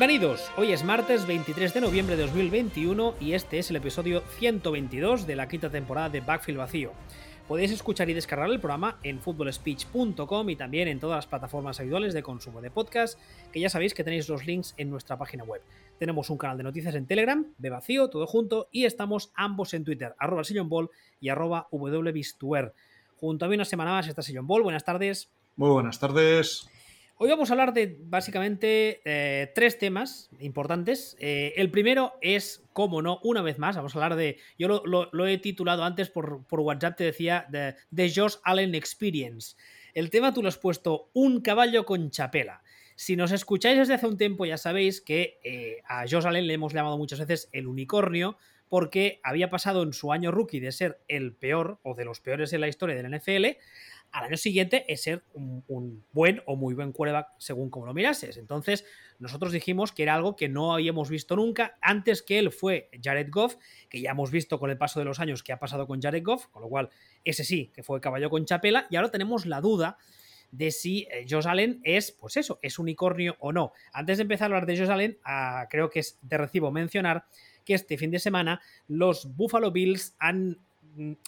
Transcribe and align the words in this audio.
Bienvenidos, 0.00 0.50
hoy 0.56 0.72
es 0.72 0.82
martes 0.82 1.26
23 1.26 1.74
de 1.74 1.80
noviembre 1.82 2.16
de 2.16 2.22
2021 2.22 3.16
y 3.20 3.34
este 3.34 3.58
es 3.58 3.68
el 3.68 3.76
episodio 3.76 4.22
122 4.38 5.26
de 5.26 5.36
la 5.36 5.46
quinta 5.46 5.68
temporada 5.68 6.08
de 6.08 6.22
Backfield 6.22 6.56
Vacío. 6.58 6.92
Podéis 7.46 7.70
escuchar 7.70 8.08
y 8.08 8.14
descargar 8.14 8.48
el 8.48 8.60
programa 8.60 8.98
en 9.02 9.20
footballspeech.com 9.20 10.48
y 10.48 10.56
también 10.56 10.88
en 10.88 11.00
todas 11.00 11.16
las 11.16 11.26
plataformas 11.26 11.80
habituales 11.80 12.14
de 12.14 12.22
consumo 12.22 12.62
de 12.62 12.70
podcast, 12.70 13.18
que 13.52 13.60
ya 13.60 13.68
sabéis 13.68 13.92
que 13.92 14.02
tenéis 14.02 14.26
los 14.30 14.46
links 14.46 14.72
en 14.78 14.88
nuestra 14.88 15.18
página 15.18 15.44
web. 15.44 15.60
Tenemos 15.98 16.30
un 16.30 16.38
canal 16.38 16.56
de 16.56 16.64
noticias 16.64 16.94
en 16.94 17.06
Telegram, 17.06 17.44
de 17.58 17.68
vacío, 17.68 18.08
todo 18.08 18.26
junto, 18.26 18.68
y 18.72 18.86
estamos 18.86 19.30
ambos 19.34 19.74
en 19.74 19.84
Twitter, 19.84 20.14
arroba 20.18 20.44
Ball 20.64 20.88
y 21.20 21.28
arroba. 21.28 21.68
Junto 21.70 23.44
a 23.44 23.48
mí 23.48 23.54
una 23.54 23.66
semana 23.66 23.90
más 23.90 24.08
está 24.08 24.22
Sillon 24.22 24.46
Ball, 24.46 24.62
buenas 24.62 24.84
tardes. 24.84 25.30
Muy 25.56 25.68
buenas 25.68 26.00
tardes. 26.00 26.70
Hoy 27.22 27.28
vamos 27.28 27.50
a 27.50 27.52
hablar 27.52 27.74
de 27.74 27.98
básicamente 28.00 29.02
eh, 29.04 29.52
tres 29.54 29.76
temas 29.76 30.30
importantes. 30.38 31.18
Eh, 31.20 31.52
el 31.56 31.70
primero 31.70 32.14
es, 32.22 32.64
como 32.72 33.02
no, 33.02 33.20
una 33.22 33.42
vez 33.42 33.58
más, 33.58 33.76
vamos 33.76 33.94
a 33.94 33.98
hablar 33.98 34.16
de. 34.16 34.38
Yo 34.58 34.82
lo, 34.86 35.26
he 35.26 35.36
titulado 35.36 35.84
antes 35.84 36.08
por, 36.08 36.46
WhatsApp, 36.50 36.96
te 36.96 37.04
decía, 37.04 37.44
de, 37.50 37.74
de, 37.90 38.10
Josh 38.10 38.36
Allen 38.42 38.74
Experience. 38.74 39.54
El 39.92 40.08
tema 40.08 40.32
tú 40.32 40.40
lo 40.40 40.48
has 40.48 40.56
puesto 40.56 41.10
un 41.12 41.42
caballo 41.42 41.84
con 41.84 42.10
chapela. 42.10 42.62
Si 42.96 43.16
nos 43.16 43.32
escucháis 43.32 43.76
desde 43.76 43.92
hace 43.92 44.06
un 44.06 44.16
tiempo, 44.16 44.46
ya 44.46 44.56
sabéis 44.56 45.02
que 45.02 45.40
eh, 45.44 45.82
a 45.86 46.06
Josh 46.08 46.26
Allen 46.26 46.46
le 46.46 46.54
hemos 46.54 46.72
llamado 46.72 46.96
muchas 46.96 47.18
veces 47.18 47.50
el 47.52 47.66
unicornio, 47.66 48.38
porque 48.70 49.20
había 49.22 49.50
pasado 49.50 49.82
en 49.82 49.92
su 49.92 50.10
año 50.10 50.30
rookie 50.30 50.60
de 50.60 50.72
ser 50.72 51.02
el 51.06 51.34
peor 51.34 51.80
o 51.82 51.94
de 51.94 52.06
los 52.06 52.20
peores 52.20 52.54
en 52.54 52.62
la 52.62 52.68
historia 52.68 52.96
del 52.96 53.14
NFL 53.14 53.58
al 54.12 54.24
año 54.24 54.36
siguiente 54.36 54.84
es 54.92 55.02
ser 55.02 55.22
un, 55.34 56.04
buen 56.12 56.42
o 56.46 56.56
muy 56.56 56.74
buen 56.74 56.92
quarterback 56.92 57.28
según 57.38 57.70
como 57.70 57.86
lo 57.86 57.94
mirases. 57.94 58.36
Entonces, 58.36 58.84
nosotros 59.18 59.52
dijimos 59.52 59.92
que 59.92 60.02
era 60.02 60.14
algo 60.14 60.36
que 60.36 60.48
no 60.48 60.74
habíamos 60.74 61.10
visto 61.10 61.36
nunca. 61.36 61.78
Antes 61.80 62.22
que 62.22 62.38
él 62.38 62.50
fue 62.50 62.90
Jared 63.02 63.28
Goff, 63.30 63.56
que 63.88 64.00
ya 64.00 64.10
hemos 64.10 64.30
visto 64.30 64.58
con 64.58 64.70
el 64.70 64.78
paso 64.78 64.98
de 64.98 65.04
los 65.04 65.20
años 65.20 65.42
que 65.42 65.52
ha 65.52 65.58
pasado 65.58 65.86
con 65.86 66.00
Jared 66.00 66.24
Goff, 66.24 66.48
con 66.48 66.62
lo 66.62 66.68
cual 66.68 66.90
ese 67.24 67.44
sí, 67.44 67.70
que 67.74 67.82
fue 67.82 68.00
caballo 68.00 68.30
con 68.30 68.44
chapela. 68.44 68.86
Y 68.90 68.96
ahora 68.96 69.10
tenemos 69.10 69.46
la 69.46 69.60
duda 69.60 69.96
de 70.50 70.70
si 70.70 71.06
eh, 71.10 71.26
Josh 71.28 71.46
Allen 71.46 71.80
es, 71.84 72.12
pues 72.12 72.36
eso, 72.36 72.58
es 72.62 72.78
unicornio 72.78 73.36
o 73.38 73.52
no. 73.52 73.72
Antes 73.92 74.18
de 74.18 74.22
empezar 74.22 74.44
a 74.44 74.46
hablar 74.46 74.66
de 74.66 74.76
Josh 74.76 74.90
Allen, 74.90 75.18
ah, 75.24 75.66
creo 75.70 75.90
que 75.90 76.00
es 76.00 76.18
de 76.22 76.38
recibo 76.38 76.70
mencionar 76.70 77.24
que 77.64 77.74
este 77.74 77.96
fin 77.96 78.10
de 78.10 78.18
semana 78.18 78.60
los 78.88 79.36
Buffalo 79.36 79.70
Bills 79.70 80.16
han 80.18 80.58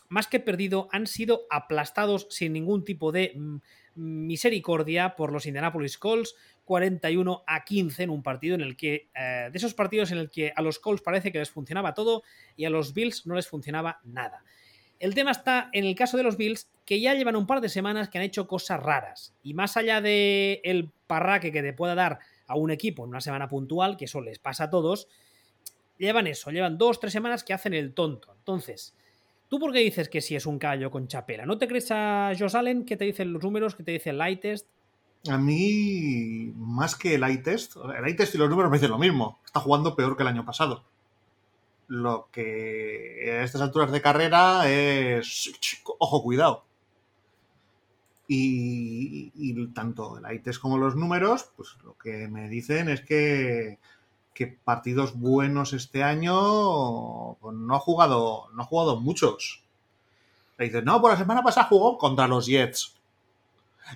más 0.09 0.27
que 0.27 0.41
perdido, 0.41 0.89
han 0.93 1.07
sido 1.07 1.47
aplastados 1.51 2.27
sin 2.31 2.53
ningún 2.53 2.85
tipo 2.85 3.13
de 3.13 3.33
mm, 3.37 3.57
misericordia 3.95 5.17
por 5.17 5.33
los 5.33 5.47
Indianapolis 5.47 5.99
Colts, 5.99 6.35
41 6.65 7.45
a 7.47 7.65
15 7.65 8.05
en 8.05 8.11
un 8.11 8.23
partido 8.23 8.55
en 8.55 8.61
el 8.61 8.77
que, 8.77 9.09
eh, 9.15 9.49
de 9.51 9.59
esos 9.59 9.75
partidos 9.75 10.11
en 10.13 10.19
el 10.19 10.31
que 10.31 10.53
a 10.55 10.63
los 10.63 10.79
Colts 10.79 11.03
parece 11.03 11.33
que 11.33 11.39
les 11.39 11.51
funcionaba 11.51 11.95
todo 11.95 12.23
y 12.57 12.65
a 12.65 12.71
los 12.71 12.95
Bills 12.95 13.27
no 13.27 13.35
les 13.35 13.49
funcionaba 13.49 14.01
nada. 14.05 14.45
El 14.99 15.15
tema 15.15 15.33
está 15.33 15.69
en 15.73 15.85
el 15.85 15.97
caso 15.97 16.17
de 16.17 16.23
los 16.23 16.37
Bills, 16.37 16.71
que 16.87 17.01
ya 17.01 17.15
llevan 17.15 17.35
un 17.35 17.47
par 17.47 17.61
de 17.61 17.69
semanas 17.69 18.09
que 18.09 18.19
han 18.19 18.25
hecho 18.25 18.47
cosas 18.47 18.81
raras. 18.81 19.35
Y 19.43 19.53
más 19.53 19.77
allá 19.77 20.01
del 20.01 20.61
el 20.63 20.91
parraque 21.09 21.51
que 21.51 21.61
te 21.61 21.73
pueda 21.73 21.97
dar 21.97 22.21
a 22.47 22.55
un 22.55 22.71
equipo 22.71 23.03
en 23.03 23.11
una 23.11 23.21
semana 23.21 23.49
puntual, 23.49 23.97
que 23.97 24.05
eso 24.05 24.21
les 24.21 24.39
pasa 24.39 24.65
a 24.65 24.71
todos, 24.71 25.09
llevan 25.99 26.29
eso, 26.29 26.53
llevan 26.53 26.79
dos, 26.79 27.01
tres 27.01 27.13
semanas 27.13 27.43
que 27.43 27.53
hacen 27.53 27.75
el 27.75 27.95
tonto. 27.95 28.33
Entonces, 28.39 28.95
¿Tú 29.53 29.59
por 29.59 29.71
qué 29.71 29.81
dices 29.81 30.09
que 30.09 30.23
sí 30.23 30.35
es 30.35 30.47
un 30.47 30.59
callo 30.59 30.91
con 30.91 31.09
chapela? 31.09 31.45
¿No 31.45 31.59
te 31.59 31.69
crees 31.69 31.91
a 31.91 32.33
Josh 32.39 32.57
Allen? 32.57 32.87
¿Qué 32.87 32.97
te 32.97 33.05
dicen 33.05 33.35
los 33.35 33.43
números? 33.43 33.75
¿Qué 33.75 33.83
te 33.83 33.93
dice 33.93 34.09
el 34.09 34.17
light 34.17 34.41
test? 34.41 34.67
A 35.29 35.37
mí, 35.37 36.55
más 36.57 36.97
que 36.97 37.17
el 37.17 37.23
eye 37.23 37.37
test, 37.37 37.77
el 37.77 38.03
eye 38.07 38.15
test 38.15 38.35
y 38.35 38.39
los 38.39 38.49
números 38.49 38.71
me 38.71 38.79
dicen 38.79 38.91
lo 38.91 38.99
mismo. 38.99 39.41
Está 39.45 39.61
jugando 39.61 39.95
peor 39.95 40.17
que 40.17 40.23
el 40.23 40.31
año 40.31 40.47
pasado. 40.47 40.85
Lo 41.87 42.31
que 42.33 43.29
a 43.31 43.43
estas 43.43 43.61
alturas 43.61 43.93
de 43.93 44.01
carrera 44.01 44.71
es. 44.71 45.53
Ojo, 45.99 46.23
cuidado. 46.23 46.65
Y, 48.29 49.67
tanto 49.75 50.17
el 50.17 50.25
eye 50.25 50.39
test 50.39 50.63
como 50.63 50.79
los 50.79 50.97
números, 50.97 51.53
pues 51.59 51.77
lo 51.85 51.99
que 51.99 52.27
me 52.27 52.49
dicen 52.49 52.89
es 52.89 53.03
que 53.03 53.79
que 54.35 54.47
partidos 54.47 55.19
buenos 55.19 55.73
este 55.73 56.03
año 56.03 57.37
pues, 57.41 57.57
no 57.57 57.75
ha 57.75 57.79
jugado, 57.79 58.49
no 58.55 58.63
ha 58.63 58.67
jugado 58.67 59.01
muchos. 59.01 59.63
Le 60.59 60.83
no, 60.83 61.01
por 61.01 61.11
la 61.11 61.19
semana 61.19 61.43
pasada 61.43 61.67
jugó 61.69 61.99
contra 61.99 62.29
los 62.29 62.47
Jets. 62.47 62.95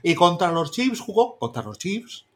Y 0.03 0.15
contra 0.15 0.51
los 0.51 0.73
Chiefs 0.73 1.01
jugó 1.01 1.39
contra 1.39 1.63
los 1.63 1.79
Chiefs. 1.79 2.27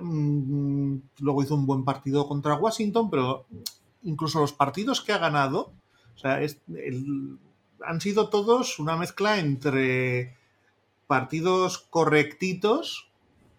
Mm, 0.00 0.96
luego 1.20 1.42
hizo 1.42 1.54
un 1.54 1.66
buen 1.66 1.84
partido 1.84 2.26
contra 2.26 2.54
Washington, 2.54 3.10
pero 3.10 3.46
incluso 4.02 4.40
los 4.40 4.52
partidos 4.52 5.00
que 5.00 5.12
ha 5.12 5.18
ganado, 5.18 5.72
han 6.24 8.00
sido 8.00 8.28
todos 8.28 8.78
una 8.78 8.96
mezcla 8.96 9.38
entre 9.38 10.36
partidos 11.06 11.78
correctitos 11.78 13.11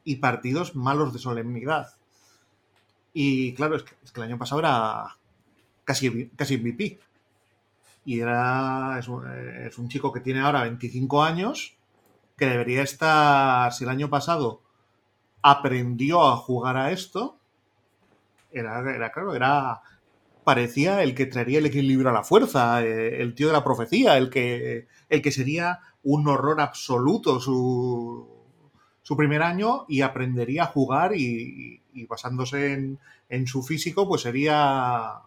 y 0.03 0.17
partidos 0.17 0.75
malos 0.75 1.13
de 1.13 1.19
solemnidad. 1.19 1.95
Y 3.13 3.53
claro, 3.53 3.75
es 3.75 3.83
que, 3.83 3.95
el 4.15 4.23
año 4.23 4.37
pasado 4.37 4.59
era 4.59 5.17
casi, 5.85 6.29
casi 6.35 6.57
MVP. 6.57 6.99
Y 8.05 8.19
era, 8.19 8.99
es 8.99 9.07
un, 9.77 9.87
chico 9.87 10.11
que 10.11 10.19
tiene 10.19 10.41
ahora 10.41 10.63
25 10.63 11.23
años, 11.23 11.75
que 12.35 12.47
debería 12.47 12.81
estar, 12.81 13.71
si 13.71 13.85
el 13.85 13.89
año 13.89 14.09
pasado 14.09 14.61
aprendió 15.41 16.23
a 16.27 16.35
jugar 16.35 16.75
a 16.77 16.91
esto, 16.91 17.37
era, 18.51 18.79
era 18.93 19.11
claro, 19.11 19.35
era, 19.35 19.81
parecía 20.43 21.01
el 21.03 21.15
que 21.15 21.27
traería 21.27 21.59
el 21.59 21.65
equilibrio 21.65 22.09
a 22.09 22.13
la 22.13 22.23
fuerza, 22.23 22.83
eh, 22.83 23.21
el 23.21 23.35
tío 23.35 23.47
de 23.47 23.53
la 23.53 23.63
profecía, 23.63 24.17
el 24.17 24.29
que, 24.29 24.87
el 25.09 25.21
que 25.21 25.31
sería 25.31 25.79
un 26.03 26.27
horror 26.27 26.59
absoluto 26.59 27.39
su, 27.39 28.27
su 29.03 29.15
primer 29.17 29.43
año 29.43 29.85
y 29.87 30.01
aprendería 30.01 30.63
a 30.63 30.67
jugar 30.67 31.11
y, 31.15 31.81
basándose 32.07 32.97
en, 33.29 33.47
su 33.47 33.61
físico, 33.61 34.07
pues 34.07 34.21
sería... 34.21 35.19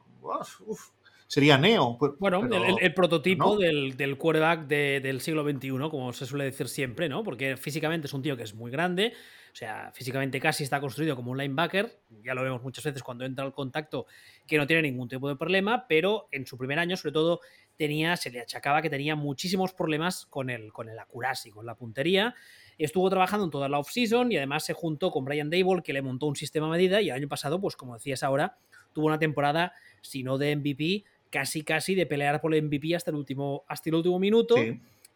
sería 1.28 1.58
Neo. 1.58 1.96
Pues, 1.98 2.12
bueno, 2.18 2.40
el, 2.80 2.94
prototipo 2.94 3.56
del, 3.56 3.96
del 3.96 4.16
quarterback 4.16 4.66
del 4.66 5.20
siglo 5.20 5.48
XXI, 5.48 5.70
como 5.90 6.12
se 6.12 6.26
suele 6.26 6.44
decir 6.44 6.68
siempre, 6.68 7.08
¿no? 7.08 7.22
Porque 7.22 7.56
físicamente 7.56 8.06
es 8.06 8.14
un 8.14 8.22
tío 8.22 8.36
que 8.36 8.44
es 8.44 8.54
muy 8.54 8.70
grande, 8.70 9.12
o 9.56 9.58
sea, 9.58 9.90
físicamente 9.94 10.38
casi 10.38 10.64
está 10.64 10.80
construido 10.80 11.16
como 11.16 11.30
un 11.30 11.38
linebacker, 11.38 12.00
ya 12.22 12.34
lo 12.34 12.42
vemos 12.42 12.62
muchas 12.62 12.84
veces 12.84 13.02
cuando 13.02 13.24
entra 13.24 13.42
al 13.42 13.54
contacto, 13.54 14.06
que 14.46 14.58
no 14.58 14.66
tiene 14.66 14.82
ningún 14.82 15.08
tipo 15.08 15.28
de 15.28 15.36
problema, 15.36 15.86
pero 15.88 16.28
en 16.30 16.46
su 16.46 16.58
primer 16.58 16.78
año, 16.78 16.96
sobre 16.96 17.12
todo, 17.12 17.40
tenía, 17.76 18.16
se 18.16 18.30
le 18.30 18.40
achacaba 18.40 18.82
que 18.82 18.90
tenía 18.90 19.16
muchísimos 19.16 19.72
problemas 19.72 20.26
con 20.26 20.50
el, 20.50 20.72
con 20.74 20.90
el 20.90 20.98
accuracy, 20.98 21.50
con 21.50 21.64
la 21.64 21.74
puntería. 21.74 22.34
Estuvo 22.78 23.08
trabajando 23.08 23.44
en 23.44 23.50
toda 23.50 23.68
la 23.68 23.78
off-season 23.78 24.32
y 24.32 24.36
además 24.36 24.64
se 24.64 24.72
juntó 24.72 25.10
con 25.10 25.24
Brian 25.24 25.50
Dable, 25.50 25.82
que 25.82 25.92
le 25.92 26.02
montó 26.02 26.26
un 26.26 26.36
sistema 26.36 26.66
a 26.66 26.70
medida. 26.70 27.00
Y 27.00 27.08
el 27.08 27.16
año 27.16 27.28
pasado, 27.28 27.60
pues 27.60 27.76
como 27.76 27.94
decías 27.94 28.22
ahora, 28.22 28.58
tuvo 28.92 29.06
una 29.06 29.18
temporada, 29.18 29.72
si 30.02 30.22
no 30.22 30.38
de 30.38 30.56
MVP, 30.56 31.04
casi 31.30 31.62
casi 31.62 31.94
de 31.94 32.06
pelear 32.06 32.40
por 32.40 32.54
el 32.54 32.62
MVP 32.64 32.94
hasta 32.94 33.10
el 33.10 33.16
último, 33.16 33.64
hasta 33.68 33.88
el 33.90 33.96
último 33.96 34.18
minuto. 34.18 34.56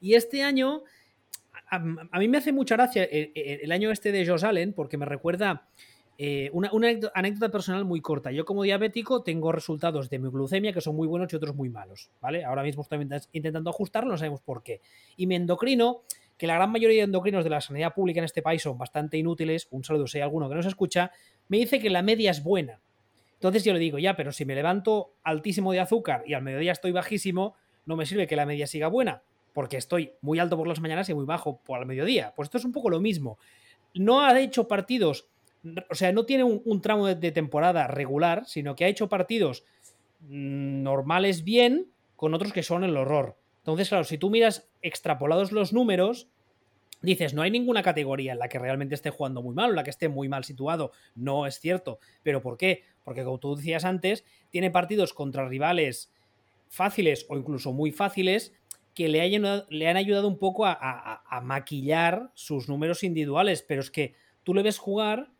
Y 0.00 0.14
este 0.14 0.42
año, 0.42 0.82
a, 1.68 1.78
mí 1.78 2.28
me 2.28 2.38
hace 2.38 2.52
mucha 2.52 2.76
gracia 2.76 3.04
el, 3.04 3.32
el, 3.34 3.72
año 3.72 3.90
este 3.90 4.12
de 4.12 4.26
Josh 4.26 4.44
Allen, 4.44 4.72
porque 4.72 4.96
me 4.96 5.06
recuerda 5.06 5.68
eh, 6.22 6.50
una, 6.52 6.70
anécdota 7.14 7.50
personal 7.50 7.86
muy 7.86 8.02
corta. 8.02 8.30
Yo 8.30 8.44
como 8.44 8.62
diabético 8.62 9.22
tengo 9.22 9.52
resultados 9.52 10.10
de 10.10 10.18
mi 10.18 10.28
glucemia 10.28 10.70
que 10.70 10.82
son 10.82 10.94
muy 10.94 11.08
buenos 11.08 11.32
y 11.32 11.36
otros 11.36 11.56
muy 11.56 11.70
malos, 11.70 12.10
¿vale? 12.20 12.44
Ahora 12.44 12.62
mismo 12.62 12.82
estoy 12.82 13.08
intentando 13.32 13.70
ajustarlo, 13.70 14.10
no 14.10 14.18
sabemos 14.18 14.42
por 14.42 14.62
qué. 14.62 14.82
Y 15.16 15.26
mi 15.26 15.36
endocrino, 15.36 16.02
que 16.40 16.46
la 16.46 16.54
gran 16.54 16.72
mayoría 16.72 17.00
de 17.00 17.04
endocrinos 17.04 17.44
de 17.44 17.50
la 17.50 17.60
sanidad 17.60 17.92
pública 17.92 18.20
en 18.20 18.24
este 18.24 18.40
país 18.40 18.62
son 18.62 18.78
bastante 18.78 19.18
inútiles, 19.18 19.68
un 19.72 19.84
saludo 19.84 20.06
si 20.06 20.16
hay 20.16 20.22
alguno 20.22 20.48
que 20.48 20.54
no 20.54 20.62
se 20.62 20.70
escucha, 20.70 21.12
me 21.48 21.58
dice 21.58 21.80
que 21.80 21.90
la 21.90 22.00
media 22.00 22.30
es 22.30 22.42
buena. 22.42 22.80
Entonces 23.34 23.62
yo 23.62 23.74
le 23.74 23.78
digo, 23.78 23.98
ya, 23.98 24.16
pero 24.16 24.32
si 24.32 24.46
me 24.46 24.54
levanto 24.54 25.12
altísimo 25.22 25.70
de 25.70 25.80
azúcar 25.80 26.22
y 26.24 26.32
al 26.32 26.40
mediodía 26.40 26.72
estoy 26.72 26.92
bajísimo, 26.92 27.56
no 27.84 27.94
me 27.94 28.06
sirve 28.06 28.26
que 28.26 28.36
la 28.36 28.46
media 28.46 28.66
siga 28.66 28.88
buena, 28.88 29.22
porque 29.52 29.76
estoy 29.76 30.14
muy 30.22 30.38
alto 30.38 30.56
por 30.56 30.66
las 30.66 30.80
mañanas 30.80 31.10
y 31.10 31.14
muy 31.14 31.26
bajo 31.26 31.60
por 31.62 31.78
el 31.78 31.84
mediodía. 31.84 32.32
Pues 32.34 32.46
esto 32.46 32.56
es 32.56 32.64
un 32.64 32.72
poco 32.72 32.88
lo 32.88 33.00
mismo. 33.00 33.38
No 33.92 34.22
ha 34.22 34.40
hecho 34.40 34.66
partidos 34.66 35.28
o 35.90 35.94
sea, 35.94 36.10
no 36.12 36.24
tiene 36.24 36.44
un, 36.44 36.80
tramo 36.80 37.06
de, 37.06 37.32
temporada 37.32 37.86
regular, 37.86 38.44
sino 38.46 38.74
que 38.74 38.86
ha 38.86 38.88
hecho 38.88 39.10
partidos 39.10 39.64
mm, 40.20 40.82
normales 40.82 41.44
bien 41.44 41.88
con 42.16 42.32
otros 42.32 42.54
que 42.54 42.62
son 42.62 42.82
el 42.82 42.96
horror. 42.96 43.36
Entonces, 43.60 43.88
claro, 43.88 44.04
si 44.04 44.18
tú 44.18 44.30
miras 44.30 44.68
extrapolados 44.82 45.52
los 45.52 45.72
números, 45.72 46.28
dices, 47.02 47.34
no 47.34 47.42
hay 47.42 47.50
ninguna 47.50 47.82
categoría 47.82 48.32
en 48.32 48.38
la 48.38 48.48
que 48.48 48.58
realmente 48.58 48.94
esté 48.94 49.10
jugando 49.10 49.42
muy 49.42 49.54
mal 49.54 49.66
o 49.66 49.70
en 49.70 49.76
la 49.76 49.84
que 49.84 49.90
esté 49.90 50.08
muy 50.08 50.28
mal 50.28 50.44
situado. 50.44 50.92
No 51.14 51.46
es 51.46 51.60
cierto. 51.60 51.98
¿Pero 52.22 52.42
por 52.42 52.56
qué? 52.56 52.84
Porque 53.04 53.24
como 53.24 53.38
tú 53.38 53.56
decías 53.56 53.84
antes, 53.84 54.24
tiene 54.50 54.70
partidos 54.70 55.14
contra 55.14 55.48
rivales 55.48 56.12
fáciles 56.68 57.26
o 57.28 57.36
incluso 57.36 57.72
muy 57.72 57.92
fáciles 57.92 58.54
que 58.94 59.08
le, 59.08 59.28
le 59.68 59.88
han 59.88 59.96
ayudado 59.96 60.28
un 60.28 60.38
poco 60.38 60.66
a 60.66 61.40
maquillar 61.44 62.30
sus 62.34 62.68
números 62.68 63.02
individuales. 63.04 63.62
Pero 63.62 63.80
es 63.80 63.90
que 63.90 64.14
tú 64.42 64.54
le 64.54 64.62
ves 64.62 64.78
jugar 64.78 65.32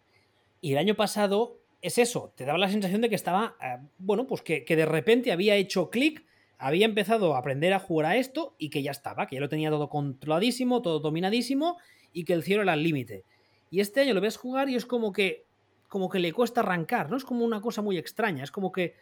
Y 0.60 0.72
el 0.72 0.78
año 0.78 0.94
pasado 0.94 1.58
es 1.82 1.98
eso, 1.98 2.32
te 2.36 2.44
daba 2.44 2.58
la 2.58 2.68
sensación 2.68 3.00
de 3.00 3.08
que 3.08 3.14
estaba, 3.14 3.56
eh, 3.62 3.78
bueno, 3.98 4.26
pues 4.26 4.42
que, 4.42 4.64
que 4.64 4.76
de 4.76 4.84
repente 4.86 5.32
había 5.32 5.54
hecho 5.56 5.90
clic, 5.90 6.26
había 6.60 6.84
empezado 6.84 7.34
a 7.34 7.38
aprender 7.38 7.72
a 7.72 7.78
jugar 7.78 8.12
a 8.12 8.16
esto 8.16 8.54
y 8.58 8.68
que 8.68 8.82
ya 8.82 8.90
estaba, 8.90 9.26
que 9.26 9.36
ya 9.36 9.40
lo 9.40 9.48
tenía 9.48 9.70
todo 9.70 9.88
controladísimo, 9.88 10.82
todo 10.82 11.00
dominadísimo 11.00 11.78
y 12.12 12.24
que 12.24 12.34
el 12.34 12.42
cielo 12.42 12.62
era 12.62 12.74
el 12.74 12.82
límite. 12.82 13.24
Y 13.70 13.80
este 13.80 14.00
año 14.00 14.12
lo 14.12 14.20
ves 14.20 14.36
jugar 14.36 14.68
y 14.68 14.76
es 14.76 14.84
como 14.84 15.10
que, 15.12 15.46
como 15.88 16.10
que 16.10 16.18
le 16.18 16.32
cuesta 16.32 16.60
arrancar, 16.60 17.10
¿no? 17.10 17.16
Es 17.16 17.24
como 17.24 17.44
una 17.46 17.62
cosa 17.62 17.80
muy 17.80 17.96
extraña, 17.96 18.44
es 18.44 18.50
como 18.50 18.72
que 18.72 18.94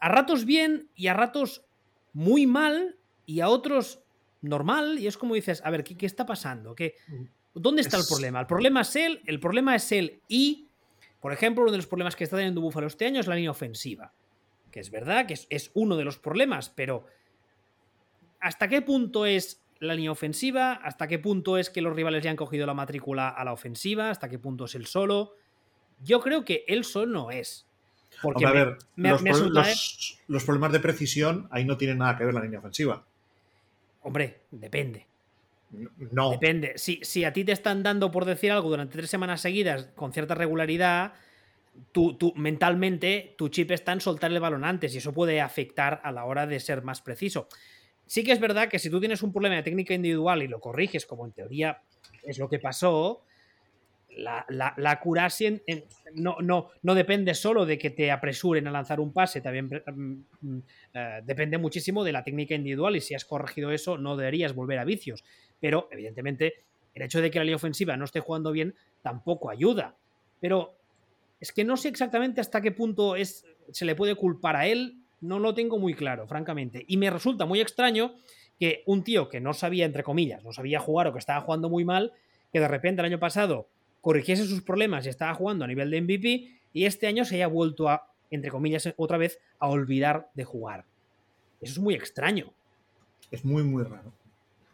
a 0.00 0.08
ratos 0.08 0.44
bien 0.44 0.88
y 0.96 1.06
a 1.06 1.14
ratos 1.14 1.64
muy 2.12 2.46
mal 2.46 2.96
y 3.26 3.40
a 3.40 3.48
otros 3.48 4.00
normal 4.40 4.98
y 4.98 5.06
es 5.06 5.16
como 5.16 5.36
dices, 5.36 5.62
a 5.64 5.70
ver, 5.70 5.84
¿qué, 5.84 5.96
qué 5.96 6.06
está 6.06 6.26
pasando? 6.26 6.74
¿Qué, 6.74 6.96
¿Dónde 7.54 7.82
está 7.82 7.96
el 7.96 8.04
problema? 8.08 8.40
El 8.40 8.46
problema 8.46 8.80
es 8.80 8.96
él, 8.96 9.20
el 9.26 9.38
problema 9.38 9.76
es 9.76 9.92
él 9.92 10.20
y, 10.26 10.66
por 11.20 11.32
ejemplo, 11.32 11.62
uno 11.62 11.70
de 11.70 11.78
los 11.78 11.86
problemas 11.86 12.16
que 12.16 12.24
está 12.24 12.36
teniendo 12.36 12.60
Búfalo 12.60 12.88
este 12.88 13.06
año 13.06 13.20
es 13.20 13.28
la 13.28 13.36
línea 13.36 13.52
ofensiva. 13.52 14.12
Que 14.72 14.80
es 14.80 14.90
verdad 14.90 15.26
que 15.26 15.34
es, 15.34 15.46
es 15.50 15.70
uno 15.74 15.96
de 15.96 16.04
los 16.04 16.18
problemas, 16.18 16.68
pero 16.70 17.06
¿hasta 18.40 18.66
qué 18.66 18.82
punto 18.82 19.24
es 19.24 19.62
la 19.78 19.94
línea 19.94 20.10
ofensiva? 20.10 20.72
¿Hasta 20.72 21.06
qué 21.06 21.18
punto 21.18 21.58
es 21.58 21.70
que 21.70 21.80
los 21.80 21.94
rivales 21.94 22.24
ya 22.24 22.30
han 22.30 22.36
cogido 22.36 22.66
la 22.66 22.74
matrícula 22.74 23.28
a 23.28 23.44
la 23.44 23.52
ofensiva? 23.52 24.10
¿Hasta 24.10 24.28
qué 24.28 24.38
punto 24.38 24.64
es 24.64 24.74
él 24.74 24.86
solo? 24.86 25.34
Yo 26.02 26.20
creo 26.20 26.44
que 26.44 26.64
él 26.66 26.84
solo 26.84 27.06
no 27.06 27.30
es. 27.30 27.66
Porque 28.20 28.44
Hombre, 28.44 28.60
a 28.60 28.64
ver, 28.64 28.78
me, 28.96 29.10
los, 29.10 29.22
me 29.22 29.30
pro 29.30 29.48
los, 29.48 30.20
los, 30.26 30.44
problemas 30.44 30.72
de 30.72 30.80
precisión 30.80 31.48
ahí 31.50 31.64
no 31.64 31.76
tienen 31.76 31.98
nada 31.98 32.18
que 32.18 32.24
ver 32.24 32.34
la 32.34 32.42
línea 32.42 32.58
ofensiva. 32.58 33.04
Hombre, 34.02 34.42
depende. 34.50 35.06
No. 36.10 36.30
Depende. 36.30 36.74
Si, 36.76 37.00
si, 37.02 37.24
a 37.24 37.32
ti 37.32 37.44
te 37.44 37.52
están 37.52 37.82
dando 37.82 38.10
por 38.10 38.24
decir 38.24 38.52
algo 38.52 38.68
durante 38.68 38.98
tres 38.98 39.08
semanas 39.08 39.40
seguidas 39.40 39.88
con 39.94 40.12
cierta 40.12 40.34
regularidad, 40.34 41.14
tú, 41.92 42.16
tú, 42.16 42.32
mentalmente 42.36 43.34
tu 43.36 43.48
chip 43.48 43.70
está 43.70 43.92
en 43.92 44.00
soltar 44.00 44.30
el 44.32 44.40
balón 44.40 44.64
antes 44.64 44.94
y 44.94 44.98
eso 44.98 45.12
puede 45.12 45.40
afectar 45.40 46.00
a 46.04 46.12
la 46.12 46.24
hora 46.24 46.46
de 46.46 46.60
ser 46.60 46.82
más 46.82 47.02
preciso. 47.02 47.48
Sí 48.06 48.24
que 48.24 48.32
es 48.32 48.40
verdad 48.40 48.68
que 48.68 48.78
si 48.78 48.90
tú 48.90 49.00
tienes 49.00 49.22
un 49.22 49.32
problema 49.32 49.56
de 49.56 49.62
técnica 49.62 49.94
individual 49.94 50.42
y 50.42 50.48
lo 50.48 50.60
corriges, 50.60 51.06
como 51.06 51.24
en 51.24 51.32
teoría 51.32 51.82
es 52.24 52.38
lo 52.38 52.48
que 52.48 52.58
pasó, 52.58 53.24
la, 54.16 54.44
la, 54.48 54.74
no, 56.14 56.36
no, 56.40 56.70
no, 56.82 56.94
depende 56.94 57.34
solo 57.34 57.64
de 57.64 57.78
que 57.78 57.90
te 57.90 58.10
apresuren 58.10 58.66
a 58.66 58.70
lanzar 58.70 59.00
un 59.00 59.12
pase, 59.12 59.40
también 59.40 59.70
uh, 60.42 61.24
depende 61.24 61.58
muchísimo 61.58 62.04
de 62.04 62.12
la 62.12 62.22
técnica 62.22 62.54
individual 62.54 62.96
y 62.96 63.00
si 63.00 63.14
has 63.14 63.24
corregido 63.24 63.70
eso 63.70 63.96
no 63.96 64.16
deberías 64.16 64.54
volver 64.54 64.78
a 64.78 64.84
vicios. 64.84 65.24
Pero, 65.60 65.88
evidentemente, 65.90 66.64
el 66.94 67.02
hecho 67.02 67.22
de 67.22 67.30
que 67.30 67.38
la 67.38 67.44
línea 67.44 67.56
ofensiva 67.56 67.96
no 67.96 68.04
esté 68.04 68.20
jugando 68.20 68.52
bien 68.52 68.74
tampoco 69.00 69.48
ayuda. 69.48 69.96
Pero 70.40 70.76
es 71.42 71.50
que 71.50 71.64
no 71.64 71.76
sé 71.76 71.88
exactamente 71.88 72.40
hasta 72.40 72.60
qué 72.60 72.70
punto 72.70 73.16
es, 73.16 73.44
se 73.72 73.84
le 73.84 73.96
puede 73.96 74.14
culpar 74.14 74.54
a 74.54 74.68
él, 74.68 75.02
no 75.20 75.40
lo 75.40 75.54
tengo 75.54 75.76
muy 75.76 75.92
claro, 75.92 76.28
francamente. 76.28 76.84
Y 76.86 76.98
me 76.98 77.10
resulta 77.10 77.46
muy 77.46 77.60
extraño 77.60 78.14
que 78.60 78.84
un 78.86 79.02
tío 79.02 79.28
que 79.28 79.40
no 79.40 79.52
sabía, 79.52 79.84
entre 79.84 80.04
comillas, 80.04 80.44
no 80.44 80.52
sabía 80.52 80.78
jugar 80.78 81.08
o 81.08 81.12
que 81.12 81.18
estaba 81.18 81.40
jugando 81.40 81.68
muy 81.68 81.84
mal, 81.84 82.12
que 82.52 82.60
de 82.60 82.68
repente 82.68 83.00
el 83.00 83.06
año 83.06 83.18
pasado 83.18 83.66
corrigiese 84.00 84.44
sus 84.44 84.62
problemas 84.62 85.04
y 85.04 85.08
estaba 85.08 85.34
jugando 85.34 85.64
a 85.64 85.68
nivel 85.68 85.90
de 85.90 86.00
MVP 86.02 86.60
y 86.72 86.84
este 86.84 87.08
año 87.08 87.24
se 87.24 87.34
haya 87.34 87.48
vuelto 87.48 87.88
a, 87.88 88.12
entre 88.30 88.52
comillas, 88.52 88.94
otra 88.96 89.18
vez 89.18 89.40
a 89.58 89.66
olvidar 89.66 90.30
de 90.34 90.44
jugar. 90.44 90.84
Eso 91.60 91.72
es 91.72 91.78
muy 91.80 91.94
extraño. 91.94 92.52
Es 93.32 93.44
muy, 93.44 93.64
muy 93.64 93.82
raro. 93.82 94.12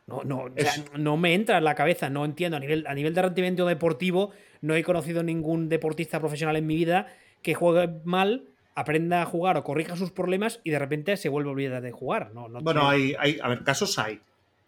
No, 0.09 0.25
no, 0.25 0.47
es... 0.57 0.67
o 0.67 0.71
sea, 0.71 0.85
no 0.97 1.17
me 1.19 1.35
entra 1.35 1.59
en 1.59 1.65
la 1.65 1.75
cabeza, 1.75 2.09
no 2.09 2.25
entiendo. 2.25 2.57
A 2.57 2.61
nivel, 2.61 2.87
a 2.87 2.95
nivel 2.95 3.15
de 3.15 3.23
rendimiento 3.23 3.67
deportivo, 3.67 4.33
no 4.63 4.75
he 4.75 4.83
conocido 4.83 5.23
ningún 5.23 5.69
deportista 5.69 6.19
profesional 6.19 6.57
en 6.57 6.67
mi 6.67 6.77
vida 6.77 7.07
que 7.43 7.55
juegue 7.55 8.01
mal, 8.05 8.45
aprenda 8.75 9.23
a 9.23 9.27
jugar 9.27 9.57
o 9.57 9.65
corrija 9.65 9.97
sus 9.97 10.11
problemas 10.11 10.61
y 10.65 10.71
de 10.71 10.79
repente 10.79 11.17
se 11.17 11.29
vuelve 11.29 11.51
a 11.51 11.53
olvidar 11.53 11.83
de 11.83 11.93
jugar. 11.93 12.33
No, 12.33 12.49
no 12.49 12.61
bueno, 12.61 12.89
hay, 12.89 13.15
hay, 13.19 13.39
a 13.43 13.49
ver, 13.49 13.63
casos 13.63 13.99
hay. 13.99 14.21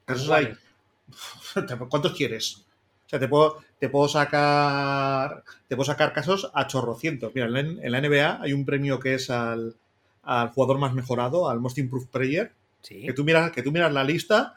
Casos 0.04 0.28
vale. 0.28 0.56
hay. 1.56 1.76
¿Cuántos 1.88 2.12
quieres? 2.12 2.64
O 3.06 3.08
sea, 3.08 3.18
te 3.18 3.26
puedo, 3.26 3.58
te 3.78 3.88
puedo 3.88 4.08
sacar. 4.08 5.42
Te 5.66 5.74
puedo 5.74 5.86
sacar 5.86 6.12
casos 6.12 6.50
a 6.54 6.66
chorrocientos. 6.66 7.32
Mira, 7.34 7.46
en, 7.46 7.82
en 7.82 7.92
la 7.92 8.00
NBA 8.00 8.42
hay 8.42 8.52
un 8.52 8.64
premio 8.64 9.00
que 9.00 9.14
es 9.14 9.30
al, 9.30 9.74
al 10.22 10.50
jugador 10.50 10.78
más 10.78 10.92
mejorado, 10.92 11.48
al 11.48 11.60
Most 11.60 11.78
Improved 11.78 12.08
Player. 12.08 12.52
¿Sí? 12.82 13.02
Que, 13.02 13.12
tú 13.12 13.24
miras, 13.24 13.50
que 13.52 13.62
tú 13.62 13.72
miras 13.72 13.92
la 13.92 14.04
lista 14.04 14.54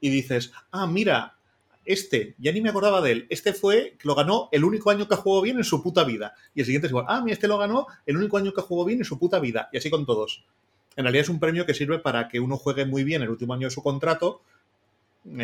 y 0.00 0.10
dices, 0.10 0.52
ah, 0.70 0.86
mira, 0.86 1.36
este, 1.84 2.34
ya 2.38 2.52
ni 2.52 2.60
me 2.60 2.70
acordaba 2.70 3.00
de 3.00 3.12
él, 3.12 3.26
este 3.30 3.52
fue, 3.52 3.96
que 3.98 4.08
lo 4.08 4.14
ganó 4.14 4.48
el 4.52 4.64
único 4.64 4.90
año 4.90 5.08
que 5.08 5.14
jugó 5.16 5.40
bien 5.40 5.56
en 5.56 5.64
su 5.64 5.82
puta 5.82 6.04
vida. 6.04 6.34
Y 6.54 6.60
el 6.60 6.66
siguiente 6.66 6.88
es 6.88 6.90
igual, 6.90 7.06
ah, 7.08 7.20
mira, 7.20 7.34
este 7.34 7.48
lo 7.48 7.58
ganó 7.58 7.86
el 8.04 8.16
único 8.16 8.36
año 8.36 8.52
que 8.52 8.60
jugó 8.60 8.84
bien 8.84 8.98
en 8.98 9.04
su 9.04 9.18
puta 9.18 9.38
vida. 9.38 9.68
Y 9.72 9.78
así 9.78 9.88
con 9.88 10.04
todos. 10.04 10.44
En 10.96 11.04
realidad 11.04 11.22
es 11.22 11.28
un 11.28 11.38
premio 11.38 11.66
que 11.66 11.74
sirve 11.74 11.98
para 11.98 12.28
que 12.28 12.40
uno 12.40 12.56
juegue 12.56 12.86
muy 12.86 13.04
bien 13.04 13.22
el 13.22 13.30
último 13.30 13.54
año 13.54 13.68
de 13.68 13.70
su 13.70 13.82
contrato, 13.82 14.42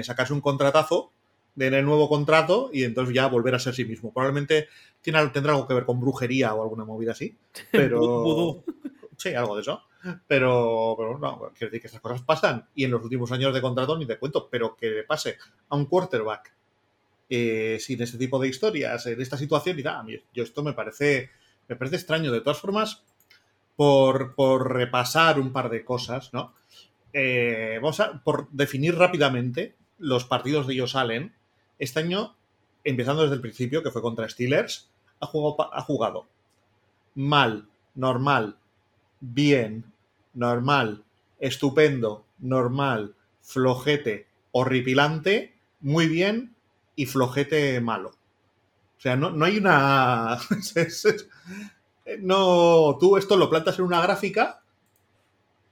sacarse 0.03 0.33
un 0.33 0.41
contratazo 0.41 1.13
en 1.59 1.75
el 1.75 1.85
nuevo 1.85 2.09
contrato 2.09 2.71
y 2.73 2.85
entonces 2.85 3.15
ya 3.15 3.27
volver 3.27 3.55
a 3.55 3.59
ser 3.59 3.75
sí 3.75 3.85
mismo. 3.85 4.13
Probablemente 4.13 4.69
tiene, 5.01 5.25
tendrá 5.29 5.53
algo 5.53 5.69
que 5.69 5.75
ver 5.75 5.85
con 5.85 6.01
brujería 6.01 6.55
o 6.55 6.63
alguna 6.63 6.85
movida 6.85 7.13
así, 7.13 7.37
pero... 7.71 8.65
sí, 9.17 9.35
algo 9.35 9.57
de 9.57 9.63
eso. 9.63 9.83
Pero, 10.27 10.95
pero, 10.99 11.19
no, 11.19 11.53
quiero 11.57 11.71
decir 11.71 11.81
que 11.81 11.87
estas 11.87 12.01
cosas 12.01 12.23
pasan 12.23 12.67
y 12.75 12.85
en 12.85 12.91
los 12.91 13.03
últimos 13.03 13.31
años 13.31 13.55
de 13.55 13.61
contrato 13.61 13.97
ni 13.97 14.07
te 14.07 14.19
cuento, 14.19 14.49
pero 14.51 14.77
que 14.77 14.91
le 14.91 15.05
pase 15.05 15.39
a 15.69 15.77
un 15.77 15.87
quarterback 15.87 16.53
eh, 17.31 17.79
sin 17.81 18.03
ese 18.03 18.19
tipo 18.19 18.39
de 18.39 18.49
historias, 18.49 19.07
en 19.07 19.21
esta 19.21 19.39
situación, 19.39 19.79
y 19.79 19.83
da, 19.83 20.05
yo 20.35 20.43
esto 20.43 20.63
me 20.63 20.73
parece, 20.73 21.31
me 21.69 21.77
parece 21.77 21.97
extraño. 21.97 22.33
De 22.33 22.41
todas 22.41 22.59
formas, 22.59 23.05
por, 23.77 24.35
por 24.35 24.73
repasar 24.73 25.39
un 25.39 25.53
par 25.53 25.71
de 25.71 25.85
cosas, 25.85 26.33
¿no? 26.33 26.55
Eh, 27.13 27.79
vamos 27.81 28.01
a, 28.01 28.23
por 28.23 28.49
definir 28.51 28.97
rápidamente 28.97 29.75
los 29.99 30.25
partidos 30.25 30.67
de 30.67 30.75
ellos 30.75 30.97
Allen, 30.97 31.33
este 31.79 32.01
año, 32.01 32.35
empezando 32.85 33.23
desde 33.23 33.37
el 33.37 33.41
principio, 33.41 33.83
que 33.83 33.91
fue 33.91 34.03
contra 34.03 34.29
Steelers, 34.29 34.91
ha 35.21 35.27
jugado, 35.27 35.73
ha 35.75 35.83
jugado 35.83 36.27
mal, 37.15 37.69
normal, 37.95 38.57
bien, 39.21 39.92
normal, 40.35 41.05
estupendo, 41.39 42.25
normal, 42.39 43.15
flojete, 43.41 44.27
horripilante, 44.53 45.55
muy 45.81 46.07
bien 46.07 46.55
y 46.97 47.07
flojete 47.07 47.81
malo. 47.81 48.11
O 48.97 49.01
sea, 49.01 49.17
no, 49.17 49.31
no 49.31 49.45
hay 49.45 49.59
una... 49.59 50.39
no, 52.21 52.97
tú 53.01 53.17
esto 53.17 53.37
lo 53.37 53.51
plantas 53.51 53.79
en 53.79 53.85
una 53.85 54.01
gráfica, 54.01 54.63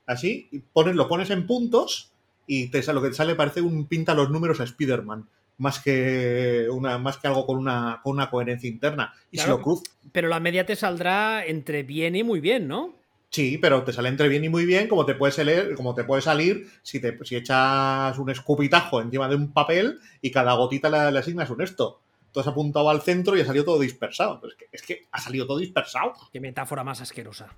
así, 0.07 0.49
y 0.51 0.59
pones, 0.59 0.97
lo 0.97 1.09
pones 1.09 1.31
en 1.31 1.47
puntos 1.47 2.13
y 2.47 2.69
te, 2.69 2.83
lo 2.93 3.03
que 3.03 3.09
te 3.11 3.15
sale 3.15 3.37
parece 3.37 3.61
un 3.61 3.87
pinta 3.87 4.15
los 4.15 4.31
números 4.31 4.61
a 4.61 4.65
Spider-Man 4.65 5.29
más 5.61 5.79
que 5.79 6.67
una 6.71 6.97
más 6.97 7.19
que 7.19 7.29
algo 7.29 7.45
con 7.45 7.59
una, 7.59 8.01
con 8.03 8.15
una 8.15 8.31
coherencia 8.31 8.69
interna. 8.69 9.13
Y 9.31 9.37
claro, 9.37 9.53
si 9.53 9.59
lo 9.59 9.63
cruz... 9.63 9.83
Pero 10.11 10.29
la 10.29 10.41
media 10.41 10.65
te 10.65 10.75
saldrá 10.75 11.45
entre 11.45 11.83
bien 11.83 12.17
y 12.17 12.25
muy 12.25 12.41
bien, 12.41 12.67
¿no? 12.67 12.95
Sí, 13.31 13.59
pero 13.59 13.85
te 13.85 13.93
sale 13.93 14.09
entre 14.09 14.29
bien 14.29 14.45
y 14.45 14.49
muy 14.49 14.67
bien, 14.67 14.89
como 14.89 15.07
te 15.07 15.15
puede 15.15 15.33
salir, 15.33 15.75
como 15.77 15.95
te 15.95 16.03
puede 16.03 16.21
salir 16.21 16.69
si, 16.83 17.01
te, 17.01 17.17
si 17.25 17.37
echas 17.37 18.19
un 18.19 18.29
escupitajo 18.29 19.01
encima 19.01 19.29
de 19.29 19.37
un 19.37 19.53
papel 19.53 20.01
y 20.21 20.33
cada 20.33 20.55
gotita 20.55 20.91
le, 20.91 21.13
le 21.13 21.19
asignas 21.21 21.49
un 21.51 21.63
esto. 21.63 22.01
Tú 22.33 22.41
has 22.41 22.47
apuntado 22.49 22.91
al 22.91 23.03
centro 23.03 23.37
y 23.37 23.41
ha 23.41 23.45
salido 23.45 23.65
todo 23.65 23.79
dispersado. 23.79 24.41
Pero 24.41 24.53
es, 24.53 24.59
que, 24.59 24.67
es 24.73 24.83
que 24.83 25.07
ha 25.13 25.21
salido 25.21 25.47
todo 25.47 25.59
dispersado. 25.59 26.13
Qué 26.33 26.41
metáfora 26.41 26.83
más 26.83 27.01
asquerosa. 27.01 27.49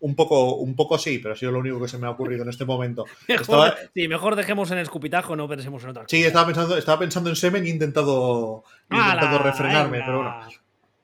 Un 0.00 0.14
poco, 0.14 0.54
un 0.54 0.76
poco 0.76 0.96
sí, 0.98 1.18
pero 1.18 1.34
ha 1.34 1.36
sido 1.36 1.50
lo 1.50 1.58
único 1.58 1.80
que 1.80 1.88
se 1.88 1.98
me 1.98 2.06
ha 2.06 2.10
ocurrido 2.10 2.44
en 2.44 2.50
este 2.50 2.64
momento. 2.64 3.04
mejor, 3.28 3.42
estaba... 3.42 3.74
Sí, 3.92 4.06
mejor 4.06 4.36
dejemos 4.36 4.70
en 4.70 4.78
escupitajo, 4.78 5.34
no 5.34 5.48
pensemos 5.48 5.82
en 5.82 5.90
otra 5.90 6.04
cosa. 6.04 6.16
Sí, 6.16 6.24
estaba 6.24 6.46
pensando, 6.46 6.76
estaba 6.76 7.00
pensando 7.00 7.30
en 7.30 7.36
semen 7.36 7.66
y 7.66 7.70
he 7.70 7.72
intentado, 7.72 8.62
he 8.88 8.96
intentado 8.96 9.38
refrenarme, 9.40 9.98
pero 9.98 10.22
bueno. 10.22 10.46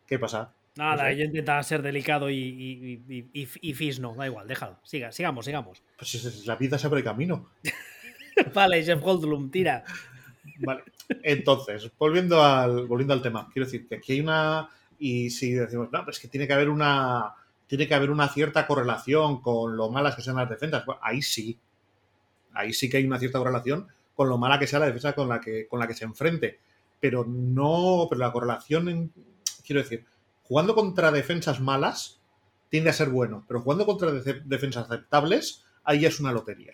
¿Qué 0.07 0.19
pasa? 0.21 0.53
Nada, 0.77 1.05
no 1.05 1.09
sé. 1.11 1.17
yo 1.17 1.25
intentaba 1.25 1.63
ser 1.63 1.83
delicado 1.83 2.29
y, 2.31 2.37
y, 2.37 3.29
y, 3.33 3.49
y, 3.61 3.75
fisno, 3.75 4.15
da 4.17 4.27
igual, 4.27 4.49
déjalo. 4.49 4.79
Siga, 4.83 5.13
sigamos, 5.13 5.45
sigamos. 5.45 5.83
Pues 5.99 6.47
la 6.47 6.57
vida 6.57 6.79
se 6.79 6.87
abre 6.87 7.05
camino. 7.05 7.51
vale, 8.55 8.83
Jeff 8.83 9.01
Goldblum, 9.01 9.51
tira. 9.51 9.85
Vale, 10.59 10.83
entonces, 11.23 11.91
volviendo 11.99 12.43
al, 12.43 12.87
volviendo 12.87 13.15
al 13.15 13.23
tema, 13.23 13.49
quiero 13.53 13.67
decir 13.67 13.87
que 13.87 13.97
aquí 13.97 14.13
hay 14.13 14.21
una. 14.21 14.69
Y 14.99 15.31
si 15.31 15.53
decimos, 15.53 15.89
no, 15.93 16.05
pues 16.05 16.19
que 16.19 16.29
tiene 16.29 16.47
que 16.47 16.53
haber 16.53 16.69
una. 16.69 17.35
Tiene 17.67 17.89
que 17.89 17.95
haber 17.95 18.11
una 18.11 18.29
cierta 18.29 18.67
correlación 18.67 19.41
con 19.41 19.77
lo 19.77 19.91
malas 19.91 20.17
que 20.17 20.23
sean 20.23 20.37
las 20.37 20.51
defensas. 20.51 20.85
Bueno, 20.85 21.01
ahí 21.03 21.23
sí. 21.23 21.59
Ahí 22.53 22.73
sí 22.73 22.89
que 22.89 22.99
hay 22.99 23.05
una 23.05 23.19
cierta 23.19 23.39
correlación 23.39 23.89
con 24.15 24.29
lo 24.29 24.39
mala 24.39 24.59
que 24.59 24.67
sea 24.67 24.79
la 24.79 24.87
defensa 24.87 25.13
con 25.13 25.29
la 25.29 25.41
que, 25.41 25.67
con 25.67 25.81
la 25.81 25.87
que 25.87 25.95
se 25.95 26.05
enfrente. 26.05 26.59
Pero 27.01 27.25
no. 27.25 28.07
Pero 28.09 28.21
la 28.21 28.33
correlación, 28.33 28.89
en, 28.89 29.13
quiero 29.67 29.83
decir, 29.83 30.05
jugando 30.45 30.75
contra 30.75 31.11
defensas 31.11 31.61
malas 31.61 32.21
tiende 32.69 32.91
a 32.91 32.95
ser 32.95 33.09
bueno, 33.09 33.45
pero 33.47 33.61
jugando 33.61 33.87
contra 33.87 34.11
de 34.11 34.43
defensas 34.45 34.87
aceptables, 34.87 35.65
ahí 35.85 36.07
es 36.07 36.21
una 36.21 36.33
lotería. 36.33 36.73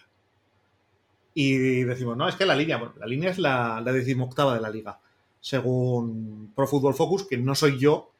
Y 1.34 1.82
decimos, 1.84 2.16
no, 2.16 2.28
es 2.28 2.34
que 2.34 2.46
la 2.46 2.56
línea, 2.56 2.76
bueno, 2.76 2.94
la 2.98 3.06
línea 3.06 3.30
es 3.30 3.38
la, 3.38 3.80
la 3.80 3.92
decimoctava 3.92 4.54
de 4.54 4.60
la 4.60 4.70
liga, 4.70 4.98
según 5.40 6.52
Pro 6.54 6.66
Football 6.66 6.94
Focus, 6.94 7.26
que 7.26 7.36
no 7.36 7.54
soy 7.54 7.78
yo 7.78 8.10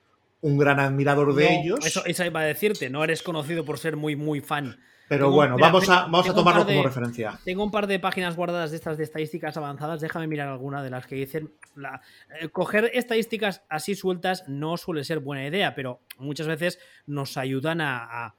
un 0.42 0.58
gran 0.58 0.80
admirador 0.80 1.34
de 1.34 1.60
ellos. 1.60 1.84
Eso, 1.84 2.04
eso 2.06 2.24
iba 2.24 2.40
a 2.40 2.44
decirte, 2.44 2.88
no 2.88 3.04
eres 3.04 3.22
conocido 3.22 3.64
por 3.64 3.78
ser 3.78 3.96
muy, 3.96 4.16
muy 4.16 4.40
fan. 4.40 4.78
Pero 5.10 5.28
bueno, 5.32 5.56
vamos 5.58 5.88
a, 5.88 6.02
vamos 6.02 6.28
a 6.28 6.34
tomarlo 6.34 6.64
como 6.64 6.84
referencia. 6.84 7.36
Tengo 7.44 7.64
un 7.64 7.72
par 7.72 7.88
de 7.88 7.98
páginas 7.98 8.36
guardadas 8.36 8.70
de 8.70 8.76
estas 8.76 8.96
de 8.96 9.02
estadísticas 9.02 9.56
avanzadas. 9.56 10.00
Déjame 10.00 10.28
mirar 10.28 10.46
alguna 10.46 10.84
de 10.84 10.90
las 10.90 11.08
que 11.08 11.16
dicen. 11.16 11.50
La, 11.74 12.00
eh, 12.40 12.48
coger 12.50 12.92
estadísticas 12.94 13.64
así 13.68 13.96
sueltas 13.96 14.44
no 14.46 14.76
suele 14.76 15.02
ser 15.02 15.18
buena 15.18 15.44
idea, 15.44 15.74
pero 15.74 15.98
muchas 16.18 16.46
veces 16.46 16.78
nos 17.06 17.36
ayudan 17.36 17.80
a, 17.80 18.36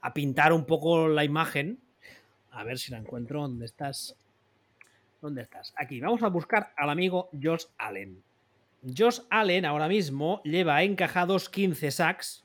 a 0.00 0.14
pintar 0.14 0.54
un 0.54 0.64
poco 0.64 1.08
la 1.08 1.24
imagen. 1.24 1.78
A 2.52 2.64
ver 2.64 2.78
si 2.78 2.90
la 2.90 2.96
encuentro. 2.96 3.42
¿Dónde 3.42 3.66
estás? 3.66 4.16
¿Dónde 5.20 5.42
estás? 5.42 5.74
Aquí. 5.76 6.00
Vamos 6.00 6.22
a 6.22 6.28
buscar 6.28 6.72
al 6.78 6.88
amigo 6.88 7.28
Josh 7.38 7.66
Allen. 7.76 8.22
Josh 8.96 9.20
Allen 9.28 9.66
ahora 9.66 9.88
mismo 9.88 10.40
lleva 10.42 10.82
encajados 10.84 11.50
15 11.50 11.90
sacks. 11.90 12.43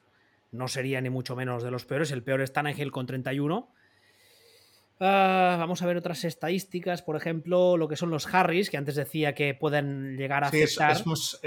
No 0.51 0.67
sería 0.67 1.01
ni 1.01 1.09
mucho 1.09 1.35
menos 1.35 1.63
de 1.63 1.71
los 1.71 1.85
peores. 1.85 2.11
El 2.11 2.23
peor 2.23 2.41
es 2.41 2.53
Tannehill 2.53 2.91
con 2.91 3.05
31. 3.05 3.71
Ah, 5.01 5.55
vamos 5.57 5.81
a 5.81 5.85
ver 5.85 5.95
otras 5.95 6.25
estadísticas, 6.25 7.01
por 7.01 7.15
ejemplo, 7.15 7.77
lo 7.77 7.87
que 7.87 7.95
son 7.95 8.09
los 8.09 8.27
Harris, 8.33 8.69
que 8.69 8.75
antes 8.75 8.95
decía 8.95 9.33
que 9.33 9.53
pueden 9.53 10.17
llegar 10.17 10.43
a 10.43 10.47
afectar. 10.47 10.97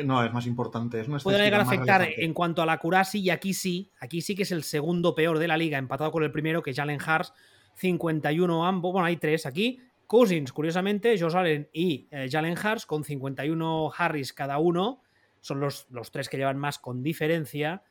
no, 0.05 0.25
es 0.25 0.33
más 0.33 0.47
importante. 0.47 1.05
pueden 1.23 1.43
llegar 1.43 1.61
a 1.61 1.65
afectar 1.65 2.09
en 2.17 2.33
cuanto 2.33 2.63
a 2.63 2.67
la 2.67 2.79
curasi, 2.79 3.21
y 3.21 3.29
aquí 3.29 3.53
sí, 3.53 3.91
aquí 4.01 4.23
sí 4.23 4.35
que 4.35 4.45
es 4.45 4.53
el 4.53 4.63
segundo 4.63 5.15
peor 5.15 5.39
de 5.39 5.49
la 5.49 5.59
liga, 5.59 5.77
empatado 5.77 6.11
con 6.11 6.23
el 6.23 6.33
primero, 6.33 6.63
que 6.63 6.71
es 6.71 6.77
Jalen 6.77 7.01
Hars, 7.05 7.35
51 7.75 8.67
ambos. 8.67 8.93
Bueno, 8.93 9.07
hay 9.07 9.19
tres 9.19 9.45
aquí. 9.45 9.81
Cousins, 10.07 10.53
curiosamente, 10.53 11.19
Josh 11.19 11.37
Allen 11.37 11.69
y 11.75 12.09
eh, 12.11 12.29
Jalen 12.31 12.57
Hars 12.57 12.87
con 12.87 13.05
51 13.05 13.93
Harris 13.97 14.33
cada 14.33 14.59
uno. 14.59 15.03
Son 15.41 15.61
los, 15.61 15.87
los, 15.91 16.11
tres 16.11 16.29
que 16.31 16.39
llevan 16.39 16.59
más 16.59 16.79
con 16.79 17.03
diferencia. 17.03 17.83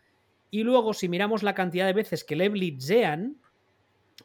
Y 0.51 0.63
luego, 0.63 0.93
si 0.93 1.07
miramos 1.07 1.43
la 1.43 1.55
cantidad 1.55 1.85
de 1.85 1.93
veces 1.93 2.23
que 2.25 2.35
le 2.35 2.49
blitzean, 2.49 3.37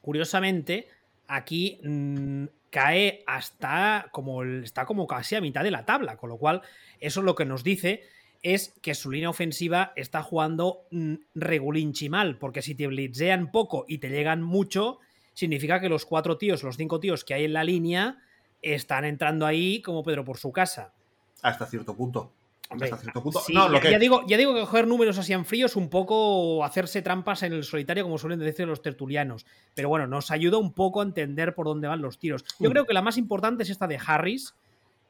curiosamente, 0.00 0.88
aquí 1.28 1.78
mmm, 1.82 2.46
cae 2.70 3.22
hasta 3.26 4.08
como 4.10 4.42
está 4.42 4.84
como 4.84 5.06
casi 5.06 5.36
a 5.36 5.40
mitad 5.40 5.62
de 5.62 5.70
la 5.70 5.86
tabla, 5.86 6.16
con 6.16 6.28
lo 6.28 6.36
cual 6.36 6.62
eso 7.00 7.22
lo 7.22 7.34
que 7.36 7.44
nos 7.44 7.62
dice 7.64 8.02
es 8.42 8.74
que 8.82 8.94
su 8.94 9.10
línea 9.10 9.30
ofensiva 9.30 9.92
está 9.96 10.22
jugando 10.22 10.82
mmm, 10.90 11.14
regulinchi 11.34 12.08
mal, 12.08 12.38
porque 12.38 12.60
si 12.60 12.74
te 12.74 12.86
blitzean 12.86 13.50
poco 13.50 13.84
y 13.88 13.98
te 13.98 14.10
llegan 14.10 14.42
mucho, 14.42 14.98
significa 15.32 15.80
que 15.80 15.88
los 15.88 16.04
cuatro 16.04 16.38
tíos, 16.38 16.62
los 16.62 16.76
cinco 16.76 17.00
tíos 17.00 17.24
que 17.24 17.34
hay 17.34 17.44
en 17.44 17.52
la 17.52 17.64
línea, 17.64 18.18
están 18.62 19.04
entrando 19.04 19.46
ahí 19.46 19.80
como 19.80 20.02
Pedro 20.02 20.24
por 20.24 20.38
su 20.38 20.50
casa. 20.50 20.92
Hasta 21.42 21.66
cierto 21.66 21.94
punto. 21.94 22.32
Hasta 22.70 22.96
cierto 22.96 23.22
punto. 23.22 23.40
no, 23.48 23.68
lo 23.68 23.74
ya, 23.76 23.80
que... 23.80 23.90
ya, 23.90 23.98
digo, 23.98 24.22
ya 24.26 24.36
digo 24.36 24.54
que 24.54 24.60
coger 24.60 24.86
números 24.86 25.18
así 25.18 25.32
en 25.32 25.44
frío 25.44 25.66
es 25.66 25.76
un 25.76 25.88
poco 25.88 26.64
hacerse 26.64 27.02
trampas 27.02 27.42
en 27.42 27.52
el 27.52 27.64
solitario, 27.64 28.04
como 28.04 28.18
suelen 28.18 28.38
decir 28.38 28.66
los 28.66 28.82
tertulianos. 28.82 29.46
Pero 29.74 29.88
bueno, 29.88 30.06
nos 30.06 30.30
ayuda 30.30 30.58
un 30.58 30.72
poco 30.72 31.00
a 31.00 31.04
entender 31.04 31.54
por 31.54 31.66
dónde 31.66 31.88
van 31.88 32.02
los 32.02 32.18
tiros. 32.18 32.44
Yo 32.58 32.68
mm. 32.68 32.72
creo 32.72 32.86
que 32.86 32.94
la 32.94 33.02
más 33.02 33.18
importante 33.18 33.62
es 33.62 33.70
esta 33.70 33.86
de 33.86 33.98
Harris, 34.04 34.54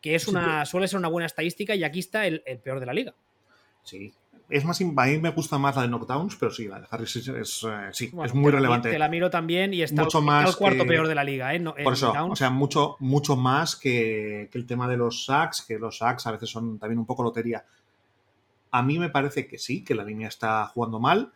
que 0.01 0.15
es 0.15 0.29
una, 0.29 0.67
suele 0.67 0.89
ser 0.89 0.99
una 0.99 1.09
buena 1.09 1.27
estadística, 1.27 1.75
y 1.75 1.85
aquí 1.85 2.01
está 2.01 2.27
el, 2.27 2.43
el 2.47 2.59
peor 2.59 2.81
de 2.81 2.87
la 2.87 2.93
liga. 2.93 3.15
Sí, 3.83 4.13
es 4.49 4.65
más, 4.65 4.81
a 4.81 4.85
mí 4.85 5.19
me 5.19 5.31
gusta 5.31 5.59
más 5.59 5.75
la 5.75 5.83
de 5.83 5.88
Knockdowns, 5.88 6.37
pero 6.37 6.53
sí, 6.53 6.69
la 6.69 6.79
de 6.79 6.87
Harris 6.88 7.17
es, 7.17 7.29
eh, 7.29 7.88
sí, 7.93 8.12
es 8.25 8.35
muy 8.35 8.53
relevante. 8.53 8.91
Te 8.91 8.99
la 8.99 9.09
miro 9.09 9.29
también 9.29 9.75
y 9.75 9.83
está, 9.83 10.05
mucho 10.05 10.23
más 10.23 10.49
el 10.49 10.57
cuarto 10.57 10.87
peor 10.87 11.09
de 11.09 11.15
la 11.15 11.25
liga. 11.25 11.53
¿eh? 11.55 11.61
por 11.61 11.93
eso, 11.93 12.12
o 12.12 12.37
sea, 12.37 12.50
mucho, 12.50 12.97
mucho 13.00 13.37
más 13.37 13.75
que, 13.75 14.49
que, 14.53 14.59
el 14.59 14.67
tema 14.67 14.88
de 14.88 14.97
los 14.97 15.25
sacks, 15.25 15.62
que 15.62 15.79
los 15.79 15.99
sacks 15.99 16.26
a 16.26 16.33
veces 16.33 16.49
son 16.49 16.79
también 16.79 16.99
un 16.99 17.07
poco 17.07 17.25
lotería. 17.25 17.65
A 18.71 18.83
mí 18.83 18.99
me 18.99 19.09
parece 19.09 19.49
que 19.49 19.59
sí, 19.59 19.83
que 19.83 19.95
la 19.95 20.05
línea 20.05 20.29
está 20.29 20.67
jugando 20.67 21.00
mal, 21.00 21.33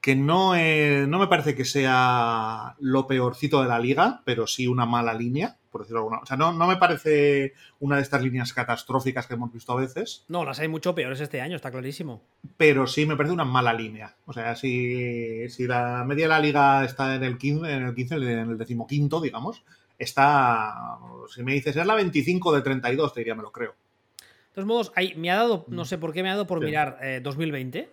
que 0.00 0.14
no, 0.14 0.54
no 0.54 1.18
me 1.18 1.26
parece 1.26 1.54
que 1.56 1.64
sea 1.64 2.76
lo 2.78 3.06
peorcito 3.06 3.62
de 3.62 3.68
la 3.68 3.78
liga, 3.78 4.22
pero 4.24 4.46
sí 4.46 4.66
una 4.66 4.86
mala 4.86 5.14
línea 5.14 5.56
por 5.72 5.80
decirlo 5.80 6.00
alguna. 6.00 6.18
O 6.18 6.26
sea, 6.26 6.36
no, 6.36 6.52
no 6.52 6.68
me 6.68 6.76
parece 6.76 7.54
una 7.80 7.96
de 7.96 8.02
estas 8.02 8.22
líneas 8.22 8.52
catastróficas 8.52 9.26
que 9.26 9.34
hemos 9.34 9.52
visto 9.52 9.72
a 9.72 9.80
veces. 9.80 10.24
No, 10.28 10.44
las 10.44 10.60
hay 10.60 10.68
mucho 10.68 10.94
peores 10.94 11.20
este 11.20 11.40
año, 11.40 11.56
está 11.56 11.70
clarísimo. 11.70 12.22
Pero 12.56 12.86
sí 12.86 13.06
me 13.06 13.16
parece 13.16 13.32
una 13.32 13.46
mala 13.46 13.72
línea. 13.72 14.14
O 14.26 14.32
sea, 14.32 14.54
si, 14.54 15.48
si 15.48 15.66
la 15.66 16.04
media 16.04 16.26
de 16.26 16.28
la 16.28 16.40
liga 16.40 16.84
está 16.84 17.16
en 17.16 17.24
el 17.24 17.38
15, 17.38 17.72
en 17.72 17.82
el 17.84 17.94
15, 17.94 18.14
en 18.16 18.50
el 18.50 18.58
decimoquinto, 18.58 19.20
digamos, 19.20 19.64
está. 19.98 20.98
Si 21.34 21.42
me 21.42 21.54
dices, 21.54 21.74
es 21.74 21.86
la 21.86 21.94
25 21.94 22.54
de 22.54 22.62
32, 22.62 23.14
te 23.14 23.20
diría, 23.20 23.34
me 23.34 23.42
lo 23.42 23.50
creo. 23.50 23.74
De 24.20 24.56
todos 24.56 24.66
modos, 24.66 24.92
me 25.16 25.30
ha 25.30 25.36
dado, 25.36 25.64
no 25.68 25.86
sé 25.86 25.96
por 25.96 26.12
qué 26.12 26.22
me 26.22 26.28
ha 26.28 26.32
dado 26.32 26.46
por 26.46 26.60
mirar 26.60 26.98
2020 27.22 27.78
eh, 27.78 27.90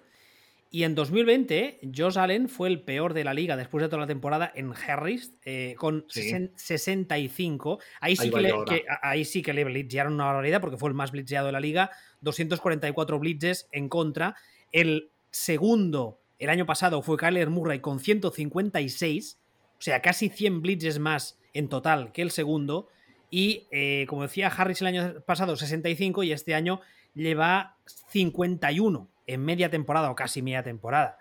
y 0.72 0.84
en 0.84 0.94
2020, 0.94 1.80
Josh 1.96 2.20
Allen 2.20 2.48
fue 2.48 2.70
el 2.70 2.82
peor 2.82 3.16
de 3.16 3.24
la 3.24 3.34
liga 3.34 3.58
después 3.58 3.82
de 3.82 3.88
toda 3.88 4.02
la 4.02 4.08
temporada 4.08 4.52
en 4.54 4.72
Harris, 4.72 5.34
eh, 5.44 5.74
con 5.80 6.06
65. 6.08 7.80
Ahí 8.00 8.16
sí, 8.16 8.30
que 8.30 8.40
le, 8.40 8.54
ahí 9.02 9.26
sí 9.26 9.42
que 9.42 9.54
le 9.54 9.64
blitzearon 9.64 10.14
una 10.14 10.26
barbaridad 10.26 10.62
porque 10.62 10.78
fue 10.78 10.90
el 10.90 10.96
más 10.96 11.12
blitzeado 11.12 11.48
de 11.48 11.54
la 11.54 11.60
liga. 11.60 11.90
244 12.22 13.18
blitzes 13.18 13.68
en 13.72 13.90
contra. 13.90 14.36
El 14.72 15.10
segundo, 15.32 16.20
el 16.38 16.52
año 16.52 16.68
pasado, 16.68 17.02
fue 17.02 17.18
Kyler 17.18 17.50
Murray 17.50 17.80
con 17.80 18.00
156. 18.00 19.40
O 19.80 19.82
sea, 19.82 20.04
casi 20.04 20.30
100 20.30 20.62
blitzes 20.62 21.00
más 21.00 21.40
en 21.56 21.68
total 21.68 22.12
que 22.12 22.22
el 22.22 22.30
segundo. 22.30 22.90
Y 23.32 23.66
eh, 23.72 24.06
como 24.08 24.22
decía 24.22 24.50
Harris 24.50 24.82
el 24.82 24.88
año 24.88 25.22
pasado, 25.26 25.56
65 25.56 26.22
y 26.22 26.32
este 26.32 26.54
año 26.54 26.80
lleva 27.16 27.78
51 28.10 29.10
en 29.30 29.46
media 29.46 29.70
temporada 29.70 30.10
o 30.10 30.16
casi 30.16 30.42
media 30.42 30.64
temporada. 30.64 31.18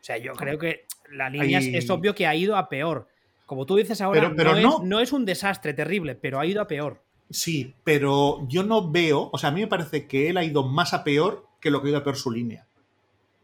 O 0.00 0.04
sea, 0.04 0.18
yo 0.18 0.34
creo 0.34 0.58
que 0.58 0.84
la 1.10 1.30
línea 1.30 1.58
es, 1.58 1.88
obvio 1.90 2.14
que 2.14 2.26
ha 2.26 2.34
ido 2.34 2.56
a 2.56 2.68
peor. 2.68 3.08
Como 3.46 3.64
tú 3.64 3.76
dices 3.76 4.00
ahora, 4.02 4.32
pero, 4.36 4.54
no, 4.82 5.00
Es, 5.00 5.12
un 5.12 5.24
desastre 5.24 5.72
terrible, 5.72 6.14
pero 6.14 6.38
ha 6.38 6.46
ido 6.46 6.60
a 6.60 6.68
peor. 6.68 7.02
Sí, 7.30 7.74
pero 7.84 8.46
yo 8.48 8.62
no 8.62 8.90
veo, 8.90 9.30
o 9.32 9.38
sea, 9.38 9.48
a 9.48 9.52
mí 9.52 9.60
me 9.62 9.66
parece 9.66 10.06
que 10.06 10.28
él 10.28 10.36
ha 10.36 10.44
ido 10.44 10.62
más 10.62 10.92
a 10.92 11.04
peor 11.04 11.46
que 11.60 11.70
lo 11.70 11.80
que 11.80 11.88
ha 11.88 11.90
ido 11.90 11.98
a 11.98 12.04
peor 12.04 12.16
su 12.16 12.30
línea. 12.30 12.66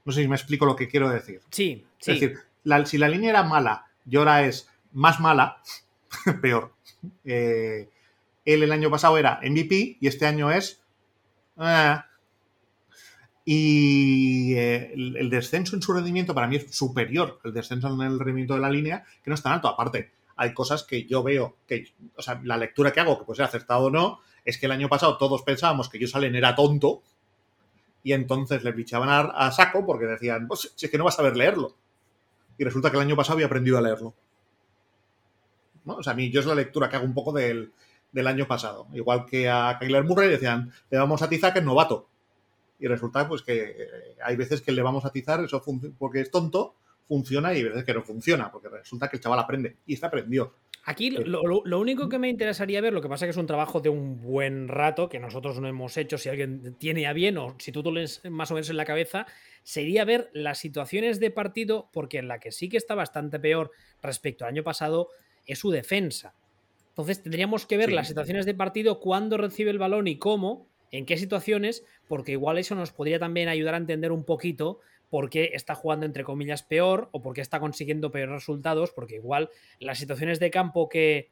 No 0.05 0.13
sé 0.13 0.23
si 0.23 0.29
me 0.29 0.37
explico 0.37 0.67
lo 0.67 0.77
que 0.77 0.89
quiero 0.89 1.09
decir. 1.09 1.41
Sí, 1.51 1.85
sí. 1.99 2.13
Es 2.13 2.21
decir, 2.21 2.39
si 2.85 2.99
la 2.99 3.09
línea 3.09 3.31
era 3.31 3.43
mala 3.43 3.87
y 4.09 4.17
ahora 4.17 4.47
es 4.47 4.69
más 4.93 5.19
mala, 5.21 5.63
peor. 6.43 6.73
Eh, 7.25 7.89
él 8.45 8.63
el 8.63 8.73
año 8.73 8.91
pasado 8.91 9.17
era 9.17 9.41
MVP 9.43 9.97
y 10.01 10.07
este 10.07 10.27
año 10.27 10.51
es... 10.51 10.83
Eh, 11.59 11.97
y 13.45 14.55
eh, 14.55 14.93
el, 14.95 15.29
descenso 15.29 15.77
en 15.77 15.83
su 15.83 15.93
rendimiento 15.93 16.35
para 16.35 16.47
mí 16.47 16.57
es 16.57 16.75
superior 16.75 17.41
el 17.45 17.53
descenso 17.53 17.89
en 17.89 18.01
el 18.01 18.19
rendimiento 18.19 18.55
de 18.55 18.61
la 18.61 18.71
línea, 18.71 19.05
que 19.23 19.31
no 19.31 19.35
es 19.35 19.43
tan 19.43 19.53
alto. 19.53 19.69
Aparte, 19.69 20.13
hay 20.37 20.55
cosas 20.55 20.83
que 20.83 21.05
yo 21.05 21.23
veo, 21.23 21.57
que, 21.67 21.93
o 22.17 22.23
sea, 22.23 22.41
la 22.43 22.57
lectura 22.57 22.93
que 22.93 23.01
hago, 23.01 23.19
que 23.19 23.25
puede 23.25 23.37
ser 23.37 23.47
acertado 23.47 23.85
o 23.85 23.91
no, 23.91 24.21
es 24.45 24.59
que 24.59 24.67
el 24.67 24.73
año 24.73 24.89
pasado 24.89 25.19
todos 25.19 25.43
pensábamos 25.43 25.89
que 25.89 26.07
Salen 26.07 26.35
era 26.35 26.55
tonto 26.55 27.03
y 28.03 28.13
entonces 28.13 28.65
le 28.65 28.73
bichaban 28.73 29.31
a, 29.35 29.51
saco 29.51 29.85
porque 29.85 30.07
decían, 30.07 30.49
pues 30.49 30.73
si 30.75 30.87
es 30.87 30.91
que 30.91 30.99
no 30.99 31.05
vas 31.05 31.15
a 31.15 31.19
saber 31.19 31.37
leerlo. 31.37 31.77
Y 32.57 32.65
resulta 32.65 32.91
que 32.91 32.97
el 32.97 33.03
año 33.03 33.17
pasado 33.17 33.35
había 33.35 33.47
aprendido 33.47 33.79
a 33.79 33.83
leerlo. 33.83 34.15
¿No? 35.85 35.97
O 35.97 36.03
sea, 36.03 36.15
a 36.15 36.17
mí 36.17 36.31
yo 36.31 36.41
es 36.41 36.47
la 36.47 36.55
lectura 36.55 36.89
que 36.89 36.97
hago 36.97 37.05
un 37.05 37.15
poco 37.15 37.33
del, 37.33 37.73
del 38.13 38.27
año 38.27 38.47
pasado. 38.47 38.87
Igual 38.95 39.27
que 39.27 39.51
a 39.51 39.77
Kyler 39.79 40.05
Murray 40.05 40.29
decían, 40.29 40.73
le 40.91 40.99
vamos 40.99 41.21
a 41.23 41.29
tizar 41.29 41.53
que 41.53 41.59
es 41.59 41.65
novato 41.65 42.09
y 42.79 42.87
resulta 42.87 43.29
pues 43.29 43.43
que 43.43 43.63
eh, 43.63 44.17
hay 44.23 44.37
veces 44.37 44.61
que 44.61 44.73
le 44.73 44.83
vamos 44.83 45.05
a 45.05 45.09
atizar 45.09 45.43
eso 45.43 45.63
porque 45.99 46.21
es 46.21 46.31
tonto, 46.31 46.77
funciona 47.07 47.53
y 47.53 47.59
hay 47.59 47.65
veces 47.65 47.85
que 47.85 47.95
no 47.95 48.03
funciona, 48.03 48.51
porque 48.51 48.69
resulta 48.69 49.09
que 49.09 49.17
el 49.17 49.23
chaval 49.23 49.39
aprende 49.39 49.77
y 49.87 49.95
está 49.95 50.09
aprendió. 50.09 50.55
Aquí 50.87 51.11
lo, 51.11 51.81
único 51.81 52.11
que 52.11 52.19
me 52.19 52.29
interesaría 52.29 52.83
ver, 52.83 52.93
lo 52.93 53.01
que 53.01 53.09
pasa 53.09 53.25
es 53.25 53.29
que 53.29 53.31
es 53.31 53.37
un 53.39 53.47
trabajo 53.47 53.81
de 53.81 53.89
un 53.89 54.21
buen 54.21 54.69
rato 54.69 55.09
que 55.09 55.19
nosotros 55.19 55.59
no 55.59 55.67
hemos 55.67 55.97
hecho, 55.97 56.19
si 56.19 56.29
alguien 56.29 56.77
tiene 56.79 57.07
a 57.07 57.15
bien 57.15 57.39
o 57.39 57.57
si 57.59 57.73
tú 57.73 57.83
lo 57.83 57.93
lees 57.93 58.21
más 58.29 58.51
o 58.51 58.55
menos 58.55 58.69
en 58.69 58.77
la 58.77 58.85
cabeza, 58.85 59.27
sería 59.63 60.05
ver 60.05 60.29
las 60.35 60.59
situaciones 60.59 61.21
de 61.21 61.31
partido, 61.31 61.89
porque 61.91 62.19
en 62.19 62.29
la 62.29 62.39
que 62.39 62.53
sí 62.53 62.69
que 62.69 62.77
está 62.77 62.95
bastante 62.95 63.41
peor 63.41 63.71
respecto 64.03 64.45
al 64.45 64.51
año 64.51 64.63
pasado 64.63 65.09
es 65.47 65.59
su 65.59 65.71
defensa. 65.71 66.35
Entonces 66.91 67.23
tendríamos 67.23 67.65
que 67.65 67.79
ver 67.79 67.91
las 67.91 68.07
situaciones 68.07 68.45
de 68.45 68.55
partido, 68.55 69.01
cuándo 69.01 69.39
recibe 69.39 69.71
el 69.71 69.79
balón 69.79 70.07
y 70.07 70.19
cómo, 70.19 70.69
en 70.99 71.07
qué 71.07 71.17
situaciones, 71.17 71.85
porque 72.09 72.33
igual 72.33 72.59
eso 72.59 72.75
nos 72.75 72.93
podría 72.93 73.19
también 73.19 73.49
ayudar 73.49 73.75
a 73.75 73.79
entender 73.79 74.13
un 74.13 74.25
poquito 74.25 74.81
por 75.11 75.31
qué 75.31 75.51
está 75.55 75.75
jugando 75.75 76.07
entre 76.07 76.25
comillas 76.25 76.63
peor 76.63 77.09
o 77.13 77.21
por 77.21 77.35
qué 77.35 77.41
está 77.41 77.61
consiguiendo 77.61 78.11
peores 78.11 78.33
resultados, 78.33 78.91
porque 78.93 79.17
igual 79.17 79.51
las 79.81 79.99
situaciones 79.99 80.41
de 80.41 80.51
campo 80.51 80.89
que, 80.89 81.31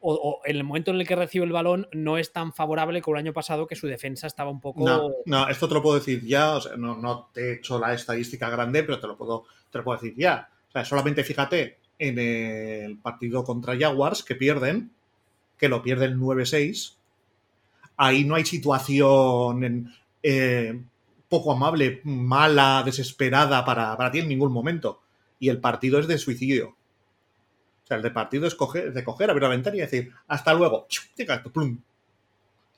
o, 0.00 0.40
en 0.44 0.56
el 0.56 0.64
momento 0.64 0.90
en 0.90 1.00
el 1.00 1.06
que 1.06 1.16
recibe 1.16 1.44
el 1.44 1.52
balón 1.52 1.88
no 1.92 2.18
es 2.18 2.32
tan 2.32 2.52
favorable 2.52 3.02
como 3.02 3.16
el 3.16 3.24
año 3.24 3.32
pasado 3.32 3.66
que 3.66 3.76
su 3.76 3.86
defensa 3.86 4.26
estaba 4.26 4.50
un 4.50 4.60
poco... 4.60 5.14
No, 5.26 5.48
esto 5.48 5.68
te 5.68 5.74
lo 5.74 5.82
puedo 5.82 5.98
decir 5.98 6.24
ya, 6.24 6.58
no, 6.76 6.96
no, 6.96 7.30
te 7.32 7.40
he 7.40 7.54
hecho 7.54 7.78
la 7.78 7.94
estadística 7.94 8.50
grande, 8.50 8.82
pero 8.82 9.00
te 9.00 9.06
lo 9.06 9.16
puedo, 9.16 9.44
te 9.70 9.78
lo 9.78 9.84
puedo 9.84 10.00
decir 10.00 10.16
ya. 10.16 10.48
O 10.68 10.72
sea, 10.72 10.84
solamente 10.84 11.24
fíjate 11.24 11.78
en 11.98 12.18
el 12.18 12.98
partido 12.98 13.44
contra 13.44 13.78
Jaguars 13.78 14.22
que 14.24 14.34
pierden, 14.34 14.90
que 15.56 15.68
lo 15.68 15.82
pierden 15.82 16.18
9-6, 16.18 16.96
ahí 17.96 18.24
no 18.24 18.34
hay 18.34 18.44
situación 18.44 19.92
eh, 20.22 20.80
poco 21.28 21.52
amable, 21.52 22.00
mala, 22.04 22.82
desesperada 22.84 23.64
para, 23.64 23.96
para 23.96 24.10
ti 24.10 24.20
en 24.20 24.28
ningún 24.28 24.52
momento. 24.52 25.00
Y 25.38 25.48
el 25.48 25.60
partido 25.60 25.98
es 25.98 26.06
de 26.06 26.18
suicidio. 26.18 26.68
O 27.84 27.86
sea, 27.86 27.98
el 27.98 28.02
de 28.02 28.10
partido 28.10 28.46
es 28.46 28.54
coger, 28.54 28.92
de 28.92 29.04
coger, 29.04 29.30
abrir 29.30 29.42
la 29.42 29.48
ventana 29.50 29.76
y 29.76 29.80
decir, 29.80 30.12
hasta 30.26 30.54
luego. 30.54 30.86
Plum. 31.52 31.78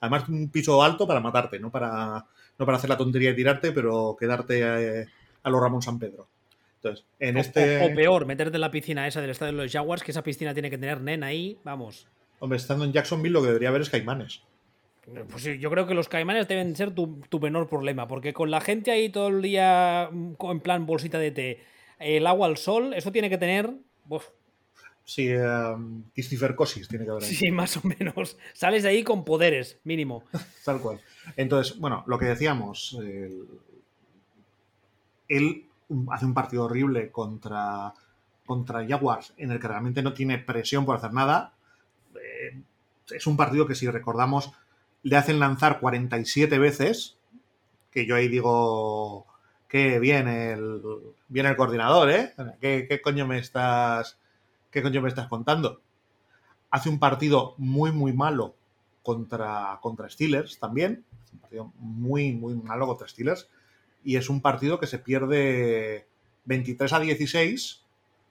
Además, 0.00 0.28
un 0.28 0.48
piso 0.48 0.82
alto 0.82 1.06
para 1.06 1.20
matarte, 1.20 1.58
no 1.58 1.70
para, 1.70 2.26
no 2.58 2.66
para 2.66 2.78
hacer 2.78 2.90
la 2.90 2.96
tontería 2.96 3.30
y 3.30 3.36
tirarte, 3.36 3.72
pero 3.72 4.16
quedarte 4.18 4.60
eh, 4.62 5.06
a 5.42 5.50
los 5.50 5.60
Ramón 5.60 5.82
San 5.82 5.98
Pedro. 5.98 6.28
Entonces, 6.76 7.04
en 7.18 7.36
este. 7.36 7.84
O, 7.84 7.94
peor, 7.94 8.26
meterte 8.26 8.56
en 8.56 8.60
la 8.60 8.70
piscina 8.70 9.06
esa 9.06 9.20
del 9.20 9.30
estadio 9.30 9.52
de 9.52 9.62
los 9.62 9.72
Jaguars, 9.72 10.02
que 10.02 10.10
esa 10.10 10.22
piscina 10.22 10.52
tiene 10.52 10.70
que 10.70 10.78
tener 10.78 11.00
nena 11.00 11.28
ahí, 11.28 11.58
vamos. 11.64 12.06
Hombre, 12.38 12.58
estando 12.58 12.84
en 12.84 12.92
Jacksonville 12.92 13.32
lo 13.32 13.40
que 13.40 13.48
debería 13.48 13.70
haber 13.70 13.82
es 13.82 13.90
caimanes. 13.90 14.42
Pues 15.30 15.44
sí, 15.44 15.58
yo 15.58 15.70
creo 15.70 15.86
que 15.86 15.94
los 15.94 16.08
caimanes 16.08 16.48
deben 16.48 16.74
ser 16.74 16.92
tu, 16.92 17.40
menor 17.40 17.68
problema, 17.68 18.08
porque 18.08 18.32
con 18.32 18.50
la 18.50 18.60
gente 18.60 18.90
ahí 18.90 19.08
todo 19.08 19.28
el 19.28 19.40
día 19.40 20.08
mm, 20.10 20.34
en 20.50 20.60
plan 20.60 20.86
bolsita 20.86 21.18
de 21.18 21.30
té, 21.30 21.60
el 21.98 22.26
agua 22.26 22.48
al 22.48 22.56
sol, 22.56 22.92
eso 22.92 23.12
tiene 23.12 23.30
que 23.30 23.38
tener. 23.38 23.72
Sí, 25.04 25.32
um, 25.32 26.02
tiene 26.10 27.04
que 27.04 27.10
haber 27.10 27.22
ahí. 27.22 27.34
Sí, 27.34 27.52
más 27.52 27.76
o 27.76 27.82
menos. 27.84 28.36
Sales 28.52 28.82
de 28.82 28.88
ahí 28.88 29.04
con 29.04 29.24
poderes, 29.24 29.78
mínimo. 29.84 30.24
Tal 30.64 30.80
cual. 30.80 31.00
Entonces, 31.36 31.78
bueno, 31.78 32.02
lo 32.08 32.18
que 32.18 32.26
decíamos, 32.26 32.98
él 35.28 35.66
hace 36.10 36.26
un 36.26 36.34
partido 36.34 36.64
horrible 36.64 37.12
contra, 37.12 37.94
contra 38.44 38.86
Jaguars 38.86 39.32
en 39.36 39.52
el 39.52 39.60
que 39.60 39.68
realmente 39.68 40.02
no 40.02 40.12
tiene 40.12 40.38
presión 40.38 40.84
por 40.84 40.96
hacer 40.96 41.12
nada. 41.12 41.54
Eh, 42.16 42.60
es 43.14 43.26
un 43.28 43.36
partido 43.36 43.66
que 43.66 43.76
si 43.76 43.88
recordamos 43.88 44.52
le 45.02 45.16
hacen 45.16 45.38
lanzar 45.38 45.80
47 45.80 46.58
veces, 46.58 47.16
que 47.90 48.06
yo 48.06 48.16
ahí 48.16 48.28
digo 48.28 49.26
que 49.68 49.98
bien 49.98 50.28
el, 50.28 50.82
bien 51.28 51.46
el 51.46 51.56
coordinador, 51.56 52.10
¿eh? 52.10 52.34
¿Qué, 52.60 53.00
coño 53.02 53.26
me 53.26 53.38
estás, 53.38 54.18
qué 54.70 54.82
coño 54.82 55.02
me 55.02 55.08
estás 55.08 55.28
contando? 55.28 55.80
Hace 56.70 56.88
un 56.88 56.98
partido 56.98 57.54
muy, 57.58 57.92
muy 57.92 58.12
malo 58.12 58.54
contra, 59.02 59.78
contra 59.80 60.10
Steelers 60.10 60.58
también. 60.58 61.04
Un 61.32 61.38
partido 61.40 61.72
muy, 61.78 62.32
muy 62.32 62.54
malo 62.54 62.86
contra 62.86 63.08
Steelers. 63.08 63.48
Y 64.04 64.16
es 64.16 64.28
un 64.28 64.40
partido 64.40 64.78
que 64.78 64.86
se 64.86 64.98
pierde 64.98 66.06
23 66.44 66.92
a 66.92 67.00
16, 67.00 67.82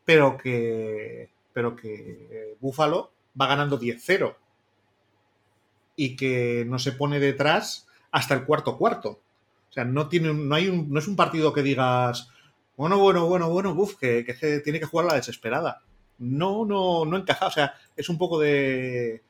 pero 0.05 0.37
que, 0.37 1.29
pero 1.53 1.75
que 1.75 2.55
Buffalo 2.59 3.11
va 3.39 3.47
ganando 3.47 3.79
10-0 3.79 4.35
y 5.95 6.15
que 6.15 6.65
no 6.67 6.79
se 6.79 6.91
pone 6.91 7.19
detrás 7.19 7.87
hasta 8.11 8.33
el 8.33 8.45
cuarto 8.45 8.77
cuarto. 8.77 9.19
O 9.69 9.73
sea, 9.73 9.85
no, 9.85 10.07
tiene, 10.07 10.33
no, 10.33 10.55
hay 10.55 10.71
no 10.71 10.99
es 10.99 11.07
un 11.07 11.15
partido 11.15 11.53
que 11.53 11.63
digas, 11.63 12.29
bueno, 12.77 12.97
bueno, 12.97 13.27
bueno, 13.27 13.49
bueno, 13.49 13.73
uff, 13.73 13.95
que, 13.95 14.61
tiene 14.63 14.79
que 14.79 14.85
jugar 14.85 15.07
la 15.07 15.15
desesperada. 15.15 15.81
No, 16.17 16.65
no, 16.65 17.05
no 17.05 17.17
encaja. 17.17 17.47
O 17.47 17.51
sea, 17.51 17.73
es 17.95 18.09
un 18.09 18.17
poco 18.17 18.39
de. 18.39 19.21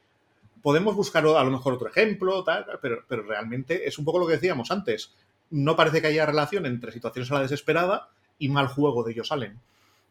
Podemos 0.61 0.95
buscar 0.95 1.25
a 1.25 1.43
lo 1.43 1.51
mejor 1.51 1.73
otro 1.73 1.87
ejemplo, 1.87 2.43
tal, 2.43 2.65
pero, 2.81 3.03
pero 3.07 3.23
realmente 3.23 3.87
es 3.87 3.99
un 3.99 4.05
poco 4.05 4.19
lo 4.19 4.27
que 4.27 4.33
decíamos 4.33 4.71
antes. 4.71 5.13
No 5.51 5.75
parece 5.75 6.01
que 6.01 6.07
haya 6.07 6.25
relación 6.25 6.65
entre 6.65 6.91
situaciones 6.91 7.31
a 7.31 7.35
la 7.35 7.41
desesperada 7.41 8.09
y 8.39 8.49
mal 8.49 8.67
juego 8.67 9.03
de 9.03 9.11
ellos 9.11 9.27
salen. 9.27 9.59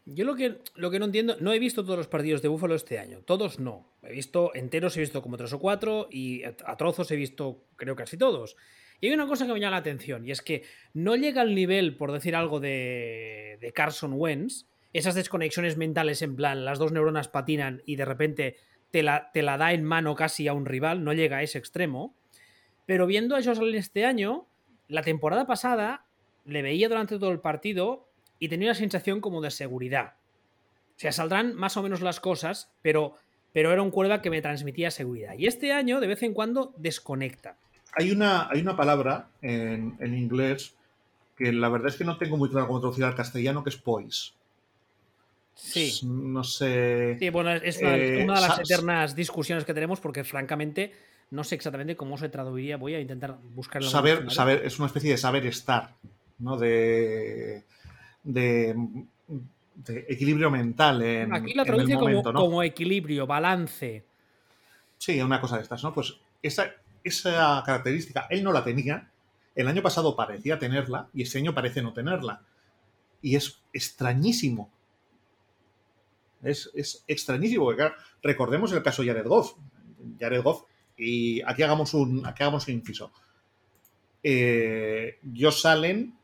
Yo 0.05 0.23
lo 0.23 0.35
que, 0.35 0.59
lo 0.75 0.91
que 0.91 0.99
no 0.99 1.05
entiendo, 1.05 1.35
no 1.39 1.51
he 1.51 1.57
visto 1.57 1.83
todos 1.83 1.97
los 1.97 2.07
partidos 2.07 2.43
de 2.43 2.47
Búfalo 2.47 2.75
este 2.75 2.99
año, 2.99 3.21
todos 3.21 3.59
no. 3.59 3.89
He 4.03 4.11
visto 4.11 4.53
enteros, 4.53 4.95
he 4.97 4.99
visto 4.99 5.21
como 5.23 5.35
tres 5.35 5.51
o 5.53 5.59
cuatro 5.59 6.07
y 6.11 6.43
a 6.43 6.75
trozos 6.77 7.09
he 7.09 7.15
visto 7.15 7.63
creo 7.75 7.95
casi 7.95 8.15
todos. 8.15 8.55
Y 9.01 9.07
hay 9.07 9.13
una 9.13 9.27
cosa 9.27 9.47
que 9.47 9.53
me 9.53 9.59
llama 9.59 9.71
la 9.71 9.77
atención 9.77 10.25
y 10.27 10.31
es 10.31 10.41
que 10.41 10.63
no 10.93 11.15
llega 11.15 11.41
al 11.41 11.55
nivel, 11.55 11.97
por 11.97 12.11
decir 12.11 12.35
algo, 12.35 12.59
de, 12.59 13.57
de 13.59 13.73
Carson 13.73 14.13
Wentz, 14.13 14.67
esas 14.93 15.15
desconexiones 15.15 15.75
mentales 15.75 16.21
en 16.21 16.35
plan, 16.35 16.65
las 16.65 16.79
dos 16.79 16.91
neuronas 16.91 17.27
patinan 17.27 17.81
y 17.85 17.95
de 17.95 18.05
repente 18.05 18.55
te 18.91 19.03
la, 19.03 19.31
te 19.33 19.41
la 19.41 19.57
da 19.57 19.73
en 19.73 19.83
mano 19.83 20.15
casi 20.15 20.47
a 20.47 20.53
un 20.53 20.65
rival, 20.65 21.03
no 21.03 21.13
llega 21.13 21.37
a 21.37 21.43
ese 21.43 21.57
extremo. 21.57 22.15
Pero 22.85 23.07
viendo 23.07 23.35
a 23.35 23.43
Josh 23.43 23.57
Allen 23.59 23.75
este 23.75 24.05
año, 24.05 24.47
la 24.87 25.01
temporada 25.01 25.47
pasada 25.47 26.05
le 26.45 26.61
veía 26.61 26.87
durante 26.87 27.17
todo 27.19 27.31
el 27.31 27.39
partido 27.39 28.04
y 28.39 28.49
tenía 28.49 28.69
una 28.69 28.75
sensación 28.75 29.21
como 29.21 29.41
de 29.41 29.51
seguridad. 29.51 30.13
O 30.95 30.99
sea, 30.99 31.11
saldrán 31.11 31.55
más 31.55 31.75
o 31.77 31.83
menos 31.83 32.01
las 32.01 32.19
cosas, 32.19 32.71
pero, 32.81 33.17
pero 33.53 33.71
era 33.71 33.81
un 33.81 33.91
cuerda 33.91 34.21
que 34.21 34.29
me 34.29 34.41
transmitía 34.41 34.91
seguridad. 34.91 35.35
Y 35.37 35.47
este 35.47 35.73
año, 35.73 35.99
de 35.99 36.07
vez 36.07 36.23
en 36.23 36.33
cuando, 36.33 36.73
desconecta. 36.77 37.57
Hay 37.97 38.11
una, 38.11 38.49
hay 38.49 38.61
una 38.61 38.75
palabra 38.75 39.29
en, 39.41 39.97
inglés 40.01 40.75
que 41.37 41.51
la 41.51 41.69
verdad 41.69 41.89
es 41.89 41.97
que 41.97 42.05
no 42.05 42.17
tengo 42.17 42.37
muy 42.37 42.49
claro 42.49 42.67
cómo 42.67 42.79
traducir 42.79 43.03
al 43.03 43.15
castellano, 43.15 43.63
que 43.63 43.69
es 43.69 43.77
poise. 43.77 44.31
Sí. 45.53 45.99
No 46.03 46.43
sé. 46.43 47.17
Sí, 47.19 47.29
bueno, 47.29 47.51
es 47.51 47.79
una, 47.79 47.95
eh, 47.95 47.99
de 47.99 48.25
las 48.25 48.59
eternas 48.59 49.15
discusiones 49.15 49.63
que 49.63 49.73
tenemos 49.73 49.99
porque, 49.99 50.23
francamente, 50.23 50.93
no 51.31 51.43
sé 51.43 51.55
exactamente 51.55 51.95
cómo 51.95 52.17
se 52.17 52.29
traduciría. 52.29 52.77
Voy 52.77 52.95
a 52.95 52.99
intentar 52.99 53.37
buscarlo. 53.53 53.89
Saber, 53.89 54.31
saber, 54.31 54.65
es 54.65 54.79
una 54.79 54.87
especie 54.87 55.11
de 55.11 55.17
saber 55.17 55.45
estar, 55.45 55.95
¿no? 56.39 56.57
De 56.57 57.63
de, 58.25 58.75
equilibrio 60.07 60.51
mental. 60.51 61.01
En, 61.01 61.33
Aquí 61.33 61.53
la 61.53 61.63
traduce 61.63 61.95
como, 61.95 62.23
como, 62.23 62.63
equilibrio, 62.63 63.25
balance. 63.25 64.03
Sí, 64.97 65.21
una 65.21 65.39
cosa 65.39 65.57
de 65.57 65.63
estas, 65.63 65.83
¿no? 65.83 65.93
Pues 65.93 66.15
esa, 66.41 66.71
esa 67.03 67.63
característica 67.65 68.27
él 68.29 68.43
no 68.43 68.51
la 68.51 68.63
tenía. 68.63 69.09
El 69.55 69.67
año 69.67 69.81
pasado 69.81 70.15
parecía 70.15 70.59
tenerla 70.59 71.07
y 71.13 71.21
este 71.23 71.37
año 71.37 71.53
parece 71.53 71.81
no 71.81 71.93
tenerla. 71.93 72.41
Y 73.21 73.35
es 73.35 73.61
extrañísimo. 73.71 74.69
Es, 76.43 77.03
extrañísimo. 77.07 77.65
Porque, 77.65 77.91
recordemos 78.21 78.71
el 78.73 78.83
caso 78.83 79.01
de 79.01 79.09
Jared 79.09 79.27
Goff. 79.27 79.53
Jared 80.19 80.43
Goff, 80.43 80.63
y 80.97 81.41
aquí 81.41 81.63
hagamos 81.63 81.93
un, 81.93 82.25
aquí 82.25 82.43
hagamos 82.43 82.67
un 82.67 82.73
inciso. 82.73 83.11
Eh, 84.21 85.19
Josh 85.35 85.67
Allen 85.67 86.15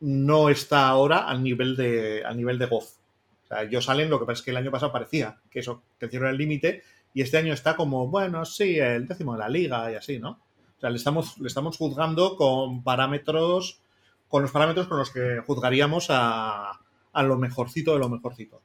no 0.00 0.48
está 0.48 0.88
ahora 0.88 1.28
al 1.28 1.42
nivel 1.42 1.76
de, 1.76 2.24
al 2.24 2.36
nivel 2.36 2.58
de 2.58 2.66
Goff. 2.66 2.96
O 3.44 3.46
sea, 3.46 3.62
ellos 3.62 3.84
salen, 3.84 4.10
lo 4.10 4.18
que 4.18 4.26
pasa 4.26 4.40
es 4.40 4.44
que 4.44 4.50
el 4.50 4.56
año 4.56 4.70
pasado 4.70 4.92
parecía 4.92 5.40
que 5.50 5.60
eso, 5.60 5.82
que 5.98 6.06
el 6.06 6.24
el 6.24 6.36
límite, 6.36 6.82
y 7.12 7.22
este 7.22 7.38
año 7.38 7.52
está 7.52 7.76
como, 7.76 8.08
bueno, 8.08 8.44
sí, 8.44 8.78
el 8.78 9.06
décimo 9.06 9.34
de 9.34 9.38
la 9.38 9.48
liga 9.48 9.90
y 9.92 9.94
así, 9.94 10.18
¿no? 10.18 10.40
O 10.76 10.80
sea, 10.80 10.90
le 10.90 10.96
estamos, 10.96 11.38
le 11.38 11.48
estamos 11.48 11.76
juzgando 11.76 12.36
con 12.36 12.82
parámetros, 12.82 13.80
con 14.28 14.42
los 14.42 14.50
parámetros 14.50 14.88
con 14.88 14.98
los 14.98 15.10
que 15.10 15.40
juzgaríamos 15.46 16.06
a, 16.10 16.80
a 17.14 17.22
lo 17.22 17.38
mejorcito 17.38 17.92
de 17.94 18.00
lo 18.00 18.08
mejorcito. 18.08 18.62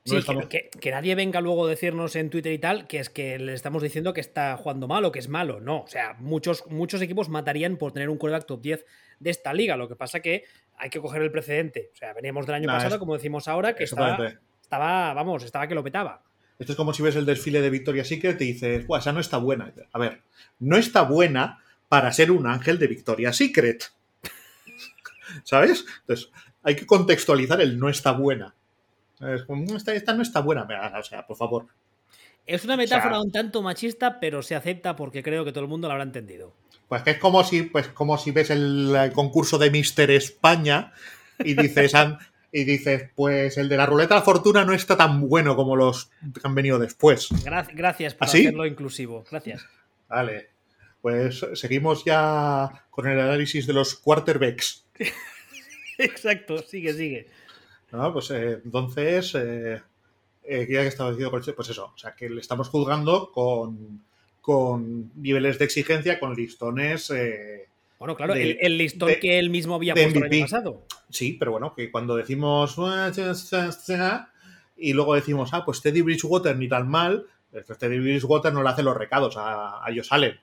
que, 0.50 0.92
nadie 0.92 1.14
venga 1.14 1.40
luego 1.40 1.68
a 1.68 1.70
decirnos 1.70 2.16
en 2.16 2.32
Twitter 2.32 2.52
y 2.52 2.58
tal 2.58 2.88
que 2.88 3.00
es 3.00 3.10
que 3.10 3.38
le 3.38 3.54
estamos 3.54 3.84
diciendo 3.84 4.12
que 4.12 4.22
está 4.22 4.58
jugando 4.58 4.88
mal 4.88 5.06
o 5.06 5.12
que 5.12 5.20
es 5.20 5.30
malo. 5.30 5.60
No, 5.60 5.82
o 5.82 5.88
sea, 5.88 6.16
muchos, 6.20 6.66
muchos 6.68 7.02
equipos 7.02 7.30
matarían 7.30 7.78
por 7.78 7.92
tener 7.92 8.10
un 8.10 8.18
quarterback 8.18 8.48
top 8.48 8.62
10 8.62 8.86
de 9.20 9.30
esta 9.30 9.54
liga. 9.54 9.78
Lo 9.78 9.88
que 9.88 9.96
pasa 9.96 10.22
que 10.22 10.46
hay 10.80 10.90
que 10.90 11.02
coger 11.02 11.22
el 11.22 11.32
precedente. 11.32 11.92
O 11.94 11.98
sea, 11.98 12.14
veníamos 12.14 12.46
del 12.46 12.56
año 12.56 12.68
pasado, 12.68 12.98
como 12.98 13.14
decimos 13.14 13.48
ahora, 13.48 13.76
que 13.76 13.84
estaba, 13.84 15.14
vamos, 15.14 15.44
estaba 15.44 15.68
que 15.68 15.76
lo 15.76 15.84
petaba. 15.84 16.24
Esto 16.58 16.74
es 16.74 16.78
como 16.78 16.94
si 16.94 17.04
ves 17.04 17.16
el 17.16 17.26
desfile 17.26 17.62
de 17.62 17.70
Victoria's 17.70 18.08
Secret 18.08 18.42
y 18.42 18.54
dices, 18.54 18.88
Buah, 18.88 19.00
esa 19.00 19.14
no 19.14 19.20
está 19.20 19.38
buena. 19.38 19.72
A 19.92 20.00
ver, 20.00 20.22
no 20.60 20.78
está 20.78 21.04
buena 21.04 21.60
para 21.88 22.12
ser 22.12 22.32
un 22.32 22.48
ángel 22.48 22.80
de 22.80 22.88
Victoria's 22.88 23.38
Secret. 23.38 23.92
¿Sabes? 25.44 25.86
Entonces, 26.02 26.32
hay 26.64 26.76
que 26.76 26.86
contextualizar 26.86 27.62
el 27.62 27.80
no 27.80 27.90
está 27.90 28.12
buena. 28.12 28.56
Esta, 29.22 30.14
no 30.14 30.22
está 30.22 30.40
buena, 30.40 30.66
o 30.98 31.04
sea, 31.04 31.28
por 31.28 31.36
favor. 31.36 31.68
Es 32.46 32.64
una 32.66 32.78
metáfora 32.78 33.22
un 33.22 33.32
tanto 33.32 33.62
machista, 33.62 34.20
pero 34.20 34.42
se 34.42 34.56
acepta 34.56 34.96
porque 34.96 35.24
creo 35.24 35.46
que 35.46 35.52
todo 35.52 35.64
el 35.64 35.70
mundo 35.70 35.88
lo 35.88 35.94
habrá 35.94 36.04
entendido. 36.04 36.54
Pues 36.88 37.04
que 37.04 37.12
es 37.12 37.18
como 37.18 37.44
si, 37.44 37.64
pues, 37.64 37.88
como 37.90 38.18
si 38.18 38.32
ves 38.32 38.50
el, 38.50 39.12
concurso 39.14 39.58
de 39.60 39.70
Mister 39.70 40.10
España 40.10 40.92
y 41.38 41.54
dices, 41.54 41.94
y 42.52 42.64
dices, 42.64 43.10
pues 43.16 43.58
el 43.58 43.70
de 43.70 43.78
la 43.78 43.86
ruleta 43.86 44.16
de 44.16 44.22
la 44.22 44.26
fortuna 44.26 44.66
no 44.66 44.74
está 44.74 44.98
tan 44.98 45.28
bueno 45.28 45.56
como 45.56 45.76
los 45.76 46.08
que 46.34 46.42
han 46.44 46.56
venido 46.56 46.80
después. 46.80 47.30
Gracias, 47.44 48.16
por 48.16 48.28
hacerlo 48.28 48.66
inclusivo. 48.66 49.24
Gracias. 49.30 49.66
Vale. 50.08 50.50
Pues 51.02 51.46
seguimos 51.54 52.04
ya 52.04 52.88
con 52.90 53.08
el 53.08 53.20
análisis 53.20 53.68
de 53.68 53.74
los 53.74 53.96
quarterbacks. 53.96 54.86
Exacto, 55.98 56.58
sigue, 56.60 56.94
sigue. 56.94 57.28
No, 57.92 58.12
pues 58.14 58.32
eh, 58.32 58.62
entonces, 58.64 59.34
eh, 59.36 59.82
eh, 60.44 60.68
ya 60.70 60.82
que 60.82 60.88
estaba 60.88 61.12
diciendo, 61.12 61.32
pues 61.32 61.70
eso, 61.70 61.92
o 61.94 61.98
sea, 61.98 62.16
que 62.16 62.30
le 62.30 62.42
estamos 62.42 62.70
juzgando 62.70 63.32
con, 63.32 64.02
con 64.42 65.12
niveles 65.16 65.60
de 65.60 65.66
exigencia, 65.66 66.20
con 66.20 66.34
listones. 66.34 67.14
bueno, 68.00 68.16
claro, 68.16 68.34
el, 68.34 68.78
listón 68.78 69.12
que 69.22 69.40
él 69.40 69.50
mismo 69.50 69.76
había 69.76 69.94
puesto 69.94 70.20
el 70.20 70.34
año 70.34 70.42
pasado. 70.42 70.84
Sí, 71.10 71.36
pero 71.40 71.52
bueno, 71.52 71.74
que 71.76 71.92
cuando 71.92 72.16
decimos. 72.16 72.78
Y 74.82 74.94
luego 74.94 75.14
decimos, 75.14 75.50
ah, 75.54 75.66
pues 75.66 75.82
Teddy 75.82 76.02
Bridgewater 76.02 76.56
ni 76.56 76.70
tan 76.70 76.88
mal. 76.88 77.26
Teddy 77.52 78.00
Bridgewater 78.00 78.54
no 78.54 78.64
le 78.64 78.70
hace 78.70 78.84
los 78.84 78.96
recados 78.96 79.36
a, 79.36 79.86
a 79.86 79.90
ellos 79.90 80.08
salen. 80.08 80.40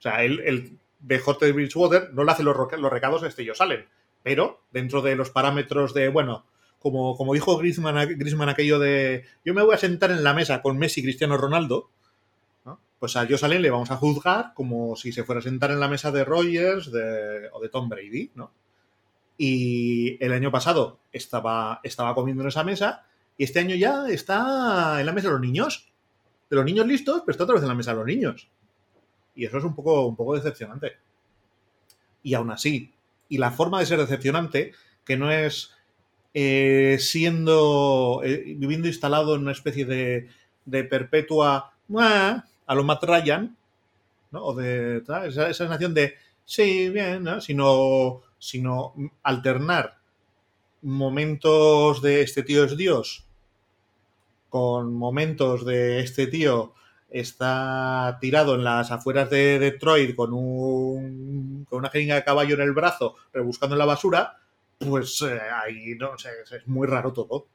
O 0.00 0.02
sea, 0.02 0.24
él, 0.24 0.78
BJ 1.00 1.38
de 1.44 1.52
Bridgewater 1.52 2.14
no 2.14 2.24
le 2.24 2.32
hace 2.32 2.42
los, 2.42 2.56
los 2.56 2.92
recados 2.92 3.22
este 3.22 3.42
ellos 3.42 3.58
salen. 3.58 3.86
Pero 4.22 4.62
dentro 4.70 5.02
de 5.02 5.14
los 5.14 5.30
parámetros 5.30 5.92
de, 5.92 6.08
bueno, 6.08 6.46
como, 6.80 7.16
como 7.16 7.34
dijo 7.34 7.56
Griezmann, 7.58 8.18
Griezmann 8.18 8.48
aquello 8.48 8.78
de 8.78 9.24
yo 9.44 9.54
me 9.54 9.62
voy 9.62 9.74
a 9.74 9.78
sentar 9.78 10.10
en 10.10 10.24
la 10.24 10.34
mesa 10.34 10.62
con 10.62 10.78
Messi 10.78 11.02
Cristiano 11.02 11.36
Ronaldo, 11.36 11.90
pues 12.98 13.16
a 13.16 13.26
Josh 13.26 13.44
Allen 13.44 13.62
le 13.62 13.70
vamos 13.70 13.90
a 13.90 13.96
juzgar 13.96 14.52
como 14.54 14.94
si 14.94 15.12
se 15.12 15.24
fuera 15.24 15.38
a 15.38 15.42
sentar 15.42 15.70
en 15.70 15.80
la 15.80 15.88
mesa 15.88 16.10
de 16.10 16.24
Rogers 16.24 16.88
o 16.88 17.60
de 17.60 17.68
Tom 17.70 17.88
Brady, 17.88 18.30
¿no? 18.34 18.52
Y 19.38 20.22
el 20.22 20.34
año 20.34 20.50
pasado 20.50 21.00
estaba, 21.10 21.80
estaba 21.82 22.14
comiendo 22.14 22.42
en 22.42 22.48
esa 22.48 22.62
mesa 22.62 23.06
y 23.38 23.44
este 23.44 23.58
año 23.58 23.74
ya 23.74 24.06
está 24.08 25.00
en 25.00 25.06
la 25.06 25.12
mesa 25.12 25.28
de 25.28 25.32
los 25.32 25.40
niños. 25.40 25.90
De 26.50 26.56
los 26.56 26.64
niños 26.66 26.86
listos, 26.86 27.22
pero 27.24 27.30
está 27.30 27.44
otra 27.44 27.54
vez 27.54 27.62
en 27.62 27.70
la 27.70 27.74
mesa 27.74 27.92
de 27.92 27.96
los 27.96 28.06
niños. 28.06 28.50
Y 29.34 29.46
eso 29.46 29.56
es 29.56 29.64
un 29.64 29.74
poco, 29.74 30.06
un 30.06 30.14
poco 30.14 30.34
decepcionante. 30.34 30.98
Y 32.22 32.34
aún 32.34 32.50
así, 32.50 32.92
y 33.30 33.38
la 33.38 33.50
forma 33.50 33.80
de 33.80 33.86
ser 33.86 33.98
decepcionante, 33.98 34.72
que 35.06 35.16
no 35.16 35.32
es 35.32 35.74
eh, 36.34 36.96
siendo, 37.00 38.20
eh, 38.24 38.54
viviendo 38.56 38.88
instalado 38.88 39.34
en 39.34 39.42
una 39.42 39.52
especie 39.52 39.84
de, 39.84 40.28
de 40.64 40.84
perpetua, 40.84 41.72
a 41.96 42.74
lo 42.74 42.84
Matt 42.84 43.04
Ryan, 43.04 43.56
¿no? 44.30 44.44
O 44.44 44.54
de 44.54 44.98
esa, 44.98 45.26
esa 45.26 45.52
sensación 45.52 45.92
de, 45.94 46.14
sí, 46.44 46.88
bien, 46.88 47.24
¿no? 47.24 47.40
Sino, 47.40 48.22
sino 48.38 48.94
alternar 49.22 49.98
momentos 50.82 52.00
de 52.00 52.22
este 52.22 52.42
tío 52.42 52.64
es 52.64 52.76
Dios 52.76 53.26
con 54.50 54.92
momentos 54.92 55.64
de 55.64 56.00
este 56.00 56.26
tío 56.26 56.74
está 57.08 58.18
tirado 58.20 58.54
en 58.56 58.64
las 58.64 58.90
afueras 58.90 59.30
de 59.30 59.58
Detroit 59.58 60.14
con, 60.14 60.32
un, 60.34 61.66
con 61.68 61.78
una 61.78 61.90
jeringa 61.90 62.16
de 62.16 62.24
caballo 62.24 62.56
en 62.56 62.60
el 62.60 62.72
brazo, 62.72 63.14
rebuscando 63.32 63.74
en 63.74 63.78
la 63.78 63.84
basura, 63.84 64.38
pues 64.80 65.22
eh, 65.22 65.38
ahí 65.62 65.94
no 65.98 66.18
sé, 66.18 66.30
es 66.50 66.66
muy 66.66 66.86
raro 66.86 67.12
todo. 67.12 67.46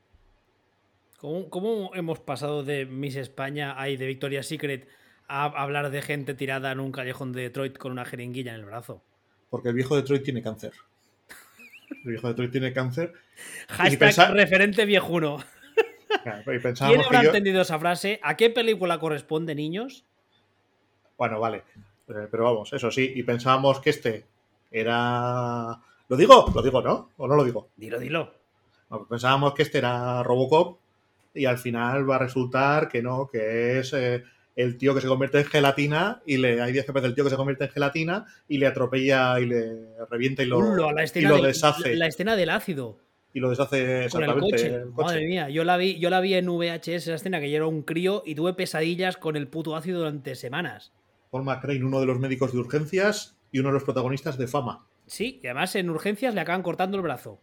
¿Cómo, 1.18 1.92
hemos 1.96 2.20
pasado 2.20 2.64
de 2.64 2.86
Miss 2.86 3.16
España 3.16 3.76
y 3.90 3.98
de 3.98 4.06
Victoria's 4.06 4.46
Secret 4.46 4.88
a 5.28 5.46
hablar 5.46 5.90
de 5.90 6.04
gente 6.04 6.36
tirada 6.36 6.72
en 6.72 6.80
un 6.80 6.92
callejón 6.92 7.32
de 7.32 7.42
Detroit 7.42 7.78
con 7.78 7.92
una 7.92 8.06
jeringuilla 8.06 8.54
en 8.54 8.60
el 8.60 8.66
brazo? 8.66 9.02
Porque 9.50 9.70
el 9.70 9.76
viejo 9.76 9.96
Detroit 9.96 10.24
tiene 10.24 10.44
cáncer. 10.44 10.74
El 12.04 12.12
viejo 12.12 12.28
Detroit 12.28 12.52
tiene 12.52 12.74
cáncer. 12.74 13.14
Hashtag 13.70 14.34
referente 14.34 14.86
viejuno. 14.86 15.44
¿Quién 16.24 17.02
habrá 17.02 17.24
entendido 17.24 17.62
esa 17.62 17.80
frase? 17.80 18.20
¿A 18.24 18.38
qué 18.38 18.52
película 18.52 19.00
corresponde, 19.00 19.56
niños? 19.56 20.06
Bueno, 21.18 21.40
vale. 21.40 21.64
Eh, 22.08 22.28
pero 22.30 22.44
vamos, 22.44 22.72
eso 22.74 22.92
sí. 22.92 23.14
Y 23.16 23.24
pensábamos 23.24 23.80
que 23.80 23.90
este 23.90 24.26
era. 24.72 25.80
¿Lo 26.08 26.18
digo? 26.18 26.52
¿Lo 26.54 26.62
digo, 26.62 26.82
no? 26.82 27.12
¿O 27.18 27.28
no 27.28 27.36
lo 27.36 27.44
digo? 27.44 27.70
Dilo, 27.76 28.00
dilo. 28.00 28.34
pensábamos 29.10 29.54
que 29.54 29.64
este 29.64 29.80
era 29.80 30.22
Robocop 30.24 30.80
y 31.34 31.46
al 31.46 31.58
final 31.58 32.10
va 32.10 32.16
a 32.16 32.20
resultar 32.20 32.88
que 32.88 33.02
no, 33.02 33.28
que 33.32 33.80
es 33.80 33.94
eh, 33.94 34.24
el 34.56 34.78
tío 34.78 34.96
que 34.96 35.02
se 35.02 35.08
convierte 35.08 35.40
en 35.40 35.46
gelatina 35.46 36.22
y 36.26 36.38
le 36.38 36.62
hay 36.62 36.72
10 36.72 36.88
veces 36.94 37.10
el 37.10 37.16
tío 37.16 37.24
que 37.24 37.30
se 37.30 37.36
convierte 37.36 37.66
en 37.66 37.72
gelatina 37.72 38.26
y 38.48 38.58
le 38.58 38.68
atropella 38.68 39.40
y 39.40 39.48
le 39.48 39.98
revienta 40.10 40.44
y 40.44 40.46
lo, 40.46 40.60
y 40.60 41.22
lo 41.22 41.42
deshace. 41.42 41.96
la 41.96 42.08
escena 42.08 42.36
del 42.36 42.50
ácido 42.50 43.00
y 43.36 43.42
lo 43.42 43.50
deshace 43.50 44.06
exactamente. 44.06 44.66
el 44.66 44.92
coche. 44.92 45.04
Madre 45.04 45.28
mía, 45.28 45.50
yo 45.50 45.66
la 45.66 45.76
vi, 45.76 46.00
yo 46.00 46.10
la 46.10 46.22
vi 46.22 46.36
en 46.36 46.48
VHS 46.48 46.88
esa 46.88 47.16
escena 47.16 47.42
que 47.42 47.52
yo 47.52 47.58
era 47.58 47.68
un 47.68 47.82
crío 47.82 48.24
y 48.26 48.34
tuve 48.34 48.54
pesadillas 48.54 49.18
con 49.18 49.36
el 49.36 49.50
puto 49.50 49.76
ácido 49.76 50.00
durante 50.00 50.36
semanas. 50.36 50.94
Paul 51.32 51.44
McCrane, 51.44 51.84
uno 51.84 52.00
de 52.00 52.06
los 52.06 52.18
médicos 52.18 52.54
de 52.54 52.60
urgencias 52.60 53.36
y 53.52 53.60
uno 53.60 53.70
de 53.70 53.74
los 53.74 53.84
protagonistas 53.84 54.38
de 54.38 54.48
Fama. 54.48 54.88
Sí, 55.08 55.40
y 55.44 55.48
además 55.48 55.76
en 55.76 55.90
urgencias 55.90 56.34
le 56.34 56.42
acaban 56.42 56.64
cortando 56.64 56.98
el 56.98 57.04
brazo. 57.04 57.40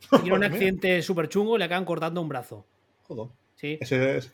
Tiene 0.22 0.34
un 0.34 0.44
accidente 0.44 1.02
súper 1.02 1.28
chungo 1.28 1.56
y 1.56 1.58
le 1.58 1.64
acaban 1.64 1.84
cortando 1.84 2.20
un 2.20 2.28
brazo. 2.28 2.66
Joder. 3.02 3.30
Sí. 3.56 3.78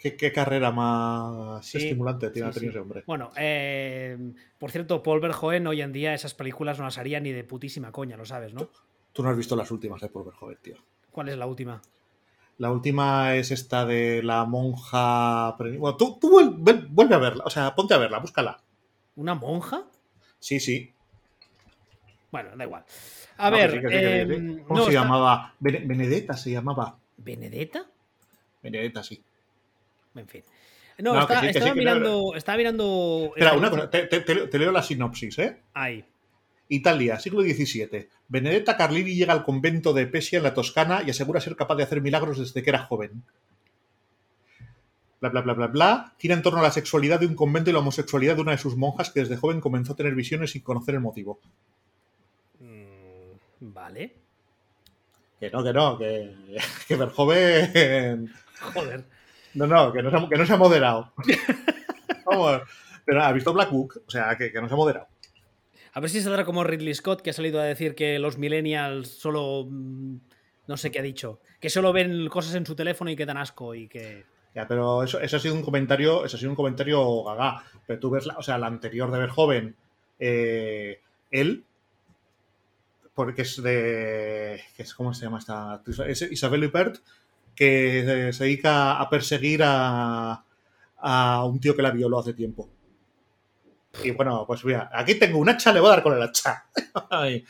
¿qué, 0.01 0.33
carrera 0.33 0.73
más 0.73 1.73
estimulante 1.77 2.31
tiene 2.31 2.51
tenido 2.51 2.71
ese 2.71 2.81
hombre? 2.81 3.05
Bueno, 3.07 3.31
eh, 3.37 4.18
por 4.59 4.73
cierto, 4.73 5.01
Paul 5.01 5.21
Verhoeven 5.21 5.64
hoy 5.68 5.81
en 5.81 5.92
día 5.92 6.12
esas 6.12 6.35
películas 6.35 6.79
no 6.79 6.85
las 6.85 6.99
haría 6.99 7.21
ni 7.21 7.31
de 7.31 7.45
putísima 7.45 7.92
coña, 7.92 8.16
lo 8.16 8.25
sabes, 8.25 8.53
¿no? 8.53 8.68
Tú, 9.12 9.23
no 9.23 9.31
has 9.31 9.37
visto 9.37 9.55
las 9.55 9.71
últimas 9.71 10.01
de 10.01 10.09
Paul 10.09 10.25
Verhoeven, 10.25 10.59
tío. 10.61 10.77
¿Cuál 11.12 11.29
es 11.29 11.37
la 11.37 11.47
última? 11.47 11.81
La 12.59 12.73
última 12.73 13.37
es 13.37 13.53
esta 13.53 13.87
de 13.87 14.25
la 14.25 14.45
monja. 14.45 15.57
Bueno, 15.57 15.97
tú, 15.97 16.18
vuelve 16.21 17.14
a 17.14 17.18
verla, 17.18 17.45
o 17.45 17.51
sea, 17.51 17.77
ponte 17.77 17.95
a 17.95 17.99
verla, 17.99 18.18
búscala. 18.18 18.61
¿Una 19.14 19.37
monja? 19.37 19.85
Sí, 20.40 20.59
sí. 20.59 20.92
Bueno, 22.33 22.57
da 22.57 22.64
igual. 22.64 22.85
A 23.37 23.51
ver. 23.51 24.64
¿Cómo 24.66 24.87
se 24.87 24.92
llamaba? 24.92 25.55
Benedetta 25.61 26.35
se 26.35 26.51
llamaba. 26.51 26.99
¿Benedetta? 27.18 27.87
Benedetta, 28.62 29.03
sí. 29.03 29.23
En 30.14 30.27
fin. 30.27 30.42
No, 30.99 31.21
estaba, 31.21 31.75
mirando, 31.75 32.35
estaba 32.35 32.59
mirando. 32.59 33.33
Espera, 33.37 33.55
una 33.55 33.71
cosa, 33.71 33.90
te, 33.90 34.07
te, 34.07 34.59
leo 34.59 34.73
la 34.73 34.83
sinopsis, 34.83 35.38
¿eh? 35.38 35.62
Ahí. 35.75 36.05
Italia, 36.68 37.18
siglo 37.18 37.42
XVII. 37.42 38.09
Benedetta 38.29 38.77
Carlini 38.77 39.14
llega 39.14 39.33
al 39.33 39.45
convento 39.45 39.92
de 39.92 40.07
Pesia 40.07 40.38
en 40.38 40.45
la 40.45 40.55
Toscana 40.55 41.03
y 41.05 41.11
asegura 41.11 41.40
ser 41.40 41.57
capaz 41.57 41.77
de 41.77 41.83
hacer 41.83 42.01
milagros 42.01 42.38
desde 42.38 42.62
que 42.62 42.71
era 42.71 42.85
joven. 42.85 43.25
Bla, 45.21 45.31
bla, 45.31 45.40
bla, 45.42 45.55
bla, 45.55 45.66
bla. 45.66 46.14
Gira 46.18 46.35
en 46.35 46.42
torno 46.42 46.61
a 46.61 46.62
la 46.62 46.71
sexualidad 46.71 47.21
de 47.21 47.27
un 47.27 47.35
convento 47.35 47.71
y 47.71 47.73
la 47.73 47.81
homosexualidad 47.81 48.37
de 48.37 48.42
una 48.42 48.53
de 48.53 48.59
sus 48.59 48.77
monjas 48.77 49.11
que 49.11 49.21
desde 49.21 49.37
joven 49.37 49.61
comenzó 49.61 49.92
a 49.92 49.97
tener 49.97 50.14
visiones 50.14 50.53
sin 50.53 50.62
conocer 50.62 50.95
el 50.95 51.01
motivo. 51.01 51.40
Vale. 53.64 54.12
Que 55.38 55.51
no, 55.51 55.62
que 55.62 55.72
no, 55.72 55.98
que, 55.98 56.35
que 56.88 56.96
joven. 56.96 58.33
Joder. 58.61 59.05
No, 59.55 59.66
no, 59.66 59.92
que 59.92 60.03
no 60.03 60.11
se, 60.11 60.29
que 60.29 60.37
no 60.37 60.46
se 60.46 60.53
ha 60.53 60.57
moderado. 60.57 61.12
Vamos. 62.27 62.62
Pero 63.05 63.22
ha 63.22 63.33
visto 63.33 63.53
Black 63.53 63.70
Book, 63.70 64.03
o 64.07 64.11
sea, 64.11 64.37
que, 64.37 64.53
que 64.53 64.61
no 64.61 64.68
se 64.68 64.75
ha 64.75 64.77
moderado. 64.77 65.07
A 65.92 66.01
ver 66.01 66.11
si 66.11 66.20
saldrá 66.20 66.44
como 66.44 66.64
Ridley 66.64 66.94
Scott, 66.94 67.20
que 67.20 67.31
ha 67.31 67.35
salido 67.35 67.61
a 67.61 67.64
decir 67.64 67.94
que 67.94 68.18
los 68.18 68.38
millennials 68.38 69.09
solo. 69.09 69.66
Mm, 69.68 70.16
no 70.66 70.77
sé 70.77 70.90
qué 70.90 70.98
ha 70.98 71.03
dicho. 71.03 71.40
Que 71.61 71.70
solo 71.70 71.92
ven 71.92 72.29
cosas 72.29 72.55
en 72.55 72.66
su 72.66 72.75
teléfono 72.75 73.11
y 73.11 73.16
que 73.16 73.27
dan 73.27 73.37
asco 73.37 73.75
y 73.75 73.88
que. 73.88 74.25
Ya, 74.55 74.66
pero 74.66 75.03
eso, 75.03 75.20
eso 75.20 75.37
ha 75.37 75.40
sido 75.40 75.55
un 75.55 75.62
comentario. 75.62 76.25
Eso 76.25 76.37
ha 76.37 76.40
sido 76.40 76.51
un 76.51 76.57
comentario 76.57 77.25
gaga. 77.25 77.64
Pero 77.87 78.01
tú 78.01 78.11
ves 78.11 78.27
la, 78.27 78.37
o 78.38 78.42
sea, 78.42 78.59
la 78.59 78.66
anterior 78.66 79.11
de 79.11 79.18
ver 79.18 79.31
joven. 79.31 79.77
Eh, 80.18 81.01
él. 81.31 81.64
Porque 83.14 83.42
es 83.42 83.62
de. 83.62 84.61
¿Cómo 84.96 85.12
se 85.12 85.25
llama 85.25 85.38
esta 85.38 85.83
Es 86.07 86.22
Isabel 86.22 86.64
Huppert, 86.64 86.98
que 87.55 88.31
se 88.33 88.44
dedica 88.44 89.01
a 89.01 89.11
perseguir 89.11 89.62
a, 89.64 90.44
a 90.98 91.44
un 91.44 91.61
tío 91.61 91.77
que 91.77 91.83
la 91.83 91.90
violó 91.90 92.20
hace 92.20 92.33
tiempo. 92.33 92.70
Y 94.03 94.12
bueno, 94.12 94.44
pues 94.46 94.64
mira, 94.64 94.90
aquí 94.92 95.16
tengo 95.16 95.38
un 95.38 95.48
hacha, 95.48 95.72
le 95.72 95.81
voy 95.81 95.88
a 95.88 95.92
dar 95.92 96.03
con 96.03 96.14
el 96.14 96.22
hacha. 96.22 96.64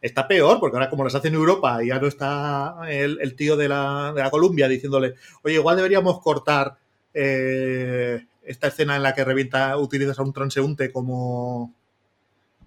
está 0.00 0.28
peor, 0.28 0.60
porque 0.60 0.76
ahora 0.76 0.90
como 0.90 1.04
las 1.04 1.14
hace 1.14 1.28
en 1.28 1.34
Europa 1.34 1.82
ya 1.82 1.98
no 1.98 2.06
está 2.06 2.76
el, 2.88 3.34
tío 3.34 3.56
de 3.56 3.68
la, 3.68 4.12
de 4.14 4.22
la, 4.22 4.30
Columbia 4.30 4.68
diciéndole, 4.68 5.14
oye, 5.42 5.54
igual 5.54 5.76
deberíamos 5.76 6.20
cortar 6.20 6.76
eh, 7.14 8.26
esta 8.42 8.68
escena 8.68 8.96
en 8.96 9.02
la 9.02 9.14
que 9.14 9.24
revienta, 9.24 9.76
utilizas 9.76 10.18
a 10.18 10.22
un 10.22 10.32
transeúnte 10.32 10.92
como, 10.92 11.74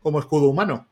como 0.02 0.20
escudo 0.20 0.50
humano. 0.50 0.88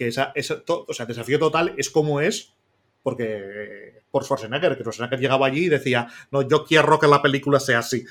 Que 0.00 0.08
esa, 0.08 0.32
esa 0.34 0.62
o 0.66 0.94
sea, 0.94 1.04
desafío 1.04 1.38
total 1.38 1.74
es 1.76 1.90
como 1.90 2.22
es, 2.22 2.54
porque 3.02 4.00
por 4.10 4.24
Schwarzenegger, 4.24 4.76
que 4.76 4.82
Schwarzenegger 4.82 5.20
llegaba 5.20 5.46
allí 5.46 5.66
y 5.66 5.68
decía, 5.68 6.08
no, 6.30 6.40
yo 6.48 6.64
quiero 6.64 6.98
que 6.98 7.06
la 7.06 7.20
película 7.20 7.60
sea 7.60 7.80
así 7.80 8.04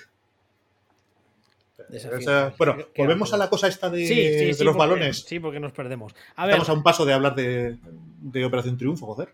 bueno, 2.57 2.77
volvemos 2.95 3.33
a 3.33 3.37
la 3.37 3.49
cosa 3.49 3.67
esta 3.67 3.89
de, 3.89 4.55
los 4.61 4.75
balones. 4.75 5.21
Sí, 5.21 5.39
porque 5.39 5.59
nos 5.59 5.71
perdemos. 5.71 6.13
Estamos 6.29 6.69
a 6.69 6.73
un 6.73 6.83
paso 6.83 7.05
de 7.05 7.13
hablar 7.13 7.35
de, 7.35 7.77
Operación 8.45 8.77
Triunfo, 8.77 9.07
joder. 9.07 9.29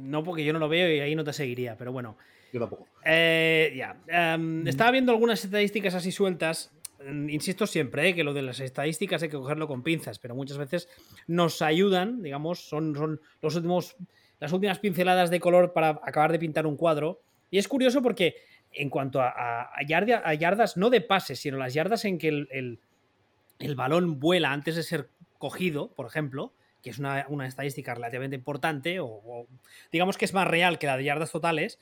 No, 0.00 0.22
porque 0.22 0.44
yo 0.44 0.52
no 0.52 0.58
lo 0.58 0.68
veo 0.68 0.92
y 0.92 1.00
ahí 1.00 1.14
no 1.14 1.24
te 1.24 1.32
seguiría, 1.32 1.76
pero 1.76 1.92
bueno. 1.92 2.16
Yo 2.52 2.60
tampoco. 2.60 2.86
Eh, 3.04 3.74
ya. 3.76 3.96
Em, 4.06 4.66
estaba 4.66 4.92
viendo 4.92 5.12
algunas 5.12 5.44
estadísticas 5.44 5.94
así 5.94 6.12
sueltas. 6.12 6.72
Mm, 7.04 7.28
insisto 7.28 7.66
siempre 7.66 8.08
eh, 8.08 8.14
que 8.14 8.24
lo 8.24 8.32
de 8.32 8.42
las 8.42 8.60
estadísticas 8.60 9.22
hay 9.22 9.28
que 9.28 9.36
cogerlo 9.36 9.68
con 9.68 9.82
pinzas, 9.82 10.18
pero 10.18 10.34
muchas 10.34 10.58
veces 10.58 10.88
nos 11.26 11.60
ayudan, 11.60 12.22
digamos, 12.22 12.68
son, 12.68 13.20
los 13.40 13.54
últimos, 13.54 13.96
las 14.40 14.52
últimas 14.52 14.78
pinceladas 14.78 15.30
de 15.30 15.40
color 15.40 15.72
para 15.72 16.00
acabar 16.02 16.32
de 16.32 16.38
pintar 16.38 16.66
un 16.66 16.76
cuadro. 16.76 17.20
Y 17.50 17.58
es 17.58 17.68
curioso 17.68 18.02
porque 18.02 18.36
en 18.72 18.90
cuanto 18.90 19.20
a, 19.20 19.70
yardas, 19.86 20.76
no 20.76 20.90
de 20.90 21.00
pases, 21.00 21.40
sino 21.40 21.58
las 21.58 21.74
yardas 21.74 22.04
en 22.04 22.18
que 22.18 22.28
el, 22.28 23.74
balón 23.76 24.18
vuela 24.18 24.52
antes 24.52 24.76
de 24.76 24.82
ser 24.82 25.10
cogido, 25.38 25.92
por 25.94 26.06
ejemplo, 26.06 26.52
que 26.82 26.90
es 26.90 26.98
una, 26.98 27.26
estadística 27.46 27.94
relativamente 27.94 28.36
importante, 28.36 28.98
o, 29.00 29.46
digamos 29.92 30.18
que 30.18 30.24
es 30.24 30.34
más 30.34 30.48
real 30.48 30.78
que 30.78 30.86
la 30.86 30.96
de 30.96 31.04
yardas 31.04 31.30
totales, 31.30 31.78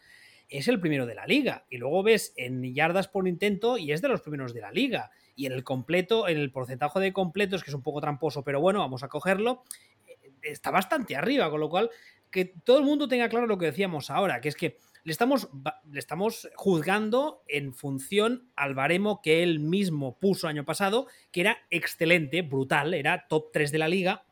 es 0.58 0.68
el 0.68 0.80
primero 0.80 1.06
de 1.06 1.14
la 1.14 1.26
liga. 1.26 1.64
Y 1.70 1.78
luego 1.78 2.02
ves 2.02 2.32
en 2.36 2.62
yardas 2.74 3.08
por 3.08 3.26
intento 3.26 3.78
y 3.78 3.92
es 3.92 4.02
de 4.02 4.08
los 4.08 4.20
primeros 4.20 4.52
de 4.52 4.60
la 4.60 4.70
liga. 4.70 5.10
Y 5.34 5.46
en 5.46 5.52
el 5.52 5.64
completo, 5.64 6.28
en 6.28 6.38
el 6.38 6.52
porcentaje 6.52 7.00
de 7.00 7.12
completos, 7.12 7.64
que 7.64 7.70
es 7.70 7.74
un 7.74 7.82
poco 7.82 8.00
tramposo, 8.00 8.44
pero 8.44 8.60
bueno, 8.60 8.80
vamos 8.80 9.02
a 9.02 9.08
cogerlo, 9.08 9.64
eh, 10.06 10.30
está 10.42 10.70
bastante 10.70 11.16
arriba, 11.16 11.50
con 11.50 11.60
lo 11.60 11.70
cual 11.70 11.90
que 12.30 12.44
todo 12.44 12.78
el 12.78 12.84
mundo 12.84 13.08
tenga 13.08 13.28
claro 13.28 13.46
lo 13.46 13.58
que 13.58 13.66
decíamos 13.66 14.10
ahora, 14.10 14.40
que 14.40 14.48
es 14.48 14.56
que 14.56 14.78
le 15.04 15.12
estamos, 15.12 15.48
le 15.90 15.98
estamos 15.98 16.48
juzgando 16.54 17.42
en 17.48 17.74
función 17.74 18.50
al 18.54 18.74
baremo 18.74 19.20
que 19.22 19.42
él 19.42 19.58
mismo 19.58 20.18
puso 20.18 20.48
año 20.48 20.64
pasado, 20.64 21.06
que 21.32 21.40
era 21.40 21.58
excelente, 21.70 22.42
brutal, 22.42 22.94
era 22.94 23.26
top 23.28 23.50
3 23.52 23.72
de 23.72 23.78
la 23.78 23.88
liga, 23.88 24.24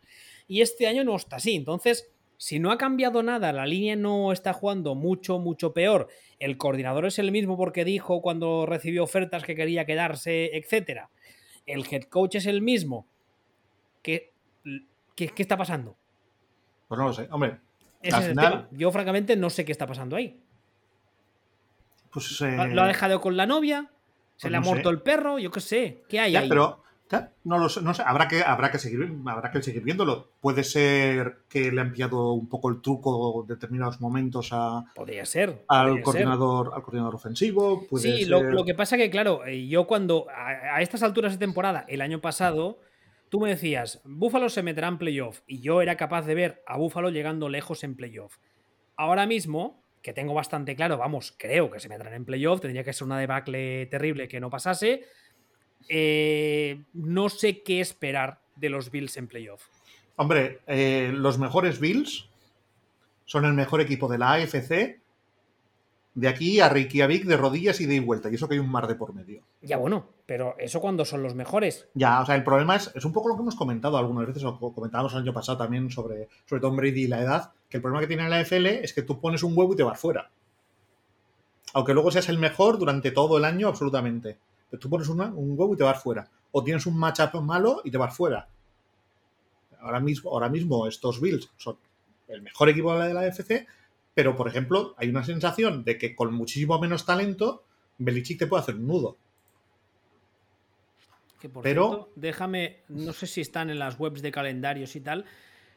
y 0.47 0.63
este 0.63 0.87
año 0.87 1.05
no 1.05 1.17
está 1.17 1.37
así. 1.37 1.55
Entonces, 1.55 2.11
si 2.40 2.59
no 2.59 2.72
ha 2.72 2.79
cambiado 2.79 3.22
nada, 3.22 3.53
la 3.53 3.66
línea 3.66 3.96
no 3.96 4.33
está 4.33 4.55
jugando 4.55 4.94
mucho, 4.94 5.38
mucho 5.38 5.74
peor, 5.74 6.09
el 6.38 6.57
coordinador 6.57 7.05
es 7.05 7.18
el 7.18 7.33
mismo 7.33 7.59
porque 7.59 7.85
dijo 7.85 8.22
cuando 8.22 8.64
recibió 8.64 9.05
ofertas 9.05 9.44
que 9.44 9.55
quería 9.55 9.85
quedarse, 9.85 10.57
etc. 10.57 11.03
El 11.66 11.85
head 11.90 12.05
coach 12.05 12.37
es 12.37 12.46
el 12.46 12.62
mismo. 12.62 13.07
¿Qué, 14.00 14.33
qué, 15.14 15.31
está 15.37 15.59
pasando? 15.59 15.98
Pues 16.88 16.98
no 16.98 17.09
lo 17.09 17.12
sé. 17.12 17.29
Hombre, 17.31 17.59
Yo, 18.70 18.90
francamente, 18.90 19.37
no 19.37 19.50
sé 19.50 19.66
qué 19.66 19.72
está 19.72 19.87
pasando 19.87 20.16
ahí. 20.16 20.40
Pues, 22.11 22.40
¿Lo 22.40 22.81
ha 22.81 22.87
dejado 22.87 23.20
con 23.20 23.37
la 23.37 23.44
novia? 23.44 23.90
¿Se 24.37 24.48
pues 24.48 24.53
le 24.53 24.57
ha 24.57 24.61
muerto 24.62 24.88
el 24.88 25.03
perro? 25.03 25.38
Yo 25.38 25.50
qué 25.50 25.61
sé. 25.61 26.05
¿Qué 26.09 26.18
hay 26.18 26.37
ahí? 26.37 26.48
Pero 26.48 26.83
no 27.44 27.59
lo 27.59 27.68
sé, 27.68 27.83
no 27.83 27.94
sé. 27.94 28.03
Habrá 28.07 28.29
que, 28.29 28.42
habrá 28.42 28.70
que 28.70 28.79
seguir, 28.79 29.12
habrá 29.27 29.51
que 29.51 29.62
seguir 29.62 29.83
viéndolo. 29.83 30.31
Puede 30.40 30.62
ser 30.62 31.38
que 31.49 31.73
le 31.73 31.81
ha 31.81 31.85
enviado 31.85 32.33
un 32.33 32.49
poco 32.49 32.68
el 32.68 32.81
truco 32.81 33.42
en 33.42 33.49
determinados 33.49 34.01
momentos 34.01 34.51
a. 34.53 34.85
Podría 34.94 35.25
ser. 35.25 35.64
al 35.68 36.03
coordinador, 36.03 36.73
al 36.75 36.83
coordinador 36.83 37.14
ofensivo. 37.14 37.87
sí, 37.96 38.25
Lo, 38.27 38.64
que 38.64 38.75
pasa 38.75 38.96
que, 38.96 39.11
claro, 39.11 39.44
eh, 39.46 39.66
yo 39.66 39.87
cuando. 39.87 40.27
A, 40.31 40.81
estas 40.83 41.03
alturas 41.03 41.33
de 41.33 41.38
temporada, 41.38 41.85
el 41.88 42.01
año 42.01 42.20
pasado, 42.20 42.79
tú 43.29 43.40
me 43.40 43.49
decías, 43.49 44.01
Búfalo 44.05 44.49
se 44.49 44.62
meterá 44.62 44.88
en 44.88 44.99
playoff. 44.99 45.40
Y 45.46 45.61
yo 45.61 45.83
era 45.83 45.96
capaz 45.96 46.23
de 46.23 46.35
ver 46.35 46.62
a 46.66 46.77
Búfalo 46.77 47.11
llegando 47.11 47.49
lejos 47.49 47.83
en 47.83 47.96
playoff. 47.96 48.37
Ahora 48.96 49.27
mismo, 49.27 49.83
que 50.03 50.12
tengo 50.12 50.35
bastante 50.35 50.77
claro, 50.77 50.99
vamos, 50.99 51.35
creo 51.37 51.70
que 51.70 51.81
se 51.81 51.88
meterán 51.88 52.14
en 52.14 52.25
playoff, 52.25 52.61
tendría 52.61 52.85
que 52.85 52.92
ser 52.92 53.07
una 53.07 53.18
debacle 53.18 53.87
terrible 53.87 54.29
que 54.29 54.40
no 54.40 54.51
pasase 54.51 55.05
eh, 55.88 56.83
no 56.93 57.29
sé 57.29 57.62
qué 57.62 57.81
esperar 57.81 58.40
de 58.57 58.69
los 58.69 58.90
Bills 58.90 59.16
en 59.16 59.27
playoff. 59.27 59.66
Hombre, 60.16 60.61
eh, 60.66 61.11
los 61.14 61.38
mejores 61.38 61.81
Bills 61.81 62.29
son 63.25 63.45
el 63.45 63.55
mejor 63.55 63.81
equipo 63.81 64.09
de 64.09 64.19
la 64.19 64.35
AFC. 64.35 65.01
De 66.12 66.29
aquí 66.29 66.61
a 66.61 66.69
Reykjavik 66.69 67.25
de 67.25 67.37
rodillas 67.37 67.81
y 67.81 67.87
de 67.87 68.01
vuelta. 68.01 68.29
Y 68.29 68.35
eso 68.35 68.49
que 68.49 68.55
hay 68.55 68.61
un 68.61 68.71
mar 68.71 68.87
de 68.88 68.97
por 68.97 69.14
medio. 69.14 69.43
Ya 69.62 69.77
bueno, 69.77 70.09
pero 70.27 70.57
eso 70.59 70.81
cuando 70.81 71.05
son 71.05 71.23
los 71.23 71.35
mejores. 71.35 71.88
Ya, 71.95 72.21
o 72.21 72.27
sea, 72.27 72.35
el 72.35 72.45
problema 72.45 72.77
es, 72.77 72.90
es 72.95 73.05
un 73.05 73.12
poco 73.12 73.29
lo 73.29 73.37
que 73.37 73.43
hemos 73.43 73.55
comentado 73.55 73.97
algunas 73.97 74.27
veces, 74.27 74.43
o 74.45 74.59
comentábamos 74.75 75.12
el 75.12 75.21
año 75.21 75.33
pasado 75.33 75.59
también 75.59 75.88
sobre, 75.90 76.29
sobre 76.47 76.61
Tom 76.61 76.77
Brady 76.77 77.05
y 77.05 77.07
la 77.07 77.21
edad, 77.21 77.53
que 77.69 77.77
el 77.77 77.83
problema 77.83 78.01
que 78.01 78.09
tiene 78.09 78.29
la 78.29 78.40
AFL 78.40 78.66
es 78.66 78.93
que 78.93 79.03
tú 79.03 79.21
pones 79.21 79.43
un 79.43 79.57
huevo 79.57 79.73
y 79.73 79.77
te 79.77 79.85
vas 79.85 79.99
fuera. 79.99 80.31
Aunque 81.73 81.95
luego 81.95 82.11
seas 82.11 82.29
el 82.29 82.38
mejor 82.38 82.79
durante 82.79 83.12
todo 83.12 83.38
el 83.38 83.45
año, 83.45 83.69
absolutamente 83.69 84.38
tú 84.79 84.89
pones 84.89 85.09
un 85.09 85.21
huevo 85.59 85.75
y 85.75 85.77
te 85.77 85.85
vas 85.85 86.03
fuera. 86.03 86.29
O 86.53 86.63
tienes 86.63 86.87
un 86.87 86.99
matchup 86.99 87.41
malo 87.41 87.81
y 87.85 87.91
te 87.91 87.99
vas 87.99 88.15
fuera. 88.15 88.49
Ahora 89.81 90.01
mismo, 90.01 90.31
ahora 90.31 90.49
mismo 90.49 90.87
estos 90.87 91.21
Bills 91.21 91.51
son 91.57 91.79
el 92.29 92.43
mejor 92.43 92.69
equipo 92.69 92.97
de 92.99 93.15
la 93.15 93.27
FC, 93.27 93.67
pero 94.15 94.37
por 94.37 94.49
ejemplo, 94.49 94.95
hay 94.99 95.09
una 95.09 95.25
sensación 95.25 95.85
de 95.85 95.99
que 95.99 96.15
con 96.15 96.33
muchísimo 96.35 96.79
menos 96.79 97.07
talento, 97.07 97.65
Belichick 97.99 98.39
te 98.39 98.47
puede 98.47 98.63
hacer 98.63 98.77
un 98.77 98.87
nudo. 98.87 99.17
pero 101.63 102.11
déjame, 102.17 102.81
no 102.89 103.13
sé 103.13 103.27
si 103.27 103.41
están 103.41 103.71
en 103.71 103.79
las 103.79 103.99
webs 103.99 104.23
de 104.23 104.31
calendarios 104.31 104.95
y 104.97 105.01
tal, 105.01 105.25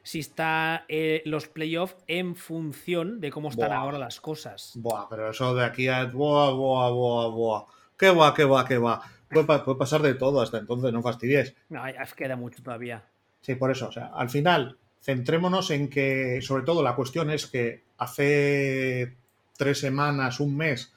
si 0.04 0.20
está 0.20 0.86
eh, 0.90 1.22
los 1.26 1.48
playoffs 1.48 1.96
en 2.08 2.36
función 2.36 3.22
de 3.22 3.32
cómo 3.32 3.50
están 3.50 3.72
ahora 3.72 3.98
las 3.98 4.20
cosas. 4.20 4.74
Buah, 4.76 5.08
pero 5.10 5.30
eso 5.30 5.56
de 5.56 5.64
aquí 5.64 5.88
a. 5.88 6.06
Buah, 6.06 6.52
buah, 6.52 6.90
buah, 6.92 7.28
buah. 7.30 7.66
¿Qué 8.04 8.12
va, 8.12 8.34
qué 8.34 8.44
va, 8.44 8.66
qué 8.66 8.78
va? 8.78 9.02
Puede, 9.30 9.46
pasar 9.78 10.02
de 10.02 10.16
todo 10.16 10.42
hasta 10.42 10.58
entonces, 10.58 10.92
no 10.92 11.02
fastidies. 11.02 11.56
No, 11.70 11.84
queda 12.18 12.36
mucho 12.36 12.62
todavía. 12.62 13.02
Sí, 13.40 13.56
por 13.56 13.72
eso. 13.72 13.88
O 13.88 13.92
sea, 13.94 14.08
al 14.08 14.30
final, 14.30 14.78
centrémonos 15.02 15.72
en 15.72 15.90
que, 15.90 16.42
sobre 16.42 16.66
todo, 16.66 16.84
la 16.84 16.98
cuestión 16.98 17.32
es 17.32 17.48
que 17.48 17.84
hace 17.98 19.16
tres 19.56 19.80
semanas, 19.80 20.42
un 20.42 20.58
mes, 20.58 20.92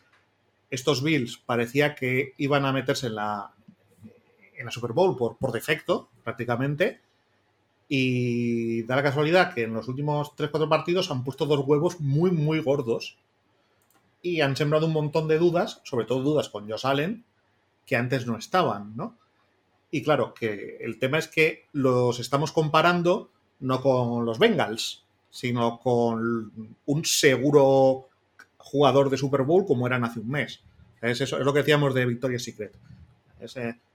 estos 0.69 1.01
Bills 1.01 1.39
parecía 1.39 1.95
que 1.95 2.33
iban 2.39 2.65
a 2.65 2.73
meterse 2.73 3.07
en 3.07 3.15
la, 3.15 3.53
en 4.59 4.65
la 4.67 4.73
Super 4.73 4.91
Bowl 4.91 5.17
por, 5.17 5.37
por 5.37 5.53
defecto, 5.53 6.09
prácticamente. 6.25 7.03
Y 7.89 8.83
da 8.83 8.97
la 8.97 9.05
casualidad 9.05 9.55
que 9.55 9.63
en 9.63 9.75
los 9.75 9.87
últimos 9.87 10.35
3-4 10.37 10.69
partidos 10.69 11.13
han 11.13 11.23
puesto 11.23 11.47
dos 11.47 11.65
huevos 11.65 12.01
muy, 12.01 12.33
muy 12.33 12.59
gordos 12.59 13.17
y 14.27 14.41
han 14.41 14.57
sembrado 14.57 14.87
un 14.87 14.93
montón 14.93 15.29
de 15.29 15.39
dudas, 15.39 15.81
sobre 15.85 16.05
todo 16.05 16.21
dudas 16.21 16.49
con 16.49 16.69
Josh 16.69 16.85
Allen, 16.87 17.25
que 17.87 17.95
antes 17.95 18.27
no 18.27 18.37
estaban, 18.37 18.97
¿no? 18.97 19.17
Y 19.93 20.03
claro, 20.03 20.35
que 20.35 20.79
el 20.81 20.99
tema 20.99 21.19
es 21.19 21.29
que 21.29 21.67
los 21.73 22.19
estamos 22.19 22.51
comparando 22.51 23.31
no 23.61 23.81
con 23.81 24.27
los 24.27 24.41
Bengals, 24.41 25.05
sino 25.31 25.79
con 25.79 26.75
un 26.87 27.05
seguro 27.05 28.09
jugador 28.59 29.11
de 29.11 29.17
Super 29.17 29.43
Bowl 29.43 29.65
como 29.65 29.87
eran 29.87 30.05
hace 30.05 30.19
un 30.19 30.29
mes. 30.29 30.61
Es, 31.01 31.21
eso, 31.21 31.39
es 31.39 31.45
lo 31.45 31.53
que 31.53 31.61
decíamos 31.61 31.95
de 31.95 32.05
Victoria's 32.05 32.43
Secret. 32.43 32.73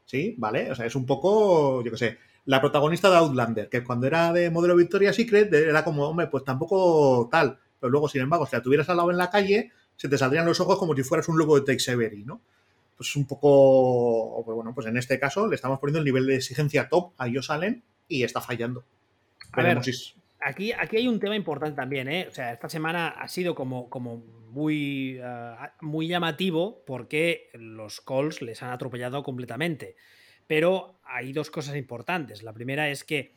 sí, 0.06 0.36
vale, 0.38 0.72
o 0.72 0.76
sea, 0.76 0.86
es 0.86 0.96
un 0.96 1.06
poco, 1.06 1.84
yo 1.84 1.91
qué 1.91 1.98
sé, 1.98 2.17
la 2.46 2.62
protagonista 2.62 3.10
de 3.10 3.17
Outlander, 3.17 3.67
que 3.67 3.84
cuando 3.84 4.08
era 4.08 4.32
de 4.32 4.50
modelo 4.50 4.78
Victoria's 4.78 5.17
Secret 5.17 5.54
era 5.54 5.84
como, 5.84 6.08
hombre, 6.08 6.28
pues 6.28 6.46
tampoco 6.46 7.28
tal, 7.30 7.60
pero 7.82 7.91
luego, 7.91 8.08
sin 8.08 8.22
embargo, 8.22 8.46
si 8.46 8.56
la 8.56 8.62
tuvieras 8.62 8.88
al 8.89 8.98
lado 8.98 9.12
en 9.12 9.17
la 9.17 9.30
calle, 9.30 9.72
se 9.95 10.10
te 10.10 10.17
saldrían 10.17 10.45
los 10.45 10.60
ojos 10.60 10.77
como 10.77 10.95
si 10.95 11.04
fueras 11.04 11.27
un 11.30 11.38
lobo 11.38 11.60
de 11.60 11.65
Texevery, 11.65 12.23
¿no? 12.23 12.41
Pues 12.97 13.15
un 13.15 13.25
poco, 13.25 14.43
pues 14.45 14.56
bueno, 14.56 14.73
pues 14.73 14.88
en 14.88 14.97
este 14.97 15.19
caso 15.19 15.47
le 15.47 15.56
estamos 15.56 15.80
poniendo 15.80 15.99
el 15.99 16.06
nivel 16.06 16.27
de 16.27 16.36
exigencia 16.36 16.88
top 16.89 17.13
a 17.17 17.27
ellos 17.27 17.47
salen 17.47 17.84
y 18.08 18.23
está 18.23 18.41
fallando. 18.41 18.84
A 19.54 19.63
ver, 19.63 19.80
aquí, 20.41 20.71
aquí 20.71 20.97
hay 20.97 21.08
un 21.08 21.19
tema 21.19 21.36
importante 21.36 21.75
también, 21.75 22.08
¿eh? 22.08 22.27
O 22.30 22.32
sea, 22.32 22.54
esta 22.54 22.69
semana 22.69 23.10
ha 23.10 23.27
sido 23.27 23.56
como, 23.56 23.89
como 23.89 24.17
muy, 24.51 25.19
eh, 25.21 25.56
muy 25.82 26.08
llamativo 26.08 26.84
porque 26.86 27.49
los 27.54 28.01
calls 28.01 28.41
les 28.41 28.62
han 28.63 28.71
atropellado 28.71 29.23
completamente. 29.23 29.95
Pero 30.47 30.99
hay 31.04 31.34
dos 31.34 31.49
cosas 31.49 31.75
importantes. 31.75 32.43
La 32.43 32.54
primera 32.54 32.89
es 32.89 33.04
que 33.04 33.36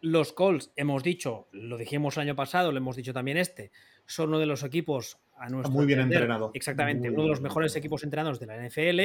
los 0.00 0.32
calls, 0.32 0.70
hemos 0.76 1.02
dicho, 1.02 1.48
lo 1.52 1.78
dijimos 1.78 2.16
el 2.16 2.24
año 2.24 2.36
pasado, 2.36 2.70
lo 2.70 2.78
hemos 2.78 2.96
dicho 2.96 3.14
también 3.14 3.38
este, 3.38 3.70
son 4.06 4.28
uno 4.28 4.38
de 4.38 4.46
los 4.46 4.62
equipos 4.62 5.18
a 5.44 5.48
nuestro 5.48 5.72
Muy 5.72 5.86
bien 5.86 6.00
entrenado. 6.00 6.50
Exactamente, 6.54 7.10
uno 7.10 7.22
de 7.22 7.28
los 7.28 7.40
mejores 7.40 7.74
equipos 7.76 8.02
entrenados 8.02 8.40
de 8.40 8.46
la 8.46 8.56
NFL. 8.56 9.00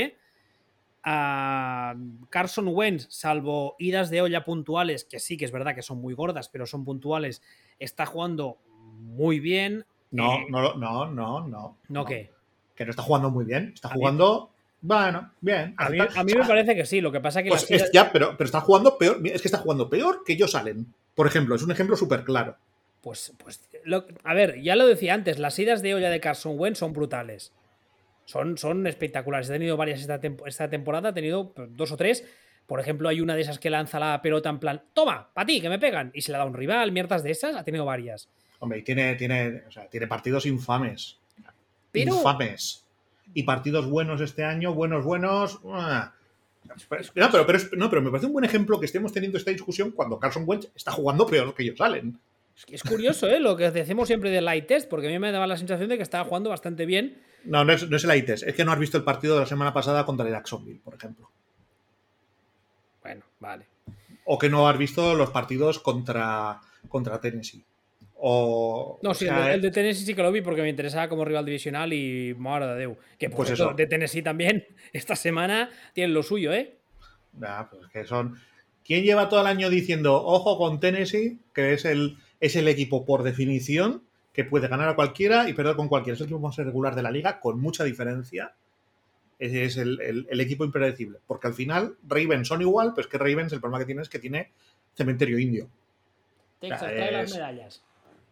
Carson 2.30 2.68
Wentz, 2.68 3.08
salvo 3.10 3.76
idas 3.80 4.10
de 4.10 4.22
olla 4.22 4.44
puntuales, 4.44 5.06
que 5.06 5.20
sí 5.20 5.38
que 5.38 5.46
es 5.46 5.52
verdad 5.52 5.76
que 5.76 5.82
son 5.82 6.00
muy 6.00 6.14
gordas, 6.14 6.50
pero 6.50 6.66
son 6.66 6.86
puntuales, 6.86 7.42
está 7.80 8.06
jugando 8.06 8.58
muy 9.00 9.40
bien. 9.40 9.86
No, 10.12 10.34
eh, 10.34 10.46
no, 10.50 10.76
no, 10.76 11.06
no, 11.08 11.48
no. 11.48 11.78
¿No 11.88 12.06
qué? 12.06 12.32
Que 12.76 12.86
no 12.86 12.92
está 12.92 13.04
jugando 13.04 13.30
muy 13.30 13.46
bien. 13.46 13.72
Está 13.74 13.90
jugando. 13.90 14.52
Bueno, 14.82 15.32
bien. 15.42 15.76
A 15.78 15.90
mí, 15.90 15.98
me 15.98 16.46
parece 16.46 16.74
que 16.74 16.86
sí, 16.86 17.02
lo 17.02 17.12
que 17.12 17.20
pasa 17.20 17.44
que... 17.44 17.50
Pues 17.50 17.68
ya, 17.92 18.12
pero, 18.12 18.38
pero 18.38 18.46
está 18.46 18.62
jugando 18.62 18.98
peor, 18.98 19.20
es 19.26 19.42
que 19.42 19.50
está 19.50 19.58
jugando 19.58 19.90
peor 19.90 20.24
que 20.26 20.34
ellos 20.34 20.52
salen. 20.52 20.94
Por 21.16 21.28
ejemplo, 21.28 21.56
es 21.56 21.64
un 21.64 21.72
ejemplo 21.72 21.98
súper 21.98 22.24
claro. 22.24 22.56
Pues, 23.02 23.34
pues 23.38 23.62
a 24.24 24.34
ver, 24.34 24.62
ya 24.62 24.76
lo 24.76 24.86
decía 24.86 25.14
antes, 25.14 25.40
las 25.40 25.58
idas 25.58 25.82
de 25.82 25.96
olla 25.96 26.10
de 26.10 26.20
Carson 26.20 26.60
Wentz 26.60 26.80
son 26.80 26.94
brutales. 26.94 27.54
Son, 28.26 28.58
son 28.58 28.86
espectaculares. 28.88 29.50
He 29.50 29.54
tenido 29.54 29.78
varias 29.78 30.02
esta, 30.02 30.20
esta 30.46 30.70
temporada, 30.70 31.10
he 31.10 31.14
tenido 31.14 31.54
dos 31.70 31.92
o 31.92 31.98
tres. 31.98 32.26
Por 32.68 32.80
ejemplo, 32.80 33.10
hay 33.10 33.22
una 33.22 33.36
de 33.36 33.42
esas 33.42 33.58
que 33.58 33.72
lanza 33.72 34.00
la 34.00 34.22
pelota 34.22 34.50
en 34.50 34.60
plan, 34.60 34.84
toma, 34.94 35.32
para 35.34 35.48
ti, 35.48 35.60
que 35.60 35.70
me 35.70 35.80
pegan. 35.80 36.12
Y 36.14 36.22
se 36.22 36.32
la 36.32 36.38
da 36.38 36.46
un 36.46 36.54
rival, 36.54 36.92
mierdas 36.92 37.24
de 37.24 37.32
esas, 37.32 37.56
ha 37.56 37.64
tenido 37.64 37.86
varias. 37.86 38.30
Hombre, 38.60 38.80
y 38.80 38.84
tiene, 38.84 39.16
tiene, 39.16 39.64
tiene 39.90 40.08
partidos 40.08 40.46
infames. 40.46 41.18
Infames. 41.94 42.86
Y 43.34 43.44
partidos 43.44 43.90
buenos 43.90 44.22
este 44.22 44.44
año, 44.44 44.74
buenos, 44.74 45.04
buenos. 45.04 45.64
No 45.64 46.12
pero, 47.32 47.46
pero, 47.48 47.60
no, 47.78 47.90
pero 47.90 48.02
me 48.02 48.10
parece 48.12 48.28
un 48.28 48.34
buen 48.34 48.46
ejemplo 48.46 48.80
que 48.80 48.86
estemos 48.86 49.12
teniendo 49.12 49.38
esta 49.38 49.52
discusión 49.52 49.92
cuando 49.92 50.20
Carson 50.20 50.44
Wentz 50.46 50.70
está 50.76 50.92
jugando 50.92 51.26
peor 51.26 51.56
que 51.56 51.64
ellos 51.64 51.78
salen. 51.78 52.20
Es 52.68 52.84
curioso, 52.84 53.28
¿eh? 53.28 53.40
Lo 53.40 53.56
que 53.56 53.72
decimos 53.72 54.08
siempre 54.08 54.30
del 54.30 54.46
light 54.46 54.68
test, 54.68 54.90
porque 54.90 55.08
a 55.08 55.10
mí 55.10 55.20
me 55.20 55.32
daba 55.32 55.48
la 55.48 55.58
sensación 55.58 55.90
de 55.90 55.98
que 55.98 56.04
estaba 56.04 56.26
jugando 56.26 56.50
bastante 56.50 56.86
bien. 56.86 57.22
No, 57.46 57.64
no 57.64 57.74
es, 57.74 57.84
el 57.84 58.08
light 58.08 58.26
test. 58.26 58.44
Es 58.44 58.56
que 58.56 58.66
no 58.66 58.72
has 58.72 58.80
visto 58.80 58.98
el 58.98 59.04
partido 59.04 59.36
de 59.36 59.42
la 59.42 59.46
semana 59.46 59.74
pasada 59.74 60.06
contra 60.06 60.26
el 60.26 60.34
Jacksonville, 60.34 60.82
por 60.84 60.96
ejemplo. 60.96 61.30
Bueno, 63.02 63.24
vale. 63.40 63.66
O 64.26 64.38
que 64.38 64.50
no 64.50 64.68
has 64.68 64.78
visto 64.78 65.16
los 65.16 65.32
partidos 65.32 65.80
contra, 65.80 66.60
contra 66.90 67.20
Tennessee. 67.20 67.64
O, 68.22 69.00
no, 69.02 69.14
sí, 69.14 69.28
el, 69.28 69.62
de 69.62 69.72
Tennessee 69.72 70.06
sí 70.06 70.14
que 70.14 70.22
lo 70.22 70.32
vi 70.32 70.42
porque 70.42 70.62
me 70.62 70.68
interesaba 70.68 71.08
como 71.08 71.24
rival 71.24 71.46
divisional 71.46 71.94
y 71.94 72.36
madre 72.38 72.68
de 72.68 72.76
Deu. 72.76 72.98
Que 73.18 73.30
por 73.30 73.38
pues 73.38 73.52
eso, 73.52 73.74
de 73.74 73.88
Tennessee 73.88 74.22
también, 74.22 74.68
esta 74.94 75.16
semana 75.16 75.70
tienen 75.94 76.14
lo 76.14 76.22
suyo, 76.22 76.52
¿eh? 76.52 76.76
Ya, 77.40 77.70
pues 77.72 77.88
que 77.88 78.04
son. 78.04 78.38
¿Quién 78.84 79.04
lleva 79.04 79.30
todo 79.30 79.42
el 79.42 79.48
año 79.48 79.70
diciendo, 79.70 80.22
ojo 80.22 80.58
con 80.58 80.80
Tennessee, 80.80 81.40
que 81.54 81.74
es 81.74 81.86
el, 81.86 82.18
es 82.40 82.56
el 82.56 82.68
equipo 82.68 83.06
por 83.06 83.24
definición 83.24 84.04
que 84.34 84.46
puede 84.46 84.68
ganar 84.68 84.90
a 84.90 84.96
cualquiera 84.96 85.50
y 85.50 85.54
perder 85.54 85.76
con 85.76 85.88
cualquiera? 85.88 86.16
Es 86.16 86.22
el 86.22 86.28
equipo 86.28 86.40
más 86.40 86.56
regular 86.58 86.96
de 86.96 87.04
la 87.04 87.12
liga, 87.12 87.40
con 87.40 87.60
mucha 87.60 87.84
diferencia. 87.84 88.54
Ese 89.38 89.64
es 89.64 89.78
el, 89.78 90.28
equipo 90.30 90.66
impredecible. 90.66 91.20
Porque 91.26 91.48
al 91.48 91.54
final, 91.54 91.96
Ravens 92.08 92.48
son 92.48 92.62
igual, 92.62 92.94
pero 92.94 93.08
es 93.08 93.12
que 93.12 93.18
Ravens 93.18 93.54
el 93.54 93.62
problema 93.62 93.80
que 93.80 93.86
tiene 93.86 94.02
es 94.02 94.10
que 94.10 94.20
tiene 94.20 94.52
cementerio 94.96 95.40
indio. 95.40 95.70
Texas 96.60 96.80
trae 96.82 97.12
las 97.12 97.34
medallas. 97.34 97.84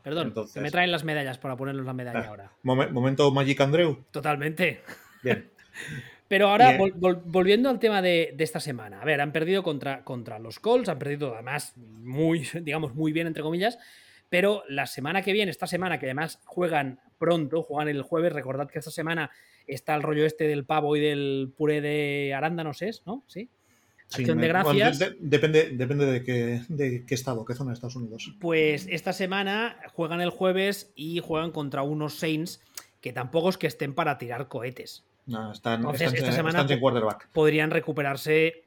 Perdón, 0.04 0.34
me 0.56 0.72
traen 0.72 0.91
las 0.91 1.04
medallas 1.04 1.38
para 1.38 1.58
ponernos 1.58 1.86
la 1.86 1.93
medalla 1.93 2.20
ah, 2.20 2.28
ahora. 2.28 2.52
momento 2.63 3.30
Magic 3.32 3.60
Andreu. 3.60 4.06
Totalmente. 4.12 4.82
Bien. 5.24 5.50
Pero 6.27 6.49
ahora, 6.49 6.77
volviendo 7.25 7.69
al 7.69 7.79
tema 7.79 8.01
de, 8.01 8.35
esta 8.37 8.59
semana. 8.59 9.01
A 9.01 9.05
ver, 9.05 9.21
han 9.21 9.31
perdido 9.31 9.63
contra, 9.63 10.03
contra 10.03 10.39
los 10.39 10.59
Colts, 10.59 10.89
han 10.89 10.99
perdido 10.99 11.33
además 11.33 11.73
muy, 11.77 12.47
digamos, 12.61 12.95
muy 12.95 13.11
bien, 13.11 13.27
entre 13.27 13.43
comillas. 13.43 13.77
Pero 14.29 14.63
la 14.67 14.87
semana 14.87 15.21
que 15.21 15.31
viene, 15.31 15.51
esta 15.51 15.67
semana, 15.67 15.99
que 15.99 16.05
además 16.05 16.39
juegan 16.45 16.99
pronto, 17.17 17.63
juegan 17.63 17.87
el 17.87 18.01
jueves, 18.01 18.33
recordad 18.33 18.69
que 18.69 18.79
esta 18.79 18.91
semana 18.91 19.31
está 19.67 19.95
el 19.95 20.03
rollo 20.03 20.25
este 20.25 20.47
del 20.47 20.65
pavo 20.65 20.95
y 20.97 20.99
del 20.99 21.53
puré 21.55 21.79
de 21.79 22.33
arándanos, 22.33 22.81
¿es? 22.81 23.03
¿No? 23.05 23.23
Sí. 23.27 23.49
Acción 24.09 24.39
de 24.39 24.47
gracias. 24.47 24.99
depende, 25.19 25.69
depende 25.71 26.05
de 26.05 26.23
qué, 26.23 26.61
de 26.69 27.05
qué 27.05 27.13
estado, 27.13 27.43
qué 27.43 27.53
zona 27.53 27.71
de 27.71 27.73
Estados 27.75 27.97
Unidos. 27.97 28.33
Pues 28.39 28.87
esta 28.89 29.11
semana 29.11 29.77
juegan 29.93 30.21
el 30.21 30.29
jueves 30.29 30.91
y 30.95 31.19
juegan 31.19 31.51
contra 31.51 31.83
unos 31.83 32.15
Saints 32.15 32.61
que 33.01 33.11
tampoco 33.11 33.49
es 33.49 33.57
que 33.57 33.67
estén 33.67 33.93
para 33.93 34.17
tirar 34.17 34.47
cohetes. 34.47 35.07
No, 35.27 35.51
están, 35.51 35.85
esta 35.93 36.31
semana 36.31 36.65
quarterback. 36.79 37.29
podrían 37.33 37.69
recuperarse, 37.69 38.63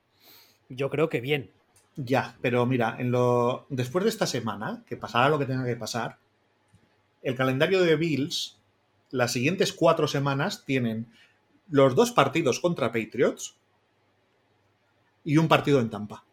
yo 0.69 0.91
creo 0.91 1.09
que 1.09 1.21
bien. 1.21 1.51
Ya, 1.97 2.37
pero 2.41 2.65
mira, 2.67 2.97
en 2.99 3.11
lo, 3.11 3.67
después 3.71 4.05
de 4.05 4.11
esta 4.11 4.27
semana, 4.27 4.85
que 4.87 4.97
pasará 4.97 5.29
lo 5.29 5.39
que 5.39 5.47
tenga 5.47 5.65
que 5.65 5.77
pasar, 5.77 6.19
el 7.23 7.35
calendario 7.35 7.83
de 7.83 7.97
Bills, 7.97 8.59
las 9.11 9.33
siguientes 9.33 9.73
cuatro 9.73 10.07
semanas 10.07 10.65
tienen 10.65 11.07
los 11.69 11.95
dos 11.95 12.13
partidos 12.13 12.61
contra 12.61 12.93
Patriots, 12.93 13.57
y 15.25 15.37
un 15.37 15.49
partido 15.49 15.81
en 15.81 15.91
Tampa. 15.91 16.25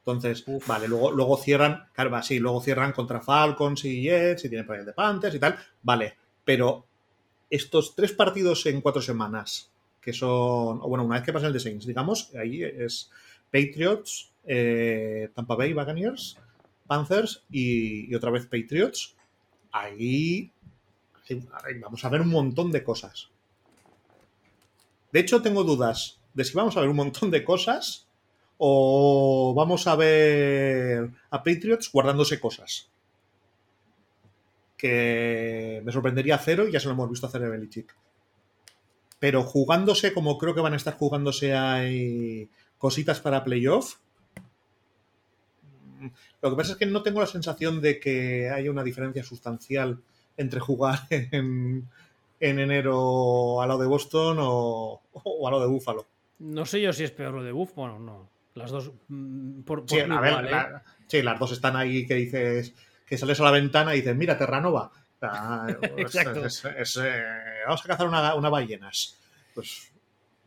Entonces, 0.00 0.44
vale, 0.66 0.88
luego, 0.88 1.12
luego 1.12 1.36
cierran, 1.36 1.88
claro, 1.92 2.22
sí, 2.22 2.38
luego 2.38 2.60
cierran 2.62 2.92
contra 2.92 3.20
Falcons 3.20 3.84
y 3.84 4.02
Jets 4.02 4.44
y 4.44 4.48
tienen 4.48 4.66
por 4.66 4.82
de 4.82 4.92
Panthers 4.92 5.34
y 5.34 5.38
tal, 5.38 5.58
vale, 5.82 6.16
pero 6.44 6.87
estos 7.50 7.94
tres 7.94 8.12
partidos 8.12 8.66
en 8.66 8.80
cuatro 8.80 9.02
semanas, 9.02 9.70
que 10.00 10.12
son, 10.12 10.80
bueno, 10.80 11.04
una 11.04 11.16
vez 11.16 11.24
que 11.24 11.32
pasan 11.32 11.48
el 11.48 11.54
de 11.54 11.60
Saints, 11.60 11.86
digamos, 11.86 12.34
ahí 12.34 12.62
es 12.62 13.10
Patriots, 13.50 14.30
eh, 14.44 15.30
Tampa 15.34 15.54
Bay 15.54 15.72
Buccaneers, 15.72 16.36
Panthers 16.86 17.44
y, 17.50 18.14
otra 18.14 18.30
vez 18.30 18.46
Patriots, 18.46 19.14
ahí 19.72 20.50
vamos 21.80 22.04
a 22.04 22.08
ver 22.08 22.22
un 22.22 22.30
montón 22.30 22.72
de 22.72 22.82
cosas. 22.82 23.28
De 25.12 25.20
hecho, 25.20 25.42
tengo 25.42 25.64
dudas 25.64 26.18
de 26.34 26.44
si 26.44 26.54
vamos 26.54 26.76
a 26.76 26.80
ver 26.80 26.88
un 26.88 26.96
montón 26.96 27.30
de 27.30 27.44
cosas 27.44 28.06
o 28.58 29.54
vamos 29.56 29.86
a 29.86 29.96
ver 29.96 31.10
a 31.30 31.42
Patriots 31.42 31.90
guardándose 31.92 32.40
cosas. 32.40 32.88
Que 34.78 35.82
me 35.84 35.92
sorprendería 35.92 36.38
cero 36.38 36.66
y 36.66 36.72
ya 36.72 36.80
se 36.80 36.86
lo 36.86 36.94
hemos 36.94 37.10
visto 37.10 37.26
hacer 37.26 37.44
a 37.44 37.48
Belichick. 37.50 37.94
Pero 39.18 39.42
jugándose 39.42 40.14
como 40.14 40.38
creo 40.38 40.54
que 40.54 40.62
van 40.62 40.72
a 40.72 40.76
estar 40.76 40.94
jugándose 40.94 41.54
hay 41.54 42.48
cositas 42.78 43.20
para 43.20 43.44
playoff. 43.44 43.96
Lo 46.40 46.50
que 46.50 46.56
pasa 46.56 46.72
es 46.72 46.78
que 46.78 46.86
no 46.86 47.02
tengo 47.02 47.20
la 47.20 47.26
sensación 47.26 47.82
de 47.82 47.98
que 47.98 48.48
haya 48.48 48.70
una 48.70 48.84
diferencia 48.84 49.24
sustancial 49.24 50.00
entre 50.36 50.60
jugar 50.60 51.00
en, 51.10 51.88
enero 52.38 53.60
al 53.60 53.68
lado 53.68 53.80
de 53.80 53.88
Boston 53.88 54.38
o, 54.40 55.02
o 55.12 55.46
al 55.46 55.52
lado 55.52 55.64
de 55.64 55.70
Buffalo. 55.70 56.06
No 56.38 56.64
sé 56.64 56.80
yo 56.80 56.92
si 56.92 57.04
es 57.04 57.10
peor 57.10 57.34
lo 57.34 57.42
de 57.42 57.52
Buff, 57.52 57.74
bueno, 57.74 57.98
no. 57.98 58.28
Las 58.54 58.70
dos. 58.70 58.92
Mm, 59.08 59.60
sí, 59.86 60.00
a 60.00 60.20
ver, 60.20 60.46
¿eh? 60.46 60.80
sí, 61.06 61.22
las 61.22 61.38
dos 61.38 61.52
están 61.52 61.76
ahí 61.76 62.06
que 62.06 62.14
dices. 62.14 62.74
Que 63.08 63.18
sales 63.18 63.40
a 63.40 63.44
la 63.44 63.50
ventana 63.50 63.94
y 63.94 63.98
dices, 63.98 64.16
mira, 64.16 64.36
Terranova. 64.36 64.90
Exacto. 65.96 66.44
Eh, 66.44 67.62
vamos 67.66 67.84
a 67.84 67.88
cazar 67.88 68.06
una, 68.06 68.34
una 68.34 68.48
ballenas. 68.48 69.16
Pues 69.54 69.90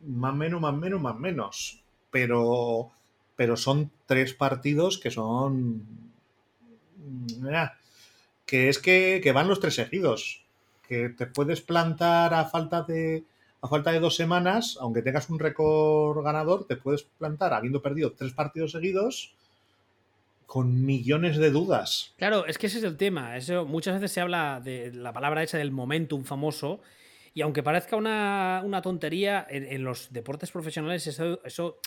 más 0.06 0.34
menos, 0.34 0.60
más 0.60 0.74
menos, 0.74 1.00
más 1.00 1.18
menos. 1.18 1.82
Pero, 2.10 2.90
pero 3.36 3.56
son 3.56 3.90
tres 4.06 4.34
partidos 4.34 4.98
que 4.98 5.10
son. 5.10 5.82
Mira, 7.40 7.78
que 8.46 8.68
es 8.68 8.78
que, 8.78 9.20
que 9.22 9.32
van 9.32 9.48
los 9.48 9.60
tres 9.60 9.74
seguidos. 9.74 10.44
Que 10.86 11.08
te 11.08 11.26
puedes 11.26 11.60
plantar 11.60 12.34
a 12.34 12.44
falta 12.46 12.82
de 12.82 13.24
a 13.60 13.68
falta 13.68 13.92
de 13.92 14.00
dos 14.00 14.16
semanas, 14.16 14.76
aunque 14.80 15.02
tengas 15.02 15.30
un 15.30 15.38
récord 15.38 16.22
ganador, 16.24 16.66
te 16.66 16.76
puedes 16.76 17.04
plantar 17.04 17.54
habiendo 17.54 17.80
perdido 17.80 18.12
tres 18.12 18.32
partidos 18.32 18.72
seguidos 18.72 19.36
con 20.52 20.84
millones 20.84 21.38
de 21.38 21.50
dudas. 21.50 22.12
Claro, 22.18 22.44
es 22.44 22.58
que 22.58 22.66
ese 22.66 22.76
es 22.76 22.84
el 22.84 22.98
tema. 22.98 23.38
Eso, 23.38 23.64
muchas 23.64 23.94
veces 23.94 24.12
se 24.12 24.20
habla 24.20 24.60
de 24.62 24.92
la 24.92 25.10
palabra 25.10 25.42
esa 25.42 25.56
del 25.56 25.70
momentum 25.70 26.24
famoso. 26.24 26.82
Y 27.32 27.40
aunque 27.40 27.62
parezca 27.62 27.96
una, 27.96 28.80
tontería, 28.82 29.46
en, 29.48 29.82
los 29.82 30.12
deportes 30.12 30.50
profesionales 30.50 31.06
eso, 31.06 31.80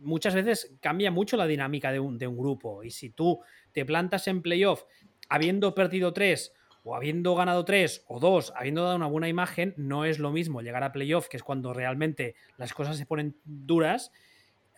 muchas 0.00 0.34
veces 0.34 0.74
cambia 0.80 1.12
mucho 1.12 1.36
la 1.36 1.46
dinámica 1.46 1.92
de 1.92 2.00
un, 2.00 2.18
de 2.18 2.26
un 2.26 2.36
grupo. 2.36 2.82
Y 2.82 2.90
si 2.90 3.10
tú 3.10 3.38
te 3.70 3.84
plantas 3.84 4.26
en 4.26 4.42
playoff 4.42 4.82
habiendo 5.28 5.72
perdido 5.76 6.12
tres 6.12 6.52
o 6.82 6.96
habiendo 6.96 7.36
ganado 7.36 7.64
tres 7.64 8.04
o 8.08 8.18
dos, 8.18 8.52
habiendo 8.56 8.82
dado 8.82 8.96
una 8.96 9.06
buena 9.06 9.28
imagen, 9.28 9.74
no 9.76 10.04
es 10.04 10.18
lo 10.18 10.32
mismo 10.32 10.60
llegar 10.60 10.82
a 10.82 10.90
playoff, 10.90 11.28
que 11.28 11.36
es 11.36 11.44
cuando 11.44 11.72
realmente 11.72 12.34
las 12.56 12.74
cosas 12.74 12.96
se 12.96 13.06
ponen 13.06 13.36
duras, 13.44 14.10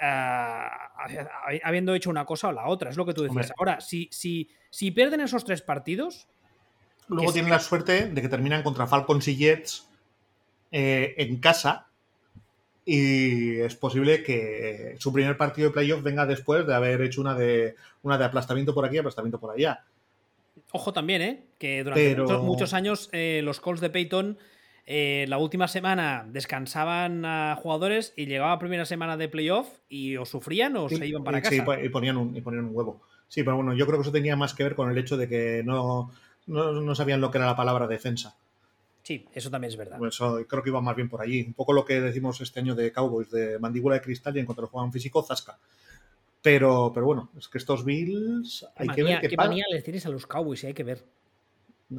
ah, 0.00 0.90
habiendo 1.62 1.94
hecho 1.94 2.10
una 2.10 2.24
cosa 2.24 2.48
o 2.48 2.52
la 2.52 2.66
otra. 2.66 2.90
Es 2.90 2.96
lo 2.96 3.06
que 3.06 3.14
tú 3.14 3.22
decías. 3.22 3.52
Ahora, 3.58 3.80
si, 3.80 4.08
si, 4.10 4.48
si 4.70 4.90
pierden 4.90 5.20
esos 5.20 5.44
tres 5.44 5.62
partidos. 5.62 6.28
Luego 7.08 7.32
tienen 7.32 7.50
la 7.50 7.60
suerte 7.60 8.06
de 8.06 8.22
que 8.22 8.28
terminan 8.28 8.62
contra 8.62 8.86
Falcons 8.86 9.26
y 9.28 9.36
Jets 9.36 9.88
eh, 10.70 11.14
en 11.18 11.38
casa. 11.38 11.88
Y 12.84 13.58
es 13.60 13.76
posible 13.76 14.22
que 14.22 14.96
su 14.98 15.12
primer 15.12 15.36
partido 15.36 15.68
de 15.68 15.74
playoff 15.74 16.02
venga 16.02 16.26
después 16.26 16.66
de 16.66 16.74
haber 16.74 17.02
hecho 17.02 17.20
una 17.20 17.34
de, 17.34 17.76
una 18.02 18.16
de 18.18 18.24
aplastamiento 18.24 18.74
por 18.74 18.84
aquí 18.84 18.96
y 18.96 18.98
aplastamiento 18.98 19.38
por 19.38 19.54
allá. 19.54 19.84
Ojo 20.72 20.92
también, 20.92 21.22
¿eh? 21.22 21.44
Que 21.58 21.84
durante 21.84 22.16
muchos, 22.38 22.74
años 22.74 23.08
eh, 23.12 23.40
los 23.44 23.60
Colts 23.60 23.80
de 23.80 23.90
Peyton 23.90 24.38
eh, 24.86 25.26
la 25.28 25.38
última 25.38 25.68
semana 25.68 26.26
descansaban 26.28 27.24
a 27.24 27.56
jugadores 27.56 28.12
y 28.16 28.26
llegaba 28.26 28.58
primera 28.58 28.84
semana 28.84 29.16
de 29.16 29.28
playoff 29.28 29.68
y 29.88 30.16
o 30.16 30.24
sufrían 30.24 30.76
o 30.76 30.88
se 30.88 31.06
iban 31.06 31.24
para 31.24 31.42
casa. 31.42 31.54
Sí, 31.54 31.62
y 31.84 31.88
ponían, 31.88 32.16
un, 32.16 32.36
y 32.36 32.40
ponían 32.40 32.64
un 32.64 32.76
huevo. 32.76 33.00
Sí, 33.28 33.42
pero 33.44 33.56
bueno, 33.56 33.74
yo 33.74 33.86
creo 33.86 33.98
que 33.98 34.02
eso 34.02 34.12
tenía 34.12 34.34
más 34.36 34.54
que 34.54 34.64
ver 34.64 34.74
con 34.74 34.90
el 34.90 34.98
hecho 34.98 35.16
de 35.16 35.28
que 35.28 35.62
no, 35.64 36.10
no, 36.46 36.94
sabían 36.94 37.20
lo 37.20 37.30
que 37.30 37.38
era 37.38 37.46
la 37.46 37.56
palabra 37.56 37.86
defensa. 37.86 38.36
Sí, 39.02 39.24
eso 39.32 39.50
también 39.50 39.70
es 39.70 39.76
verdad. 39.76 39.98
eso 40.06 40.44
creo 40.48 40.62
que 40.62 40.70
iba 40.70 40.80
más 40.80 40.96
bien 40.96 41.08
por 41.08 41.22
allí. 41.22 41.44
Un 41.46 41.54
poco 41.54 41.72
lo 41.72 41.84
que 41.84 42.00
decimos 42.00 42.40
este 42.40 42.60
año 42.60 42.74
de 42.74 42.92
Cowboys, 42.92 43.30
de 43.30 43.58
mandíbula 43.58 43.94
de 43.94 44.02
cristal 44.02 44.36
y 44.36 44.40
en 44.40 44.46
cuanto 44.46 44.66
juegan 44.66 44.92
físico, 44.92 45.22
zasca. 45.22 45.58
Pero, 46.42 46.90
pero 46.92 47.06
bueno, 47.06 47.30
es 47.38 47.48
que 47.48 47.58
estos 47.58 47.84
Bills 47.84 48.66
hay 48.74 48.88
que 48.88 49.02
ver. 49.02 49.20
¿Qué 49.20 49.36
manía 49.36 49.64
les 49.70 49.84
tienes 49.84 50.06
a 50.06 50.08
los 50.08 50.26
Cowboys? 50.26 50.64
Hay 50.64 50.74
que 50.74 50.84
ver. 50.84 51.04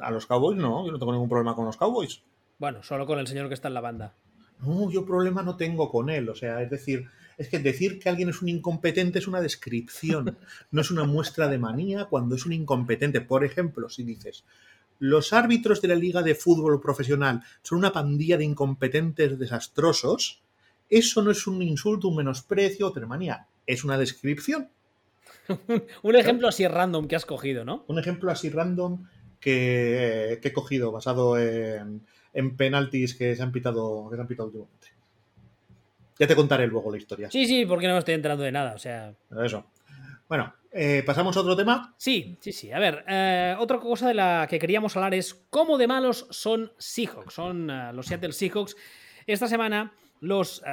A 0.01 0.11
los 0.11 0.25
Cowboys 0.25 0.57
no, 0.57 0.85
yo 0.85 0.91
no 0.91 0.99
tengo 0.99 1.11
ningún 1.11 1.29
problema 1.29 1.55
con 1.55 1.65
los 1.65 1.77
Cowboys. 1.77 2.21
Bueno, 2.61 2.83
solo 2.83 3.07
con 3.07 3.17
el 3.17 3.25
señor 3.25 3.47
que 3.47 3.55
está 3.55 3.69
en 3.69 3.73
la 3.73 3.81
banda. 3.81 4.13
No, 4.59 4.91
yo 4.91 5.03
problema 5.03 5.41
no 5.41 5.57
tengo 5.57 5.89
con 5.89 6.11
él. 6.11 6.29
O 6.29 6.35
sea, 6.35 6.61
es 6.61 6.69
decir, 6.69 7.07
es 7.39 7.49
que 7.49 7.57
decir 7.57 7.97
que 7.97 8.07
alguien 8.07 8.29
es 8.29 8.43
un 8.43 8.49
incompetente 8.49 9.17
es 9.17 9.27
una 9.27 9.41
descripción, 9.41 10.37
no 10.69 10.81
es 10.81 10.91
una 10.91 11.05
muestra 11.05 11.47
de 11.47 11.57
manía 11.57 12.05
cuando 12.05 12.35
es 12.35 12.45
un 12.45 12.53
incompetente. 12.53 13.19
Por 13.19 13.43
ejemplo, 13.43 13.89
si 13.89 14.03
dices, 14.03 14.43
los 14.99 15.33
árbitros 15.33 15.81
de 15.81 15.87
la 15.87 15.95
liga 15.95 16.21
de 16.21 16.35
fútbol 16.35 16.79
profesional 16.79 17.41
son 17.63 17.79
una 17.79 17.91
pandilla 17.91 18.37
de 18.37 18.43
incompetentes 18.43 19.39
desastrosos, 19.39 20.43
eso 20.87 21.23
no 21.23 21.31
es 21.31 21.47
un 21.47 21.63
insulto, 21.63 22.09
un 22.09 22.17
menosprecio 22.17 22.89
o 22.89 23.07
manía 23.07 23.47
es 23.65 23.83
una 23.83 23.97
descripción. 23.97 24.69
un 26.03 26.15
ejemplo 26.15 26.47
así 26.47 26.67
random 26.67 27.07
que 27.07 27.15
has 27.15 27.25
cogido, 27.25 27.65
¿no? 27.65 27.85
Un 27.87 27.97
ejemplo 27.97 28.29
así 28.29 28.49
random 28.51 29.07
que, 29.39 30.39
he 30.43 30.53
cogido 30.53 30.91
basado 30.91 31.39
en, 31.39 32.03
en 32.33 32.55
penaltis 32.55 33.15
que 33.15 33.35
se 33.35 33.41
han 33.43 33.51
pitado, 33.51 34.09
que 34.09 34.15
se 34.15 34.21
han 34.21 34.27
pitado 34.27 34.47
últimamente. 34.47 34.87
Ya 36.19 36.27
te 36.27 36.35
contaré 36.35 36.67
luego 36.67 36.91
la 36.91 36.97
historia. 36.97 37.31
Sí, 37.31 37.45
sí, 37.47 37.65
porque 37.65 37.87
no 37.87 37.93
me 37.93 37.99
estoy 37.99 38.13
enterando 38.13 38.43
de 38.43 38.51
nada, 38.51 38.73
o 38.75 38.79
sea. 38.79 39.13
Eso. 39.43 39.65
Bueno, 40.27 40.53
Eh, 40.73 41.03
¿Pasamos 41.05 41.35
a 41.35 41.41
otro 41.41 41.57
tema? 41.57 41.93
Sí, 41.97 42.37
sí, 42.39 42.53
sí. 42.53 42.71
A 42.71 42.79
ver, 42.79 43.03
eh, 43.05 43.55
otra 43.59 43.77
cosa 43.79 44.07
de 44.07 44.13
la 44.13 44.47
que 44.49 44.57
queríamos 44.57 44.95
hablar 44.95 45.13
es 45.13 45.33
cómo 45.49 45.77
de 45.77 45.85
malos 45.85 46.27
son 46.29 46.71
Seahawks. 46.77 47.33
Son 47.33 47.69
eh, 47.69 47.91
los 47.91 48.05
Seattle 48.05 48.31
Seahawks. 48.31 48.77
Esta 49.27 49.47
semana 49.49 49.91
los 50.21 50.63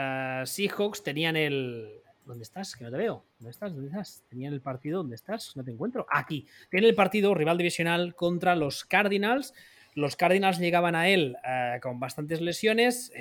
Seahawks 0.45 1.03
tenían 1.03 1.35
el... 1.37 1.95
¿Dónde 2.25 2.45
estás? 2.45 2.77
Que 2.77 2.85
no 2.85 2.91
te 2.93 2.97
veo. 2.97 3.25
¿Dónde 3.41 3.51
estás? 3.51 3.73
¿Dónde 3.73 3.89
estás? 3.89 4.23
Tenían 4.29 4.53
el 4.53 4.61
partido. 4.61 4.99
¿Dónde 4.99 5.17
estás? 5.17 5.57
No 5.57 5.65
te 5.65 5.73
encuentro. 5.73 6.07
Aquí. 6.11 6.47
Tienen 6.71 6.91
el 6.91 6.95
partido 6.95 7.35
rival 7.35 7.59
divisional 7.59 8.15
contra 8.15 8.55
los 8.55 8.85
Cardinals. 8.85 9.53
Los 9.99 10.17
Cardinals 10.17 10.59
llegaban 10.59 10.95
a 10.95 11.09
él 11.09 11.37
con 11.83 11.99
bastantes 11.99 12.41
lesiones. 12.41 13.13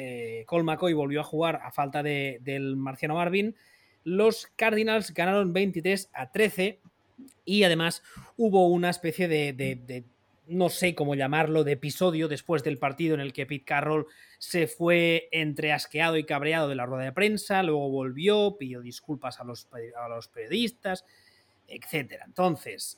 Cole 0.45 0.63
McCoy 0.63 0.93
volvió 0.93 1.21
a 1.21 1.23
jugar 1.23 1.59
a 1.63 1.71
falta 1.71 2.03
de, 2.03 2.39
del 2.41 2.75
Marciano 2.75 3.15
Marvin 3.15 3.55
los 4.07 4.47
Cardinals 4.55 5.13
ganaron 5.13 5.51
23 5.51 6.09
a 6.13 6.31
13 6.31 6.79
y 7.43 7.63
además 7.63 8.03
hubo 8.37 8.69
una 8.69 8.89
especie 8.89 9.27
de, 9.27 10.05
no 10.47 10.69
sé 10.69 10.95
cómo 10.95 11.13
llamarlo, 11.13 11.65
de 11.65 11.73
episodio 11.73 12.29
después 12.29 12.63
del 12.63 12.77
partido 12.77 13.15
en 13.15 13.19
el 13.19 13.33
que 13.33 13.45
Pete 13.45 13.65
Carroll 13.65 14.07
se 14.39 14.67
fue 14.67 15.27
entre 15.33 15.73
asqueado 15.73 16.15
y 16.15 16.23
cabreado 16.23 16.69
de 16.69 16.75
la 16.75 16.85
rueda 16.85 17.03
de 17.03 17.11
prensa, 17.11 17.63
luego 17.63 17.89
volvió, 17.89 18.55
pidió 18.57 18.79
disculpas 18.79 19.41
a 19.41 19.43
los, 19.43 19.67
a 20.01 20.07
los 20.07 20.29
periodistas, 20.29 21.03
etc. 21.67 22.21
Entonces, 22.25 22.97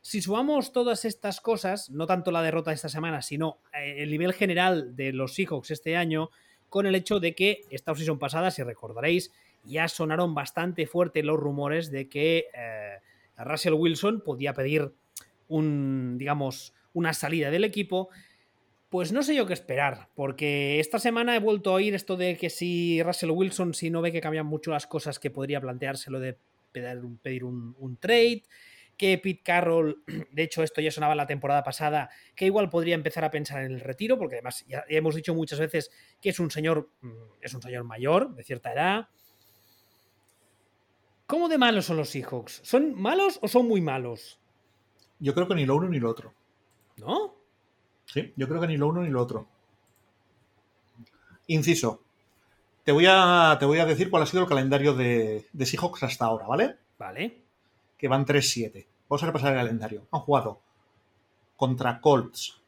si 0.00 0.22
sumamos 0.22 0.72
todas 0.72 1.04
estas 1.04 1.40
cosas, 1.40 1.90
no 1.90 2.06
tanto 2.06 2.30
la 2.30 2.42
derrota 2.42 2.70
de 2.70 2.76
esta 2.76 2.88
semana, 2.88 3.22
sino 3.22 3.58
eh, 3.72 3.96
el 3.98 4.10
nivel 4.10 4.32
general 4.32 4.96
de 4.96 5.12
los 5.12 5.34
Seahawks 5.34 5.70
este 5.70 5.96
año, 5.96 6.30
con 6.68 6.86
el 6.86 6.94
hecho 6.94 7.20
de 7.20 7.34
que 7.34 7.62
esta 7.70 7.92
ocasión 7.92 8.18
pasada, 8.18 8.50
si 8.50 8.62
recordaréis, 8.62 9.32
ya 9.64 9.88
sonaron 9.88 10.34
bastante 10.34 10.86
fuerte 10.86 11.22
los 11.22 11.38
rumores 11.38 11.90
de 11.90 12.08
que 12.08 12.46
eh, 12.54 12.98
Russell 13.38 13.74
Wilson 13.74 14.22
podía 14.22 14.54
pedir 14.54 14.92
un, 15.48 16.16
digamos, 16.18 16.72
una 16.94 17.12
salida 17.12 17.50
del 17.50 17.64
equipo. 17.64 18.08
Pues 18.88 19.12
no 19.12 19.22
sé 19.22 19.36
yo 19.36 19.46
qué 19.46 19.52
esperar, 19.52 20.08
porque 20.16 20.80
esta 20.80 20.98
semana 20.98 21.36
he 21.36 21.40
vuelto 21.40 21.70
a 21.70 21.74
oír 21.74 21.94
esto 21.94 22.16
de 22.16 22.36
que 22.36 22.50
si 22.50 23.02
Russell 23.02 23.30
Wilson, 23.30 23.74
si 23.74 23.90
no 23.90 24.02
ve 24.02 24.10
que 24.10 24.20
cambian 24.20 24.46
mucho 24.46 24.72
las 24.72 24.86
cosas, 24.88 25.20
que 25.20 25.30
podría 25.30 25.60
planteárselo 25.60 26.18
de 26.18 26.38
pedir 26.72 27.44
un, 27.44 27.96
trade, 28.00 28.42
que 28.96 29.18
Pete 29.18 29.42
Carroll, 29.42 30.02
de 30.32 30.42
hecho 30.42 30.62
esto 30.62 30.80
ya 30.80 30.90
sonaba 30.90 31.14
la 31.14 31.26
temporada 31.26 31.62
pasada, 31.62 32.10
que 32.34 32.46
igual 32.46 32.68
podría 32.68 32.94
empezar 32.94 33.24
a 33.24 33.30
pensar 33.30 33.64
en 33.64 33.72
el 33.72 33.80
retiro, 33.80 34.18
porque 34.18 34.36
además 34.36 34.64
ya 34.68 34.84
hemos 34.88 35.14
dicho 35.14 35.34
muchas 35.34 35.58
veces 35.58 35.90
que 36.20 36.30
es 36.30 36.40
un 36.40 36.50
señor, 36.50 36.90
mm, 37.00 37.42
es 37.42 37.54
un 37.54 37.62
señor 37.62 37.84
mayor, 37.84 38.34
de 38.34 38.42
cierta 38.44 38.72
edad, 38.72 39.08
¿Cómo 41.30 41.48
de 41.48 41.58
malos 41.58 41.84
son 41.84 41.96
los 41.96 42.08
Seahawks? 42.08 42.60
¿Son 42.64 43.00
malos 43.00 43.38
o 43.40 43.46
son 43.46 43.68
muy 43.68 43.80
malos? 43.80 44.40
Yo 45.20 45.32
creo 45.32 45.46
que 45.46 45.54
ni 45.54 45.64
lo 45.64 45.76
uno 45.76 45.88
ni 45.88 46.00
lo 46.00 46.10
otro. 46.10 46.34
¿No? 46.96 47.36
Sí, 48.04 48.32
yo 48.34 48.48
creo 48.48 48.60
que 48.60 48.66
ni 48.66 48.76
lo 48.76 48.88
uno 48.88 49.02
ni 49.02 49.10
lo 49.10 49.22
otro. 49.22 49.46
Inciso. 51.46 52.02
Te 52.90 52.94
voy 52.94 53.06
a, 53.06 53.56
te 53.56 53.66
voy 53.66 53.78
a 53.78 53.86
decir 53.86 54.10
cuál 54.10 54.24
ha 54.24 54.26
sido 54.26 54.42
el 54.42 54.48
calendario 54.48 54.94
de, 54.94 55.46
de 55.52 55.64
Seahawks 55.64 56.02
hasta 56.02 56.24
ahora, 56.24 56.48
¿vale? 56.48 56.76
Vale. 56.98 57.40
Que 57.96 58.08
van 58.08 58.26
3-7. 58.26 58.84
Vamos 59.08 59.22
a 59.22 59.26
repasar 59.26 59.52
el 59.52 59.60
calendario. 59.60 60.08
Han 60.10 60.22
jugado 60.22 60.60
contra 61.54 62.00
Colts, 62.00 62.60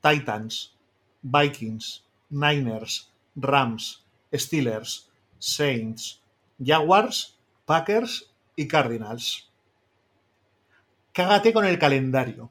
Titans, 0.00 0.74
Vikings, 1.20 2.06
Niners, 2.30 3.12
Rams, 3.34 4.02
Steelers, 4.32 5.10
Saints, 5.38 6.22
Jaguars 6.58 7.36
Packers 7.66 8.30
y 8.56 8.66
Cardinals. 8.66 9.50
Cágate 11.12 11.52
con 11.52 11.66
el 11.66 11.78
calendario. 11.78 12.48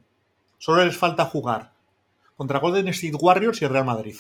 Solo 0.60 0.86
les 0.86 0.96
falta 0.96 1.26
jugar 1.26 1.74
contra 2.38 2.60
Golden 2.60 2.88
State 2.90 3.18
Warriors 3.20 3.64
y 3.64 3.66
Real 3.66 3.86
Madrid. 3.86 4.18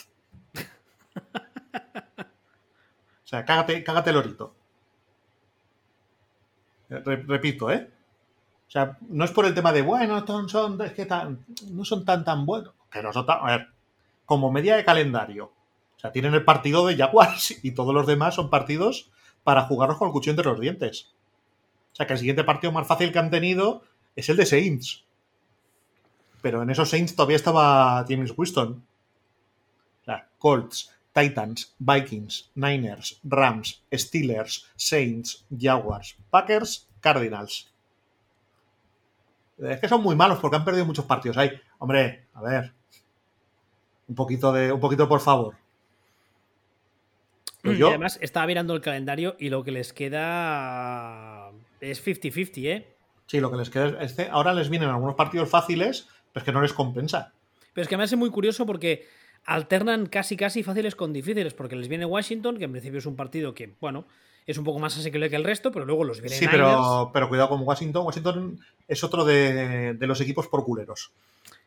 O 3.24 3.24
cágate, 3.43 3.83
cágate 3.83 4.11
el 4.11 4.17
orito. 4.17 4.55
repito, 6.89 7.71
¿eh? 7.71 7.89
O 8.67 8.71
sea, 8.71 8.97
no 9.09 9.25
es 9.25 9.31
por 9.31 9.45
el 9.45 9.53
tema 9.53 9.71
de, 9.73 9.81
bueno, 9.81 10.25
son, 10.47 10.81
es 10.81 10.93
que 10.93 11.07
no 11.69 11.85
son 11.85 12.05
tan 12.05 12.23
tan 12.23 12.45
buenos. 12.45 12.73
No 13.01 13.11
son 13.11 13.25
tan, 13.25 13.39
a 13.41 13.57
ver, 13.57 13.67
como 14.25 14.51
media 14.51 14.75
de 14.75 14.85
calendario. 14.85 15.45
O 15.97 15.99
sea, 15.99 16.11
tienen 16.11 16.33
el 16.33 16.45
partido 16.45 16.85
de 16.87 16.97
Jaguars 16.97 17.63
y 17.63 17.71
todos 17.71 17.93
los 17.93 18.07
demás 18.07 18.35
son 18.35 18.49
partidos 18.49 19.09
para 19.43 19.63
jugarlos 19.63 19.97
con 19.97 20.07
el 20.07 20.11
cuchillo 20.13 20.31
entre 20.31 20.45
los 20.45 20.59
dientes. 20.59 21.11
O 21.93 21.95
sea 21.95 22.07
que 22.07 22.13
el 22.13 22.19
siguiente 22.19 22.43
partido 22.43 22.73
más 22.73 22.87
fácil 22.87 23.11
que 23.11 23.19
han 23.19 23.29
tenido 23.29 23.83
es 24.15 24.27
el 24.29 24.37
de 24.37 24.45
Saints. 24.45 25.05
Pero 26.41 26.61
en 26.61 26.69
esos 26.69 26.89
Saints 26.89 27.15
todavía 27.15 27.37
estaba 27.37 28.05
James 28.07 28.33
Winston. 28.35 28.83
Sea, 30.05 30.27
Colts, 30.37 30.94
Titans, 31.15 31.73
Vikings, 31.79 32.51
Niners, 32.55 33.21
Rams, 33.23 33.81
Steelers, 33.93 34.69
Saints, 34.75 35.45
Jaguars, 35.57 36.17
Packers, 36.29 36.89
Cardinals. 36.99 37.71
Es 39.57 39.79
que 39.79 39.87
son 39.87 40.03
muy 40.03 40.17
malos 40.17 40.39
porque 40.39 40.57
han 40.57 40.65
perdido 40.65 40.85
muchos 40.85 41.05
partidos 41.05 41.37
ahí. 41.37 41.51
Hombre, 41.79 42.25
a 42.33 42.41
ver. 42.41 42.73
Un 44.09 44.15
poquito 44.15 44.51
de. 44.51 44.73
Un 44.73 44.81
poquito, 44.81 45.07
por 45.07 45.21
favor. 45.21 45.55
Y 47.63 47.81
además 47.81 48.19
estaba 48.21 48.45
mirando 48.45 48.75
el 48.75 48.81
calendario 48.81 49.37
y 49.39 49.49
lo 49.49 49.63
que 49.63 49.71
les 49.71 49.93
queda 49.93 51.51
es 51.79 52.05
50-50, 52.05 52.65
¿eh? 52.65 52.87
Sí, 53.25 53.39
lo 53.39 53.49
que 53.49 53.57
les 53.57 53.69
queda 53.69 54.03
es. 54.03 54.19
ahora 54.29 54.53
les 54.53 54.69
vienen 54.69 54.89
algunos 54.89 55.15
partidos 55.15 55.49
fáciles, 55.49 56.07
pero 56.33 56.41
es 56.41 56.43
que 56.43 56.51
no 56.51 56.61
les 56.61 56.73
compensa. 56.73 57.33
Pero 57.73 57.83
es 57.83 57.87
que 57.87 57.97
me 57.97 58.03
hace 58.03 58.17
muy 58.17 58.29
curioso 58.29 58.65
porque 58.65 59.07
alternan 59.45 60.07
casi 60.07 60.35
casi 60.37 60.63
fáciles 60.63 60.95
con 60.95 61.13
difíciles, 61.13 61.53
porque 61.53 61.75
les 61.75 61.87
viene 61.87 62.05
Washington, 62.05 62.57
que 62.57 62.65
en 62.65 62.71
principio 62.71 62.99
es 62.99 63.05
un 63.05 63.15
partido 63.15 63.53
que, 63.53 63.73
bueno, 63.79 64.05
es 64.45 64.57
un 64.57 64.63
poco 64.63 64.79
más 64.79 64.97
asequible 64.97 65.29
que 65.29 65.35
el 65.35 65.43
resto, 65.43 65.71
pero 65.71 65.85
luego 65.85 66.03
los 66.03 66.21
viene 66.21 66.35
Sí, 66.35 66.47
pero, 66.49 67.09
pero 67.13 67.29
cuidado 67.29 67.49
con 67.49 67.61
Washington. 67.61 68.05
Washington 68.05 68.59
es 68.87 69.03
otro 69.03 69.25
de, 69.25 69.93
de 69.93 70.07
los 70.07 70.21
equipos 70.21 70.47
por 70.47 70.63
culeros. 70.63 71.11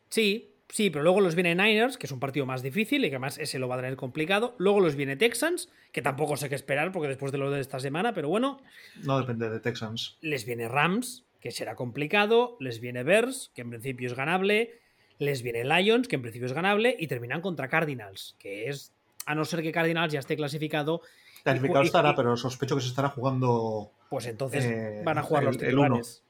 Sí, 0.09 0.49
Sí, 0.71 0.91
pero 0.91 1.03
luego 1.03 1.19
los 1.19 1.33
viene 1.33 1.55
Niners, 1.55 1.97
que 1.97 2.05
es 2.05 2.11
un 2.11 2.19
partido 2.19 2.45
más 2.45 2.61
difícil 2.61 3.03
y 3.03 3.09
que 3.09 3.15
además 3.15 3.39
ese 3.39 3.57
lo 3.57 3.67
va 3.67 3.75
a 3.75 3.79
tener 3.79 3.95
complicado. 3.95 4.55
Luego 4.59 4.79
los 4.79 4.95
viene 4.95 5.15
Texans, 5.15 5.69
que 5.91 6.03
tampoco 6.03 6.37
sé 6.37 6.47
qué 6.47 6.53
esperar 6.53 6.91
porque 6.91 7.07
después 7.07 7.31
de 7.31 7.39
lo 7.39 7.49
de 7.49 7.59
esta 7.59 7.79
semana, 7.79 8.13
pero 8.13 8.29
bueno. 8.29 8.61
No 9.03 9.19
depende 9.19 9.49
de 9.49 9.59
Texans. 9.59 10.17
Les 10.21 10.45
viene 10.45 10.67
Rams, 10.67 11.25
que 11.41 11.49
será 11.49 11.75
complicado. 11.75 12.55
Les 12.59 12.79
viene 12.79 13.03
Bears, 13.03 13.51
que 13.55 13.61
en 13.61 13.71
principio 13.71 14.07
es 14.07 14.13
ganable. 14.13 14.79
Les 15.19 15.43
viene 15.43 15.63
Lions, 15.63 16.07
que 16.07 16.15
en 16.15 16.21
principio 16.21 16.47
es 16.47 16.53
ganable. 16.53 16.95
Y 16.97 17.07
terminan 17.07 17.41
contra 17.41 17.67
Cardinals, 17.67 18.35
que 18.39 18.69
es, 18.69 18.93
a 19.25 19.35
no 19.35 19.45
ser 19.45 19.61
que 19.61 19.71
Cardinals 19.71 20.11
ya 20.11 20.19
esté 20.19 20.35
clasificado. 20.35 21.01
Clasificado 21.43 21.83
estará, 21.83 22.15
pero 22.15 22.35
sospecho 22.35 22.75
que 22.75 22.81
se 22.81 22.87
estará 22.87 23.09
jugando. 23.09 23.91
Pues 24.09 24.25
entonces 24.25 24.65
eh, 24.65 25.01
van 25.03 25.17
a 25.17 25.23
jugar 25.23 25.43
los 25.43 25.57
titulares. 25.57 26.23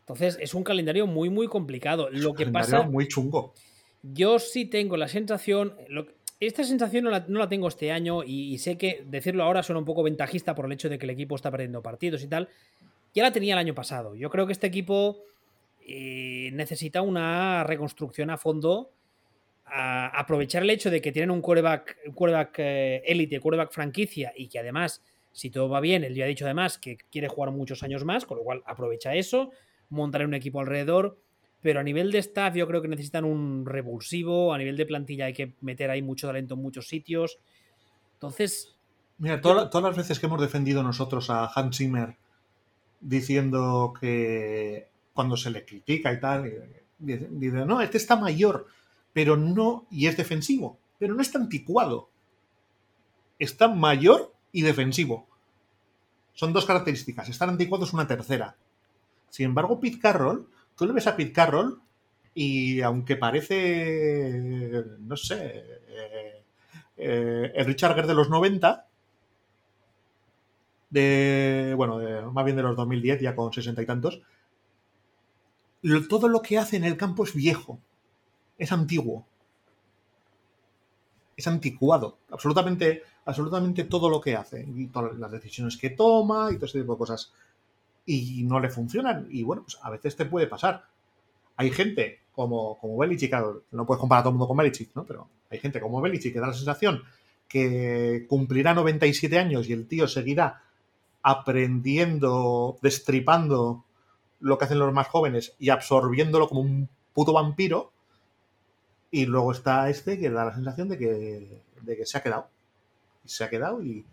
Entonces 0.00 0.38
es 0.40 0.54
un 0.54 0.64
calendario 0.64 1.06
muy, 1.06 1.30
muy 1.30 1.46
complicado. 1.46 2.08
lo 2.10 2.34
que 2.34 2.46
pasa. 2.46 2.82
muy 2.82 3.06
chungo. 3.06 3.54
Yo 4.02 4.38
sí 4.38 4.64
tengo 4.64 4.96
la 4.96 5.08
sensación. 5.08 5.74
esta 6.40 6.64
sensación 6.64 7.04
no 7.04 7.10
la, 7.10 7.48
tengo 7.48 7.68
este 7.68 7.92
año 7.92 8.24
y, 8.24 8.58
sé 8.58 8.76
que 8.76 9.04
decirlo 9.06 9.44
ahora 9.44 9.62
suena 9.62 9.78
un 9.78 9.84
poco 9.84 10.02
ventajista 10.02 10.54
por 10.54 10.66
el 10.66 10.72
hecho 10.72 10.88
de 10.88 10.98
que 10.98 11.06
el 11.06 11.10
equipo 11.10 11.36
está 11.36 11.50
perdiendo 11.50 11.82
partidos 11.82 12.22
y 12.22 12.26
tal. 12.26 12.48
Ya 13.14 13.22
la 13.22 13.32
tenía 13.32 13.54
el 13.54 13.58
año 13.58 13.74
pasado. 13.74 14.14
Yo 14.16 14.30
creo 14.30 14.46
que 14.46 14.52
este 14.52 14.66
equipo 14.66 15.22
eh, 15.92 16.52
necesita 16.52 17.02
una 17.02 17.64
reconstrucción 17.64 18.30
a 18.30 18.38
fondo. 18.38 18.92
A 19.72 20.08
aprovechar 20.18 20.62
el 20.62 20.70
hecho 20.70 20.90
de 20.90 21.00
que 21.00 21.12
tienen 21.12 21.30
un 21.30 21.40
quarterback, 21.40 21.98
un 22.06 22.12
quarterback 22.12 22.54
eh, 22.58 23.02
élite, 23.06 23.38
quarterback 23.38 23.72
franquicia 23.72 24.32
y 24.36 24.48
que 24.48 24.58
además, 24.58 25.02
si 25.32 25.50
todo 25.50 25.68
va 25.68 25.80
bien, 25.80 26.02
él 26.02 26.14
ya 26.14 26.24
ha 26.24 26.28
dicho 26.28 26.44
además 26.44 26.78
que 26.78 26.96
quiere 27.10 27.28
jugar 27.28 27.52
muchos 27.52 27.82
años 27.84 28.04
más, 28.04 28.26
con 28.26 28.38
lo 28.38 28.44
cual 28.44 28.62
aprovecha 28.66 29.14
eso 29.14 29.52
montar 29.90 30.24
un 30.24 30.34
equipo 30.34 30.60
alrededor. 30.60 31.18
Pero 31.60 31.80
a 31.80 31.82
nivel 31.82 32.10
de 32.10 32.18
staff, 32.18 32.54
yo 32.54 32.66
creo 32.66 32.80
que 32.80 32.88
necesitan 32.88 33.24
un 33.24 33.66
revulsivo. 33.66 34.54
A 34.54 34.58
nivel 34.58 34.76
de 34.76 34.86
plantilla, 34.86 35.26
hay 35.26 35.34
que 35.34 35.54
meter 35.60 35.90
ahí 35.90 36.00
mucho 36.00 36.26
talento 36.26 36.54
en 36.54 36.62
muchos 36.62 36.88
sitios. 36.88 37.38
Entonces. 38.14 38.76
Mira, 39.18 39.40
todas 39.40 39.82
las 39.82 39.96
veces 39.96 40.18
que 40.18 40.26
hemos 40.26 40.40
defendido 40.40 40.82
nosotros 40.82 41.28
a 41.28 41.46
Hans 41.46 41.76
Zimmer 41.76 42.16
diciendo 43.00 43.92
que 44.00 44.88
cuando 45.14 45.36
se 45.36 45.50
le 45.50 45.64
critica 45.64 46.12
y 46.12 46.20
tal, 46.20 46.52
dice, 46.98 47.28
no, 47.66 47.80
este 47.80 47.98
está 47.98 48.16
mayor, 48.16 48.66
pero 49.12 49.36
no, 49.36 49.86
y 49.90 50.06
es 50.06 50.16
defensivo, 50.16 50.78
pero 50.98 51.14
no 51.14 51.22
está 51.22 51.38
anticuado. 51.38 52.08
Está 53.38 53.68
mayor 53.68 54.32
y 54.52 54.62
defensivo. 54.62 55.26
Son 56.34 56.52
dos 56.52 56.66
características. 56.66 57.28
Estar 57.28 57.48
anticuado 57.48 57.84
es 57.84 57.92
una 57.92 58.06
tercera. 58.06 58.56
Sin 59.30 59.46
embargo, 59.46 59.80
Pete 59.80 59.98
Carroll, 59.98 60.46
tú 60.76 60.86
le 60.86 60.92
ves 60.92 61.06
a 61.06 61.16
Pete 61.16 61.32
Carroll 61.32 61.80
y 62.34 62.80
aunque 62.80 63.16
parece, 63.16 64.84
no 65.00 65.16
sé, 65.16 65.64
eh, 65.88 66.42
eh, 66.96 67.52
el 67.54 67.66
Richard 67.66 67.94
Gere 67.94 68.06
de 68.06 68.14
los 68.14 68.30
90, 68.30 68.86
de, 70.90 71.74
bueno, 71.76 72.32
más 72.32 72.44
bien 72.44 72.56
de 72.56 72.62
los 72.62 72.76
2010, 72.76 73.20
ya 73.20 73.34
con 73.34 73.52
sesenta 73.52 73.82
y 73.82 73.86
tantos, 73.86 74.20
todo 76.08 76.28
lo 76.28 76.42
que 76.42 76.58
hace 76.58 76.76
en 76.76 76.84
el 76.84 76.96
campo 76.96 77.24
es 77.24 77.34
viejo, 77.34 77.78
es 78.58 78.72
antiguo, 78.72 79.26
es 81.36 81.46
anticuado, 81.46 82.18
absolutamente, 82.30 83.02
absolutamente 83.24 83.84
todo 83.84 84.10
lo 84.10 84.20
que 84.20 84.36
hace, 84.36 84.66
y 84.76 84.86
todas 84.88 85.16
las 85.18 85.30
decisiones 85.30 85.76
que 85.76 85.90
toma 85.90 86.50
y 86.50 86.56
todo 86.56 86.66
ese 86.66 86.80
tipo 86.80 86.92
de 86.94 86.98
cosas, 86.98 87.32
y 88.06 88.42
no 88.44 88.60
le 88.60 88.70
funcionan, 88.70 89.28
y 89.30 89.42
bueno, 89.42 89.62
pues 89.62 89.78
a 89.82 89.90
veces 89.90 90.16
te 90.16 90.26
puede 90.26 90.46
pasar. 90.46 90.84
Hay 91.56 91.70
gente 91.70 92.20
como, 92.32 92.78
como 92.78 92.96
Belichick, 92.96 93.32
no 93.70 93.86
puedes 93.86 94.00
comparar 94.00 94.20
a 94.20 94.22
todo 94.24 94.30
el 94.30 94.34
mundo 94.34 94.48
con 94.48 94.56
Belichick, 94.56 94.94
¿no? 94.94 95.04
Pero 95.04 95.28
hay 95.50 95.58
gente 95.58 95.80
como 95.80 96.00
Belichick 96.00 96.32
que 96.32 96.40
da 96.40 96.46
la 96.48 96.54
sensación 96.54 97.02
que 97.46 98.26
cumplirá 98.28 98.74
97 98.74 99.38
años 99.38 99.68
y 99.68 99.72
el 99.72 99.86
tío 99.86 100.06
seguirá 100.06 100.62
aprendiendo, 101.22 102.78
destripando 102.80 103.84
lo 104.40 104.58
que 104.58 104.64
hacen 104.64 104.78
los 104.78 104.92
más 104.92 105.08
jóvenes 105.08 105.54
y 105.58 105.70
absorbiéndolo 105.70 106.48
como 106.48 106.60
un 106.60 106.88
puto 107.12 107.32
vampiro. 107.32 107.92
Y 109.10 109.26
luego 109.26 109.52
está 109.52 109.88
este 109.90 110.18
que 110.18 110.30
da 110.30 110.44
la 110.44 110.54
sensación 110.54 110.88
de 110.88 110.98
que, 110.98 111.62
de 111.82 111.96
que 111.96 112.06
se 112.06 112.18
ha 112.18 112.22
quedado. 112.22 112.48
Y 113.24 113.28
se 113.28 113.44
ha 113.44 113.50
quedado 113.50 113.82
y, 113.82 114.04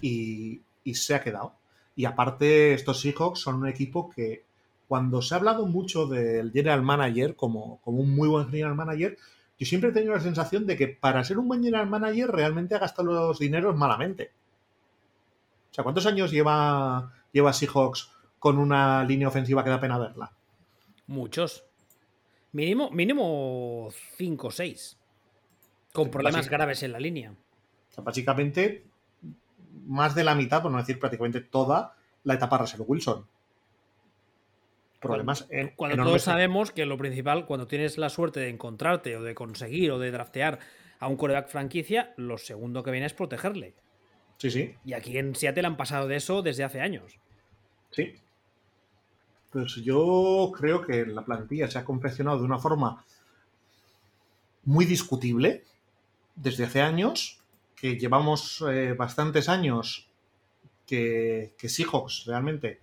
y, 0.00 0.94
se 0.94 1.14
ha 1.14 1.22
quedado. 1.22 1.54
Y 1.94 2.04
aparte, 2.04 2.74
estos 2.74 3.00
Seahawks 3.00 3.40
son 3.40 3.56
un 3.56 3.68
equipo 3.68 4.10
que 4.10 4.44
cuando 4.88 5.22
se 5.22 5.34
ha 5.34 5.38
hablado 5.38 5.66
mucho 5.66 6.06
del 6.06 6.50
general 6.50 6.82
manager 6.82 7.36
como, 7.36 7.80
como 7.82 8.00
un 8.00 8.14
muy 8.14 8.28
buen 8.28 8.48
general 8.48 8.74
manager, 8.74 9.16
yo 9.58 9.66
siempre 9.66 9.90
he 9.90 9.92
tenido 9.92 10.14
la 10.14 10.20
sensación 10.20 10.66
de 10.66 10.76
que 10.76 10.88
para 10.88 11.22
ser 11.22 11.38
un 11.38 11.46
buen 11.46 11.62
general 11.62 11.86
manager 11.86 12.30
realmente 12.30 12.74
ha 12.74 12.78
gastado 12.78 13.12
los 13.12 13.38
dineros 13.38 13.76
malamente. 13.76 14.32
O 15.70 15.74
sea, 15.74 15.84
¿cuántos 15.84 16.06
años 16.06 16.32
lleva, 16.32 17.12
lleva 17.32 17.52
Seahawks 17.52 18.10
con 18.40 18.58
una 18.58 19.04
línea 19.04 19.28
ofensiva 19.28 19.62
que 19.62 19.70
da 19.70 19.80
pena 19.80 19.98
verla? 19.98 20.32
Muchos. 21.06 21.64
Mínimo, 22.50 22.90
mínimo 22.90 23.90
5 24.16 24.48
o 24.48 24.50
6. 24.50 24.98
Con 25.92 26.10
problemas 26.10 26.50
graves 26.50 26.82
en 26.82 26.90
la 26.90 26.98
línea. 26.98 27.30
O 27.30 27.92
sea, 27.92 28.02
básicamente, 28.02 28.86
más 29.86 30.16
de 30.16 30.24
la 30.24 30.34
mitad, 30.34 30.62
por 30.62 30.72
no 30.72 30.78
decir 30.78 30.98
prácticamente 30.98 31.40
toda, 31.40 31.94
la 32.24 32.34
etapa 32.34 32.58
Russell 32.58 32.82
Wilson 32.84 33.24
problemas 35.00 35.48
cuando, 35.48 35.72
cuando 35.76 36.04
todos 36.04 36.22
sabemos 36.22 36.70
que 36.70 36.86
lo 36.86 36.96
principal, 36.98 37.46
cuando 37.46 37.66
tienes 37.66 37.98
la 37.98 38.10
suerte 38.10 38.40
de 38.40 38.50
encontrarte 38.50 39.16
o 39.16 39.22
de 39.22 39.34
conseguir 39.34 39.90
o 39.90 39.98
de 39.98 40.10
draftear 40.10 40.60
a 40.98 41.08
un 41.08 41.16
coreback 41.16 41.48
franquicia, 41.48 42.12
lo 42.16 42.36
segundo 42.38 42.82
que 42.82 42.90
viene 42.90 43.06
es 43.06 43.14
protegerle. 43.14 43.74
Sí, 44.36 44.50
sí. 44.50 44.74
Y 44.84 44.92
aquí 44.92 45.16
en 45.18 45.34
Seattle 45.34 45.66
han 45.66 45.76
pasado 45.76 46.06
de 46.06 46.16
eso 46.16 46.42
desde 46.42 46.64
hace 46.64 46.80
años. 46.80 47.18
Sí. 47.90 48.14
Pues 49.50 49.76
yo 49.76 50.52
creo 50.56 50.82
que 50.82 51.04
la 51.06 51.24
plantilla 51.24 51.68
se 51.68 51.78
ha 51.78 51.84
confeccionado 51.84 52.38
de 52.38 52.44
una 52.44 52.58
forma 52.58 53.04
muy 54.64 54.84
discutible 54.84 55.64
desde 56.36 56.64
hace 56.64 56.80
años, 56.80 57.42
que 57.74 57.98
llevamos 57.98 58.64
eh, 58.70 58.94
bastantes 58.94 59.48
años 59.48 60.08
que, 60.86 61.54
que 61.58 61.68
Seahawks 61.68 62.24
realmente 62.26 62.80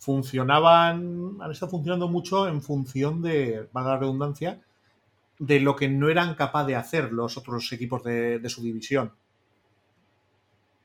funcionaban, 0.00 1.36
han 1.40 1.50
estado 1.50 1.70
funcionando 1.70 2.08
mucho 2.08 2.48
en 2.48 2.62
función 2.62 3.20
de, 3.20 3.68
vaga 3.72 3.98
redundancia, 3.98 4.60
de 5.38 5.60
lo 5.60 5.76
que 5.76 5.88
no 5.88 6.08
eran 6.08 6.34
capaces 6.34 6.68
de 6.68 6.76
hacer 6.76 7.12
los 7.12 7.36
otros 7.36 7.70
equipos 7.72 8.02
de, 8.04 8.48
su 8.48 8.62
división. 8.62 9.12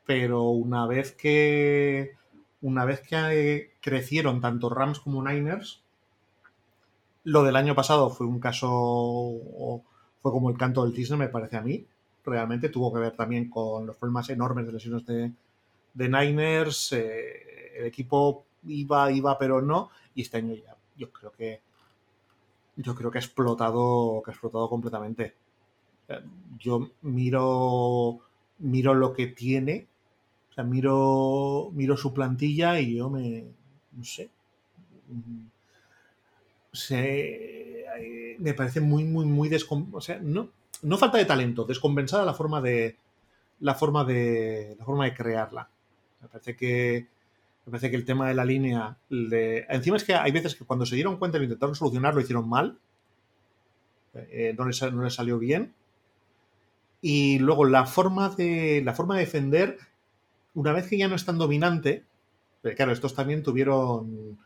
Pero 0.05 0.43
una 0.43 0.85
vez 0.85 1.13
que 1.13 2.13
una 2.61 2.83
vez 2.85 3.01
que 3.01 3.74
crecieron 3.85 4.41
tanto 4.41 4.67
Rams 4.67 4.99
como 4.99 5.21
Niners, 5.21 5.79
lo 7.23 7.43
del 7.43 7.55
año 7.55 7.75
pasado 7.75 8.09
fue 8.09 8.25
un 8.25 8.39
caso, 8.39 8.71
fue 10.23 10.31
como 10.31 10.49
el 10.49 10.57
canto 10.57 10.83
del 10.83 10.95
cisne, 10.95 11.17
me 11.17 11.27
parece 11.27 11.57
a 11.57 11.61
mí. 11.61 11.85
Realmente 12.25 12.69
tuvo 12.69 12.91
que 12.91 12.99
ver 12.99 13.15
también 13.15 13.47
con 13.47 13.85
los 13.85 13.95
problemas 13.95 14.27
enormes 14.31 14.65
de 14.65 14.73
lesiones 14.73 15.05
de, 15.05 15.31
de 15.93 16.09
Niners. 16.09 16.93
Eh, 16.93 17.77
el 17.77 17.85
equipo 17.85 18.45
iba, 18.65 19.11
iba, 19.11 19.37
pero 19.37 19.61
no. 19.61 19.91
Y 20.15 20.23
este 20.23 20.37
año 20.37 20.55
ya, 20.55 20.75
yo 20.97 21.11
creo 21.11 21.31
que 21.31 21.61
yo 22.77 22.95
creo 22.95 23.11
que 23.11 23.19
ha 23.19 23.21
explotado, 23.21 24.23
que 24.25 24.31
ha 24.31 24.33
explotado 24.33 24.67
completamente. 24.67 25.35
Yo 26.57 26.89
miro, 27.03 28.17
miro 28.57 28.95
lo 28.95 29.13
que 29.13 29.27
tiene, 29.27 29.85
o 30.49 30.53
sea, 30.53 30.63
miro, 30.63 31.69
miro 31.73 31.95
su 31.97 32.13
plantilla 32.13 32.79
y 32.79 32.95
yo 32.97 33.09
me, 33.09 33.45
no 33.95 34.03
sé, 34.03 34.29
me 38.39 38.53
parece 38.53 38.81
muy, 38.81 39.03
muy, 39.03 39.25
muy 39.25 39.49
o 39.91 40.01
sea, 40.01 40.19
no, 40.19 40.49
no 40.81 40.97
falta 40.97 41.17
de 41.17 41.25
talento, 41.25 41.65
descompensada 41.65 42.25
la 42.25 42.33
forma 42.33 42.61
de, 42.61 42.97
la 43.59 43.75
forma 43.75 44.03
de, 44.03 44.75
la 44.77 44.85
forma 44.85 45.05
de 45.05 45.13
crearla. 45.13 45.69
Me 46.21 46.27
parece 46.27 46.55
que 46.55 47.07
me 47.65 47.71
parece 47.71 47.89
que 47.89 47.97
el 47.97 48.05
tema 48.05 48.27
de 48.27 48.35
la 48.35 48.45
línea. 48.45 48.97
De... 49.09 49.65
Encima 49.69 49.97
es 49.97 50.03
que 50.03 50.13
hay 50.13 50.31
veces 50.31 50.55
que 50.55 50.65
cuando 50.65 50.85
se 50.85 50.95
dieron 50.95 51.17
cuenta 51.17 51.37
y 51.37 51.39
lo 51.39 51.45
intentaron 51.45 51.75
solucionar, 51.75 52.13
lo 52.13 52.21
hicieron 52.21 52.47
mal. 52.47 52.77
Eh, 54.13 54.53
no, 54.57 54.65
les, 54.65 54.81
no, 54.93 55.09
salió 55.09 55.39
bien. 55.39 55.73
Y 57.01 57.39
luego 57.39 57.65
la 57.65 57.85
forma 57.85 58.29
de. 58.29 58.81
La 58.85 58.93
forma 58.93 59.15
de 59.15 59.21
defender. 59.21 59.79
Una 60.53 60.73
vez 60.73 60.87
que 60.87 60.97
ya 60.97 61.07
no 61.07 61.15
es 61.15 61.25
tan 61.25 61.37
dominante. 61.39 62.03
Claro, 62.73 62.91
estos 62.91 63.13
también 63.13 63.43
tuvieron 63.43 64.39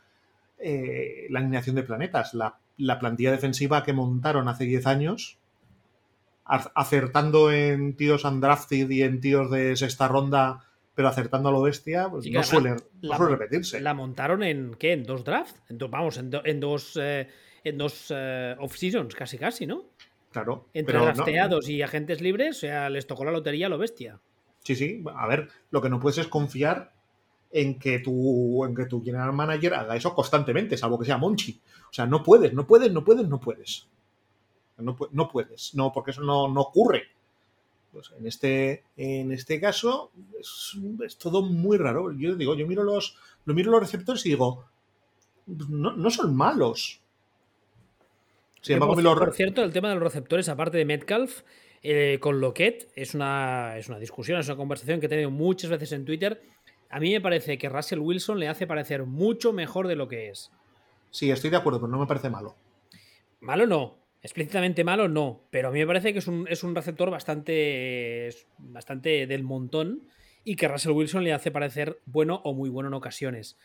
eh, 0.58 1.28
la 1.30 1.40
alineación 1.40 1.76
de 1.76 1.84
planetas. 1.84 2.34
La, 2.34 2.58
la 2.78 3.00
plantilla 3.00 3.32
defensiva 3.32 3.84
que 3.84 3.94
montaron 3.94 4.48
hace 4.48 4.66
10 4.66 4.88
años 4.88 5.38
acertando 6.50 7.52
en 7.52 7.96
tíos 7.96 8.26
undrafted 8.26 8.90
y 8.90 9.04
en 9.04 9.22
tíos 9.22 9.52
de 9.52 9.76
sexta 9.76 10.08
ronda 10.08 10.66
pero 11.00 11.08
acertando 11.08 11.48
a 11.48 11.54
lo 11.54 11.62
bestia, 11.62 12.10
pues 12.10 12.30
no, 12.30 12.44
suele, 12.44 12.76
repetirse. 13.02 13.80
¿La 13.80 13.94
montaron 13.94 14.44
en 14.44 14.76
qué? 14.78 14.92
¿En 14.92 15.04
dos 15.04 15.24
drafts? 15.24 15.56
vamos, 15.90 16.18
en, 16.18 16.30
dos, 16.30 16.42
en 16.44 16.60
dos 16.60 16.98
eh, 17.02 17.26
eh, 17.64 18.56
off-seasons, 18.60 19.16
casi 19.16 19.38
casi, 19.38 19.66
¿no? 19.66 19.86
Claro. 20.34 20.68
Entre 20.74 21.00
drafteados 21.00 21.70
y 21.70 21.82
agentes 21.82 22.20
libres, 22.20 22.58
o 22.58 22.60
sea, 22.60 22.90
les 22.90 23.08
tocó 23.08 23.24
la 23.24 23.32
lotería 23.32 23.68
a 23.68 23.70
lo 23.70 23.78
bestia. 23.78 24.20
Sí, 24.66 24.76
sí. 24.76 25.02
A 25.16 25.26
ver, 25.26 25.48
lo 25.72 25.82
que 25.82 25.88
no 25.88 26.02
puedes 26.02 26.18
es 26.18 26.28
confiar 26.28 26.92
en 27.52 27.80
que 27.80 28.00
tu, 28.00 28.64
en 28.66 28.76
que 28.76 28.86
tu 28.86 29.04
general 29.04 29.34
manager 29.34 29.74
haga 29.74 29.96
eso 29.96 30.14
constantemente, 30.14 30.78
salvo 30.78 31.00
que 31.00 31.06
sea 31.06 31.18
Monchi. 31.18 31.60
O 31.90 31.94
sea, 31.94 32.06
no 32.06 32.24
puedes, 32.24 32.54
no 32.54 32.68
puedes, 32.68 32.92
no 32.92 33.04
puedes, 33.04 33.28
no 33.28 33.40
puedes. 33.40 33.88
No, 34.78 34.98
no 35.12 35.28
puedes, 35.28 35.76
no, 35.76 35.92
porque 35.92 36.12
eso 36.12 36.22
no, 36.22 36.48
no 36.48 36.62
ocurre. 36.62 37.04
Pues 37.92 38.12
en 38.18 38.28
este, 38.28 38.84
en 38.98 39.32
este 39.32 39.60
caso 39.60 40.12
es, 40.40 41.18
todo 41.18 41.42
muy 41.42 41.78
raro. 41.78 42.12
Yo 42.14 42.36
digo, 42.36 42.56
yo 42.56 42.68
miro 42.68 42.84
los, 42.84 43.18
lo 43.46 43.54
miro 43.54 43.72
los 43.72 43.82
receptores 43.82 44.26
y 44.26 44.30
digo, 44.30 44.66
no, 45.48 46.10
son 46.12 46.36
malos. 46.36 47.02
por, 48.78 49.34
cierto, 49.34 49.64
el 49.64 49.74
tema 49.74 49.90
de 49.90 49.96
los 49.96 50.04
receptores, 50.04 50.48
aparte 50.50 50.78
de 50.78 50.86
Metcalf, 50.86 51.42
eh, 51.82 52.20
con 52.22 52.40
Loquet, 52.40 52.92
es 52.96 53.16
una, 53.16 53.78
es 53.78 53.90
una 53.90 53.98
discusión, 53.98 54.40
es 54.40 54.48
una 54.48 54.58
conversación 54.58 55.00
que 55.00 55.08
he 55.08 55.10
tenido 55.10 55.32
muchas 55.32 55.72
veces 55.72 55.92
en 55.94 56.06
Twitter. 56.06 56.42
A 56.90 57.00
mí 57.00 57.12
me 57.12 57.22
parece 57.22 57.58
que 57.58 57.70
Russell 57.70 58.00
Wilson 58.00 58.40
le 58.40 58.48
hace 58.48 58.68
parecer 58.68 59.06
mucho 59.06 59.54
mejor 59.54 59.88
de 59.88 59.96
lo 59.96 60.08
que 60.08 60.30
es. 60.30 60.52
Sí, 61.12 61.30
estoy 61.32 61.50
de 61.50 61.58
acuerdo, 61.58 61.80
pero 61.80 61.92
no 61.92 62.00
me 62.00 62.08
parece 62.08 62.30
malo. 62.30 62.56
Malo 63.42 63.68
no, 63.68 64.00
Explícitamente 64.22 64.84
malo, 64.84 65.08
no. 65.08 65.42
Pero 65.50 65.70
a 65.70 65.72
mí 65.72 65.80
me 65.80 65.88
parece 65.88 66.12
que 66.12 66.20
es 66.20 66.28
un, 66.28 66.48
es 66.50 66.64
un 66.64 66.76
receptor 66.76 67.10
bastante, 67.10 68.30
bastante 68.58 69.28
del 69.28 69.44
montón 69.44 70.04
y 70.44 70.56
que 70.56 70.68
Russell 70.68 70.92
Wilson 70.92 71.24
le 71.24 71.34
hace 71.34 71.52
parecer 71.52 72.00
bueno 72.06 72.42
o 72.44 72.54
muy 72.54 72.70
bueno 72.70 72.90
en 72.90 72.96
ocasiones. 72.96 73.58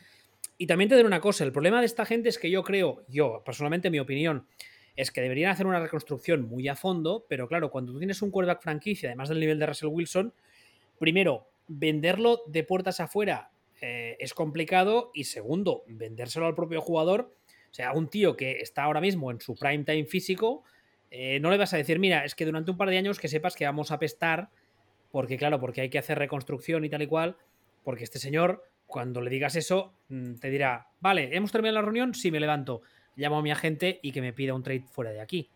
Y 0.59 0.67
también 0.67 0.89
te 0.89 0.95
diré 0.95 1.07
una 1.07 1.21
cosa, 1.21 1.43
el 1.43 1.53
problema 1.53 1.81
de 1.81 1.87
esta 1.87 2.05
gente 2.05 2.29
es 2.29 2.39
que 2.39 2.51
yo 2.51 2.63
creo, 2.63 3.05
yo 3.09 3.43
personalmente 3.45 3.91
mi 3.91 3.99
opinión, 3.99 4.47
es 4.95 5.11
que 5.11 5.21
deberían 5.21 5.51
hacer 5.51 5.67
una 5.67 5.81
reconstrucción 5.81 6.43
muy 6.43 6.69
a 6.69 6.77
fondo, 6.77 7.27
pero 7.29 7.49
claro, 7.49 7.71
cuando 7.71 7.93
tú 7.93 7.99
tienes 7.99 8.23
un 8.23 8.31
quarterback 8.31 8.63
franquicia, 8.63 9.09
además 9.09 9.31
del 9.31 9.41
nivel 9.41 9.59
de 9.59 9.67
Russell 9.67 9.89
Wilson, 9.89 10.33
primero, 11.01 11.49
venderlo 11.69 12.43
de 12.47 12.65
puertas 12.65 13.01
afuera 13.01 13.51
eh, 13.81 14.17
es 14.21 14.35
complicado 14.35 15.11
y 15.15 15.25
segundo, 15.25 15.85
vendérselo 15.87 16.47
al 16.47 16.55
propio 16.55 16.81
jugador 16.81 17.35
o 17.75 17.77
sea, 17.77 17.93
un 17.93 18.07
tío 18.07 18.37
que 18.37 18.61
está 18.61 18.85
ahora 18.85 19.01
mismo 19.01 19.33
en 19.33 19.41
su 19.41 19.57
prime 19.57 19.83
time 19.83 20.05
físico, 20.05 20.63
eh, 21.11 21.41
no 21.41 21.51
le 21.51 21.59
vas 21.59 21.75
a 21.75 21.77
decir, 21.77 21.99
mira, 21.99 22.25
es 22.25 22.37
que 22.37 22.47
durante 22.47 22.71
un 22.71 22.77
par 22.77 22.89
de 22.89 22.99
años 22.99 23.19
que 23.19 23.27
sepas 23.27 23.57
que 23.57 23.65
vamos 23.65 23.91
a 23.91 23.99
pestar, 23.99 24.49
porque 25.11 25.37
claro, 25.37 25.59
porque 25.59 25.81
hay 25.81 25.91
que 25.91 25.99
hacer 25.99 26.17
reconstrucción 26.17 26.85
y 26.85 26.89
tal 26.89 27.03
y 27.03 27.09
cual, 27.09 27.37
porque 27.83 28.05
este 28.05 28.21
señor, 28.21 28.63
cuando 28.87 29.21
le 29.21 29.29
digas 29.29 29.57
eso, 29.57 29.93
mm, 30.09 30.35
te 30.35 30.51
dirá, 30.51 30.87
vale, 31.01 31.35
hemos 31.35 31.51
terminado 31.51 31.81
la 31.81 31.83
reunión, 31.83 32.15
sí 32.15 32.31
me 32.31 32.39
levanto, 32.39 32.83
llamo 33.17 33.39
a 33.39 33.43
mi 33.43 33.51
agente 33.51 33.99
y 34.05 34.13
que 34.13 34.21
me 34.21 34.33
pida 34.33 34.55
un 34.55 34.63
trade 34.63 34.85
fuera 34.89 35.11
de 35.11 35.21
aquí, 35.21 35.51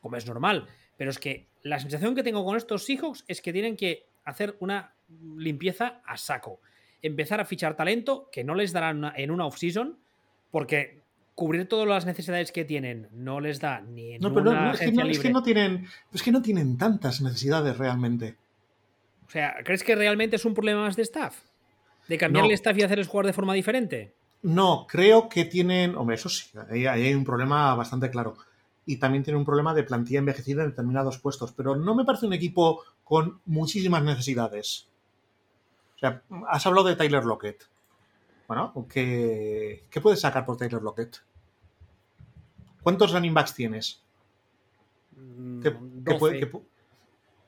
como 0.00 0.16
es 0.16 0.26
normal. 0.26 0.66
Pero 0.96 1.12
es 1.12 1.20
que 1.20 1.46
la 1.62 1.78
sensación 1.78 2.16
que 2.16 2.24
tengo 2.24 2.44
con 2.44 2.56
estos 2.56 2.84
Seahawks 2.84 3.24
es 3.28 3.40
que 3.40 3.52
tienen 3.52 3.76
que 3.76 4.08
hacer 4.24 4.56
una 4.58 4.96
limpieza 5.36 6.00
a 6.04 6.16
saco. 6.16 6.60
empezar 7.02 7.40
a 7.40 7.44
fichar 7.44 7.76
talento 7.76 8.28
que 8.30 8.44
no 8.44 8.54
les 8.54 8.72
darán 8.72 9.12
en 9.16 9.30
una 9.30 9.46
off-season, 9.46 9.98
porque 10.50 11.00
cubrir 11.34 11.66
todas 11.66 11.88
las 11.88 12.04
necesidades 12.04 12.52
que 12.52 12.66
tienen 12.66 13.08
no 13.12 13.40
les 13.40 13.60
da 13.60 13.80
ni 13.80 14.12
en 14.12 14.20
no, 14.20 14.28
una 14.28 14.34
pero 14.34 14.52
no, 14.52 14.72
es, 14.72 14.78
que 14.78 14.84
agencia 14.84 15.04
no, 15.04 15.10
es 15.10 15.18
que 15.18 15.30
no 15.30 15.42
tienen, 15.42 15.86
es 16.12 16.22
que 16.22 16.32
no 16.32 16.42
tienen 16.42 16.76
tantas 16.76 17.22
necesidades 17.22 17.78
realmente. 17.78 18.36
O 19.26 19.30
sea, 19.30 19.54
¿crees 19.64 19.82
que 19.82 19.94
realmente 19.94 20.36
es 20.36 20.44
un 20.44 20.52
problema 20.52 20.82
más 20.82 20.96
de 20.96 21.02
staff? 21.02 21.38
¿De 22.08 22.18
cambiarle 22.18 22.50
No. 22.50 22.54
staff 22.54 22.76
y 22.76 22.82
hacerles 22.82 23.08
jugar 23.08 23.26
de 23.26 23.32
forma 23.32 23.54
diferente? 23.54 24.12
No, 24.42 24.86
creo 24.88 25.28
que 25.28 25.44
tienen. 25.44 25.94
Hombre, 25.94 26.16
eso 26.16 26.28
sí, 26.28 26.50
ahí 26.70 26.86
hay 26.86 27.14
un 27.14 27.24
problema 27.24 27.74
bastante 27.74 28.10
claro. 28.10 28.36
Y 28.84 28.96
también 28.96 29.22
tiene 29.22 29.38
un 29.38 29.44
problema 29.44 29.72
de 29.72 29.84
plantilla 29.84 30.18
envejecida 30.18 30.62
en 30.64 30.70
determinados 30.70 31.18
puestos. 31.18 31.52
Pero 31.52 31.76
no 31.76 31.94
me 31.94 32.04
parece 32.04 32.26
un 32.26 32.32
equipo 32.32 32.82
con 33.04 33.40
muchísimas 33.46 34.02
necesidades. 34.02 34.89
O 36.00 36.06
sea, 36.06 36.22
has 36.48 36.66
hablado 36.66 36.88
de 36.88 36.96
Tyler 36.96 37.24
Lockett. 37.24 37.68
Bueno, 38.48 38.72
¿qué, 38.90 39.84
qué 39.90 40.00
puedes 40.00 40.20
sacar 40.20 40.46
por 40.46 40.56
Tyler 40.56 40.82
Lockett? 40.82 41.18
¿Cuántos 42.82 43.12
running 43.12 43.34
backs 43.34 43.54
tienes? 43.54 44.02
Mm, 45.14 45.60
¿Qué- 45.62 45.72
qué 45.72 45.78
12. 46.14 46.18
puede- 46.18 46.38
qué 46.40 46.50
pu- 46.50 46.62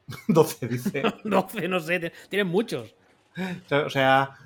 12, 0.28 0.68
dice. 0.68 1.02
12, 1.24 1.68
no 1.68 1.80
sé, 1.80 2.12
tienen 2.28 2.48
muchos. 2.48 2.94
O 3.86 3.88
sea, 3.90 4.36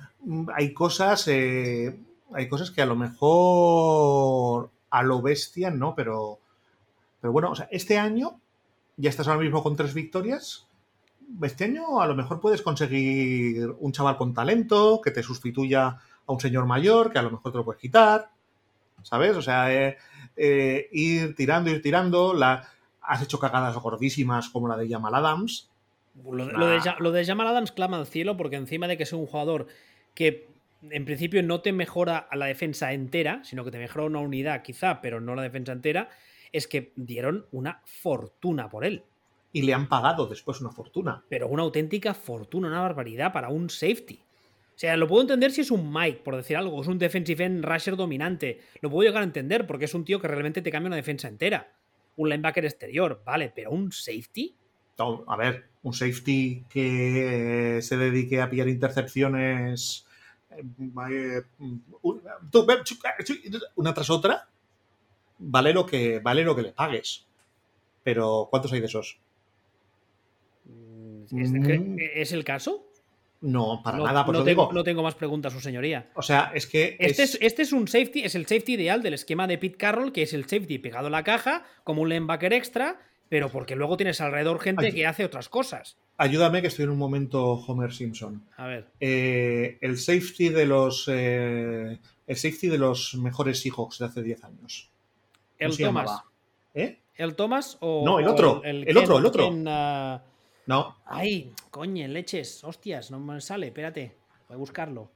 hay 0.55 0.73
cosas, 0.73 1.27
eh, 1.27 1.99
hay 2.33 2.47
cosas 2.47 2.71
que 2.71 2.81
a 2.81 2.85
lo 2.85 2.95
mejor 2.95 4.69
a 4.89 5.03
lo 5.03 5.21
bestia, 5.21 5.69
no, 5.69 5.93
pero, 5.95 6.39
pero 7.19 7.33
bueno, 7.33 7.51
o 7.51 7.55
sea, 7.55 7.67
este 7.71 7.97
año 7.97 8.39
ya 8.95 9.09
estás 9.09 9.27
ahora 9.27 9.41
mismo 9.41 9.61
con 9.61 9.75
tres 9.75 9.93
victorias. 9.93 10.66
Este 11.41 11.65
año 11.65 12.01
a 12.01 12.07
lo 12.07 12.15
mejor 12.15 12.39
puedes 12.39 12.61
conseguir 12.61 13.67
un 13.79 13.91
chaval 13.91 14.17
con 14.17 14.33
talento 14.33 15.01
que 15.03 15.11
te 15.11 15.21
sustituya 15.23 15.87
a 15.87 16.31
un 16.31 16.39
señor 16.39 16.65
mayor, 16.65 17.11
que 17.11 17.19
a 17.19 17.21
lo 17.21 17.31
mejor 17.31 17.51
te 17.51 17.57
lo 17.57 17.65
puedes 17.65 17.81
quitar, 17.81 18.29
¿sabes? 19.03 19.35
O 19.35 19.41
sea, 19.41 19.73
eh, 19.73 19.97
eh, 20.35 20.87
ir 20.91 21.35
tirando, 21.35 21.69
ir 21.69 21.81
tirando. 21.81 22.33
La, 22.33 22.67
has 23.01 23.21
hecho 23.21 23.39
cagadas 23.39 23.75
gordísimas 23.77 24.49
como 24.49 24.67
la 24.67 24.77
de 24.77 24.89
Jamal 24.89 25.15
Adams. 25.15 25.69
Lo, 26.25 26.45
de- 26.45 26.53
lo 26.53 26.67
de, 26.67 26.77
Nah. 26.77 26.81
Ja- 26.83 26.95
lo 26.99 27.11
de 27.11 27.25
Jamal 27.25 27.47
Adams 27.47 27.71
clama 27.71 27.97
al 27.97 28.07
cielo 28.07 28.35
porque 28.37 28.55
encima 28.55 28.87
de 28.87 28.97
que 28.97 29.03
es 29.03 29.13
un 29.13 29.25
jugador 29.27 29.67
que 30.15 30.47
en 30.89 31.05
principio 31.05 31.41
no 31.43 31.61
te 31.61 31.71
mejora 31.73 32.17
a 32.17 32.35
la 32.35 32.45
defensa 32.47 32.93
entera, 32.93 33.41
sino 33.43 33.63
que 33.63 33.71
te 33.71 33.77
mejora 33.79 34.05
una 34.05 34.19
unidad 34.19 34.61
quizá, 34.61 35.01
pero 35.01 35.19
no 35.21 35.35
la 35.35 35.41
defensa 35.43 35.71
entera, 35.71 36.09
es 36.51 36.67
que 36.67 36.91
dieron 36.95 37.45
una 37.51 37.81
fortuna 37.85 38.69
por 38.69 38.83
él. 38.85 39.03
Y 39.53 39.61
le 39.63 39.73
han 39.73 39.87
pagado 39.89 40.27
después 40.27 40.61
una 40.61 40.71
fortuna. 40.71 41.23
Pero 41.29 41.47
una 41.47 41.63
auténtica 41.63 42.13
fortuna, 42.13 42.67
una 42.67 42.81
barbaridad 42.81 43.31
para 43.33 43.49
un 43.49 43.69
safety. 43.69 44.19
O 44.75 44.79
sea, 44.79 44.95
lo 44.97 45.07
puedo 45.07 45.21
entender 45.23 45.51
si 45.51 45.61
es 45.61 45.71
un 45.71 45.91
Mike, 45.91 46.21
por 46.23 46.35
decir 46.35 46.55
algo, 46.57 46.79
es 46.81 46.87
un 46.87 46.99
defensive 46.99 47.43
end 47.43 47.65
rusher 47.65 47.95
dominante. 47.95 48.59
Lo 48.81 48.91
puedo 48.91 49.07
llegar 49.07 49.21
a 49.23 49.25
entender 49.25 49.65
porque 49.65 49.85
es 49.85 49.93
un 49.95 50.05
tío 50.05 50.19
que 50.19 50.27
realmente 50.27 50.61
te 50.61 50.69
cambia 50.71 50.87
una 50.87 50.95
defensa 50.97 51.27
entera. 51.27 51.73
Un 52.17 52.29
linebacker 52.29 52.65
exterior, 52.65 53.21
vale, 53.25 53.51
pero 53.55 53.71
un 53.71 53.91
safety. 53.91 54.53
No, 54.99 55.23
a 55.27 55.35
ver, 55.35 55.65
un 55.83 55.93
safety 55.93 56.65
que 56.69 57.79
se 57.81 57.97
dedique 57.97 58.41
a 58.41 58.49
pillar 58.49 58.67
intercepciones 58.67 60.05
eh, 60.51 60.63
eh, 61.11 61.41
un- 61.59 61.83
una 63.75 63.93
tras 63.93 64.09
otra, 64.09 64.47
vale 65.39 65.73
lo 65.73 65.85
que, 65.85 66.19
vale 66.19 66.43
lo 66.43 66.55
que 66.55 66.61
le 66.63 66.71
pagues. 66.73 67.25
Pero, 68.03 68.47
¿cuántos 68.49 68.71
hay 68.73 68.79
de 68.79 68.85
esos? 68.87 69.19
¿Es, 71.35 71.51
Mm. 71.51 71.97
¿es 72.15 72.31
el 72.31 72.43
caso? 72.43 72.83
No, 73.41 73.81
para 73.83 73.97
no, 73.99 74.05
nada, 74.05 74.25
por 74.25 74.33
no 74.33 74.43
tengo, 74.43 74.63
digo. 74.63 74.73
no 74.73 74.83
tengo 74.83 75.03
más 75.03 75.13
preguntas, 75.15 75.53
su 75.53 75.59
señoría. 75.59 76.09
O 76.15 76.21
sea, 76.23 76.51
es 76.55 76.65
que. 76.65 76.97
Este 76.99 77.23
es, 77.23 77.35
es- 77.35 77.41
este 77.41 77.61
es 77.61 77.71
un 77.71 77.87
safety, 77.87 78.23
es 78.23 78.33
el 78.33 78.47
safety 78.47 78.73
ideal 78.73 79.03
del 79.03 79.13
esquema 79.13 79.45
de 79.45 79.57
Pete 79.59 79.77
Carroll, 79.77 80.11
que 80.11 80.23
es 80.23 80.33
el 80.33 80.45
safety 80.45 80.79
pegado 80.79 81.07
a 81.07 81.09
la 81.11 81.23
caja, 81.23 81.63
como 81.83 82.01
un 82.01 82.09
linebacker 82.09 82.51
extra, 82.53 82.99
pero 83.29 83.49
porque 83.49 83.75
luego 83.75 83.95
tienes 83.95 84.21
alrededor 84.21 84.59
gente 84.59 84.87
Ay. 84.87 84.91
que 84.93 85.05
hace 85.05 85.23
otras 85.23 85.49
cosas. 85.49 85.97
Ayúdame 86.17 86.61
que 86.61 86.67
estoy 86.69 86.85
en 86.85 86.89
un 86.89 86.97
momento 86.97 87.43
Homer 87.53 87.93
Simpson. 87.93 88.43
A 88.57 88.65
ver. 88.65 88.87
Eh, 88.99 89.77
el 89.81 89.97
safety 89.99 90.49
de 90.49 90.65
los. 90.65 91.07
eh, 91.13 91.99
el 92.25 92.35
safety 92.35 92.69
de 92.69 92.77
los 92.79 93.13
mejores 93.15 93.59
Seahawks 93.61 93.99
de 93.99 94.05
hace 94.05 94.23
10 94.23 94.43
años. 94.45 94.89
¿Cómo 95.59 95.71
El 95.71 95.77
Thomas. 95.77 95.77
llamaba? 96.05 96.23
¿Eh? 96.73 96.97
¿El 97.15 97.35
Thomas 97.35 97.77
o.? 97.81 98.03
No, 98.03 98.19
el 98.19 98.27
o 98.27 98.31
otro, 98.31 98.61
el 98.63 98.97
otro, 98.97 99.19
el 99.19 99.25
otro. 99.27 99.43
Ken, 99.49 99.65
ah, 99.67 100.23
No, 100.67 100.97
Ay, 101.05 101.53
coño, 101.71 102.05
leches, 102.09 102.61
hostias, 102.65 103.09
no 103.09 103.19
me 103.19 103.39
sale, 103.39 103.67
espérate, 103.67 104.15
voy 104.49 104.55
a 104.55 104.57
buscarlo. 104.57 105.09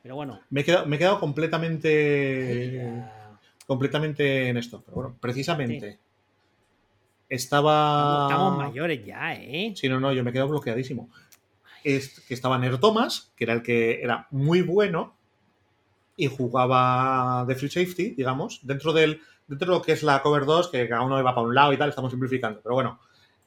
Pero 0.00 0.14
bueno. 0.14 0.40
me 0.50 0.60
he 0.60 0.64
quedado, 0.64 0.86
me 0.86 0.96
he 0.96 0.98
quedado 0.98 1.18
completamente. 1.20 3.04
completamente 3.66 4.48
en 4.48 4.56
esto. 4.56 4.82
Pero 4.84 4.94
bueno, 4.94 5.16
precisamente. 5.20 5.92
Sí. 5.92 5.98
Estaba. 7.28 8.28
Estamos 8.30 8.58
mayores 8.58 9.04
ya, 9.04 9.34
¿eh? 9.34 9.72
Sí, 9.76 9.88
no, 9.88 9.98
no, 9.98 10.12
yo 10.12 10.22
me 10.22 10.30
he 10.30 10.32
quedado 10.32 10.50
bloqueadísimo. 10.50 11.08
Es 11.82 12.20
que 12.20 12.34
estaba 12.34 12.58
Nero 12.58 12.78
Thomas, 12.78 13.32
que 13.36 13.44
era 13.44 13.54
el 13.54 13.62
que 13.62 14.02
era 14.02 14.28
muy 14.30 14.62
bueno 14.62 15.14
y 16.16 16.28
jugaba 16.28 17.44
de 17.46 17.56
free 17.56 17.70
safety, 17.70 18.10
digamos, 18.10 18.60
dentro 18.62 18.92
del 18.92 19.20
dentro 19.48 19.72
de 19.72 19.78
lo 19.78 19.82
que 19.82 19.92
es 19.92 20.04
la 20.04 20.22
cover 20.22 20.44
2, 20.44 20.68
que 20.68 20.88
cada 20.88 21.02
uno 21.02 21.18
iba 21.18 21.34
para 21.34 21.46
un 21.46 21.54
lado 21.54 21.72
y 21.72 21.76
tal, 21.76 21.88
estamos 21.88 22.12
simplificando, 22.12 22.60
pero 22.62 22.76
bueno. 22.76 23.00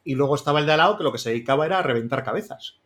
Y 0.05 0.15
luego 0.15 0.35
estaba 0.35 0.59
el 0.59 0.65
de 0.65 0.71
al 0.71 0.77
lado, 0.77 0.97
que 0.97 1.03
lo 1.03 1.11
que 1.11 1.17
se 1.17 1.31
dedicaba 1.31 1.65
era 1.65 1.79
a 1.79 1.81
reventar 1.81 2.23
cabezas. 2.23 2.77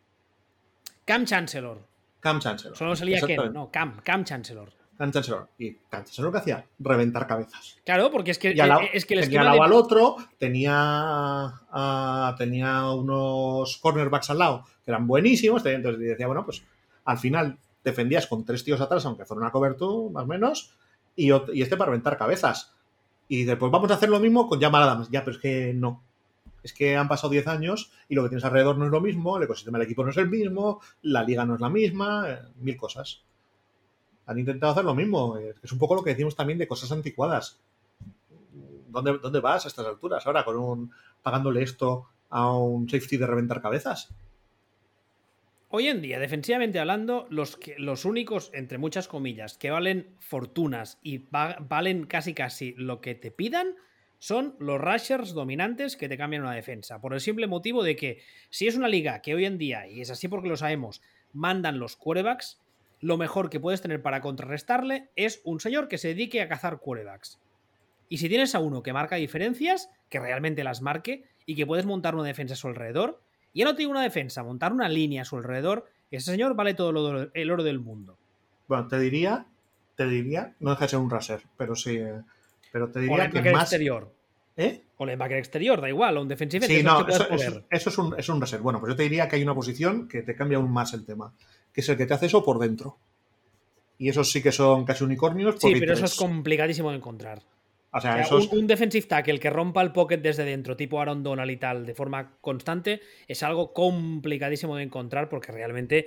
Cam 1.04 1.24
Chancellor. 1.24 1.78
Cam 2.20 2.40
Chancellor. 2.40 2.76
Solo 2.76 2.96
salía 2.96 3.20
Ken, 3.20 3.52
no, 3.52 3.70
Cam, 3.70 4.00
Cam 4.02 4.24
Chancellor. 4.24 4.72
Cam 4.98 5.10
Chancellor. 5.12 5.48
Y 5.58 5.72
Cam 5.74 6.04
Chancellor 6.04 6.26
lo 6.28 6.32
que 6.32 6.38
hacía, 6.38 6.66
reventar 6.78 7.26
cabezas. 7.26 7.76
Claro, 7.84 8.10
porque 8.10 8.30
es 8.32 8.38
que, 8.38 8.54
lado, 8.54 8.80
eh, 8.82 8.90
es 8.92 9.06
que 9.06 9.14
el 9.14 9.20
tenía 9.20 9.40
al 9.40 9.46
lado 9.46 9.58
de- 9.58 9.64
al 9.64 9.72
otro, 9.72 10.16
tenía, 10.38 10.72
ah, 10.74 12.34
tenía 12.38 12.90
unos 12.90 13.76
cornerbacks 13.78 14.30
al 14.30 14.38
lado 14.38 14.64
que 14.84 14.90
eran 14.90 15.06
buenísimos, 15.06 15.64
entonces 15.66 16.00
decía, 16.00 16.26
bueno, 16.26 16.44
pues 16.44 16.62
al 17.04 17.18
final 17.18 17.58
defendías 17.82 18.26
con 18.26 18.44
tres 18.44 18.62
tíos 18.64 18.80
atrás, 18.80 19.04
aunque 19.06 19.24
fuera 19.24 19.40
una 19.42 19.50
cobertura, 19.50 20.12
más 20.12 20.24
o 20.24 20.26
menos, 20.26 20.74
y 21.16 21.32
este 21.60 21.76
para 21.76 21.90
reventar 21.90 22.16
cabezas. 22.18 22.72
Y 23.28 23.44
después 23.44 23.70
vamos 23.72 23.90
a 23.90 23.94
hacer 23.94 24.08
lo 24.08 24.20
mismo 24.20 24.48
con 24.48 24.60
Jamal 24.60 24.82
Adams. 24.82 25.08
Ya, 25.10 25.24
pero 25.24 25.36
es 25.36 25.42
que 25.42 25.72
no. 25.74 26.02
Es 26.62 26.72
que 26.72 26.96
han 26.96 27.08
pasado 27.08 27.30
10 27.30 27.46
años 27.46 27.90
y 28.08 28.14
lo 28.14 28.22
que 28.22 28.28
tienes 28.30 28.44
alrededor 28.44 28.76
no 28.76 28.84
es 28.84 28.90
lo 28.90 29.00
mismo, 29.00 29.36
el 29.36 29.44
ecosistema 29.44 29.78
del 29.78 29.86
equipo 29.86 30.04
no 30.04 30.10
es 30.10 30.16
el 30.18 30.28
mismo, 30.28 30.80
la 31.02 31.22
liga 31.22 31.44
no 31.46 31.54
es 31.54 31.60
la 31.60 31.70
misma, 31.70 32.30
eh, 32.30 32.38
mil 32.60 32.76
cosas. 32.76 33.22
Han 34.26 34.38
intentado 34.38 34.72
hacer 34.72 34.84
lo 34.84 34.94
mismo. 34.94 35.38
eh, 35.38 35.54
Es 35.62 35.72
un 35.72 35.78
poco 35.78 35.94
lo 35.94 36.02
que 36.04 36.10
decimos 36.10 36.36
también 36.36 36.58
de 36.58 36.68
cosas 36.68 36.92
anticuadas. 36.92 37.58
¿Dónde, 38.88 39.18
dónde 39.18 39.40
vas 39.40 39.64
a 39.64 39.68
estas 39.68 39.86
alturas 39.86 40.26
ahora 40.26 40.44
con 40.44 40.56
un 40.56 40.90
pagándole 41.22 41.62
esto 41.62 42.08
a 42.28 42.52
un 42.56 42.88
safety 42.88 43.16
de 43.16 43.26
reventar 43.26 43.62
cabezas? 43.62 44.08
Hoy 45.68 45.86
en 45.86 46.02
día, 46.02 46.18
defensivamente 46.18 46.80
hablando, 46.80 47.26
los, 47.30 47.58
los 47.78 48.04
únicos, 48.04 48.50
entre 48.52 48.78
muchas 48.78 49.06
comillas, 49.06 49.56
que 49.56 49.70
valen 49.70 50.16
fortunas 50.18 50.98
y 51.02 51.18
va- 51.18 51.56
valen 51.60 52.06
casi 52.06 52.34
casi 52.34 52.74
lo 52.76 53.00
que 53.00 53.14
te 53.14 53.30
pidan, 53.30 53.76
son 54.20 54.54
los 54.58 54.80
rushers 54.80 55.32
dominantes 55.32 55.96
que 55.96 56.08
te 56.08 56.18
cambian 56.18 56.42
una 56.42 56.54
defensa. 56.54 57.00
Por 57.00 57.14
el 57.14 57.20
simple 57.20 57.46
motivo 57.46 57.82
de 57.82 57.96
que 57.96 58.22
si 58.50 58.68
es 58.68 58.76
una 58.76 58.86
liga 58.86 59.22
que 59.22 59.34
hoy 59.34 59.46
en 59.46 59.58
día, 59.58 59.88
y 59.88 60.02
es 60.02 60.10
así 60.10 60.28
porque 60.28 60.48
lo 60.48 60.58
sabemos, 60.58 61.02
mandan 61.32 61.80
los 61.80 61.96
quarterbacks, 61.96 62.60
lo 63.00 63.16
mejor 63.16 63.48
que 63.48 63.58
puedes 63.58 63.80
tener 63.80 64.02
para 64.02 64.20
contrarrestarle 64.20 65.08
es 65.16 65.40
un 65.44 65.58
señor 65.58 65.88
que 65.88 65.96
se 65.96 66.08
dedique 66.08 66.42
a 66.42 66.48
cazar 66.48 66.80
quarterbacks. 66.80 67.40
Y 68.10 68.18
si 68.18 68.28
tienes 68.28 68.54
a 68.54 68.58
uno 68.58 68.82
que 68.82 68.92
marca 68.92 69.16
diferencias, 69.16 69.90
que 70.10 70.20
realmente 70.20 70.64
las 70.64 70.82
marque 70.82 71.24
y 71.46 71.54
que 71.54 71.66
puedes 71.66 71.86
montar 71.86 72.14
una 72.14 72.24
defensa 72.24 72.52
a 72.52 72.58
su 72.58 72.68
alrededor, 72.68 73.22
ya 73.54 73.64
no 73.64 73.72
digo 73.72 73.90
una 73.90 74.02
defensa, 74.02 74.42
montar 74.42 74.74
una 74.74 74.88
línea 74.90 75.22
a 75.22 75.24
su 75.24 75.36
alrededor, 75.36 75.86
ese 76.10 76.30
señor 76.30 76.54
vale 76.54 76.74
todo 76.74 77.30
el 77.32 77.50
oro 77.50 77.64
del 77.64 77.80
mundo. 77.80 78.18
Bueno, 78.68 78.86
te 78.86 78.98
diría, 78.98 79.46
te 79.96 80.06
diría, 80.06 80.54
no 80.60 80.70
deja 80.70 80.84
de 80.84 80.88
ser 80.90 80.98
un 80.98 81.08
raser, 81.08 81.42
pero 81.56 81.74
sí, 81.74 81.96
eh, 81.96 82.20
pero 82.72 82.90
te 82.90 82.98
O 83.00 83.02
diría 83.02 83.30
que 83.30 83.50
más... 83.52 83.62
exterior. 83.64 84.12
¿Eh? 84.56 84.82
O 84.98 85.06
linebacker 85.06 85.38
exterior, 85.38 85.80
da 85.80 85.88
igual, 85.88 86.16
o 86.18 86.20
un 86.22 86.28
defensive 86.28 86.66
Sí, 86.66 86.82
no, 86.82 87.06
eso, 87.08 87.22
eso- 87.24 87.28
poner. 87.28 87.64
eso 87.70 87.88
es, 87.90 87.98
un, 87.98 88.14
es 88.18 88.28
un 88.28 88.40
reset. 88.40 88.60
Bueno, 88.60 88.78
pues 88.80 88.90
yo 88.92 88.96
te 88.96 89.04
diría 89.04 89.26
que 89.28 89.36
hay 89.36 89.42
una 89.42 89.54
posición 89.54 90.06
que 90.08 90.22
te 90.22 90.34
cambia 90.36 90.58
aún 90.58 90.70
más 90.70 90.92
el 90.92 91.06
tema, 91.06 91.32
que 91.72 91.80
es 91.80 91.88
el 91.88 91.96
que 91.96 92.04
te 92.06 92.12
hace 92.14 92.26
eso 92.26 92.44
por 92.44 92.58
dentro. 92.58 92.98
Y 93.96 94.08
esos 94.08 94.30
sí 94.30 94.42
que 94.42 94.52
son 94.52 94.84
casi 94.84 95.04
unicornios. 95.04 95.56
Sí, 95.58 95.74
pero 95.78 95.92
eso 95.94 96.04
es 96.04 96.14
complicadísimo 96.16 96.90
de 96.90 96.96
encontrar. 96.96 97.38
O 97.92 98.00
sea, 98.00 98.12
O 98.12 98.14
sea, 98.14 98.22
esos- 98.22 98.52
un, 98.52 98.58
un 98.60 98.66
defensive 98.66 99.06
tackle 99.06 99.40
que 99.40 99.50
rompa 99.50 99.80
el 99.82 99.92
pocket 99.92 100.18
desde 100.18 100.44
dentro, 100.44 100.76
tipo 100.76 101.00
Aaron 101.00 101.22
Donald 101.22 101.50
y 101.50 101.56
tal, 101.56 101.86
de 101.86 101.94
forma 101.94 102.36
constante, 102.40 103.00
es 103.26 103.42
algo 103.42 103.72
complicadísimo 103.72 104.76
de 104.76 104.82
encontrar 104.84 105.28
porque 105.28 105.52
realmente 105.52 106.06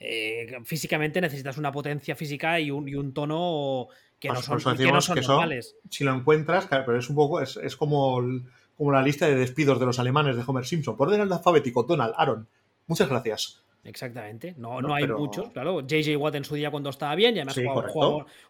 eh, 0.00 0.58
físicamente 0.64 1.20
necesitas 1.20 1.56
una 1.58 1.70
potencia 1.70 2.16
física 2.16 2.58
y 2.58 2.70
un, 2.70 2.88
y 2.88 2.94
un 2.96 3.14
tono 3.14 3.86
que 4.22 4.28
no 4.28 4.40
son, 4.42 4.58
que 4.58 4.64
no 4.64 4.70
decimos 4.74 5.04
son 5.04 5.14
que 5.16 5.22
son- 5.22 5.34
normales. 5.36 5.76
si 5.90 6.04
lo 6.04 6.14
encuentras, 6.14 6.66
claro, 6.66 6.84
pero 6.86 6.98
es 6.98 7.10
un 7.10 7.16
poco, 7.16 7.40
es, 7.40 7.56
es 7.56 7.76
como, 7.76 8.20
el- 8.20 8.44
como 8.76 8.92
la 8.92 9.02
lista 9.02 9.26
de 9.26 9.34
despidos 9.34 9.78
de 9.80 9.86
los 9.86 9.98
alemanes 9.98 10.36
de 10.36 10.42
Homer 10.46 10.64
Simpson. 10.64 10.96
Por 10.96 11.08
orden 11.08 11.30
alfabético, 11.32 11.82
Donald, 11.82 12.14
Aaron. 12.16 12.48
Muchas 12.86 13.08
gracias. 13.08 13.62
Exactamente. 13.84 14.54
No, 14.58 14.80
no, 14.80 14.94
hay 14.94 15.08
muchos, 15.08 15.50
claro. 15.50 15.80
JJ 15.80 16.16
Watt 16.16 16.36
en 16.36 16.44
su 16.44 16.54
día 16.54 16.70
cuando 16.70 16.88
estaba 16.90 17.16
bien, 17.16 17.34
y 17.36 17.40
además 17.40 17.56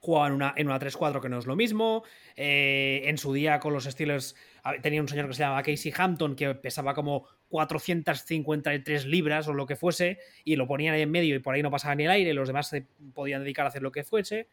jugaba, 0.02 0.28
en 0.28 0.32
una, 0.34 0.52
en 0.54 0.66
una 0.66 0.78
3-4 0.78 1.22
que 1.22 1.30
no 1.30 1.38
es 1.38 1.46
lo 1.46 1.56
mismo. 1.56 2.02
Eh, 2.36 3.00
en 3.06 3.16
su 3.16 3.32
día 3.32 3.58
con 3.58 3.72
los 3.72 3.84
Steelers 3.84 4.36
tenía 4.82 5.00
un 5.00 5.08
señor 5.08 5.28
que 5.28 5.32
se 5.32 5.40
llamaba 5.42 5.62
Casey 5.62 5.90
Hampton 5.96 6.36
que 6.36 6.54
pesaba 6.54 6.92
como 6.92 7.26
453 7.48 9.06
libras 9.06 9.48
o 9.48 9.54
lo 9.54 9.66
que 9.66 9.76
fuese, 9.76 10.18
y 10.44 10.56
lo 10.56 10.66
ponían 10.66 10.94
ahí 10.94 11.02
en 11.02 11.10
medio 11.10 11.34
y 11.34 11.38
por 11.38 11.54
ahí 11.54 11.62
no 11.62 11.70
pasaba 11.70 11.94
ni 11.94 12.04
el 12.04 12.10
aire, 12.10 12.34
los 12.34 12.48
demás 12.48 12.68
se 12.68 12.86
podían 13.14 13.42
dedicar 13.42 13.64
a 13.64 13.68
hacer 13.68 13.82
lo 13.82 13.90
que 13.92 14.04
fuese. 14.04 14.48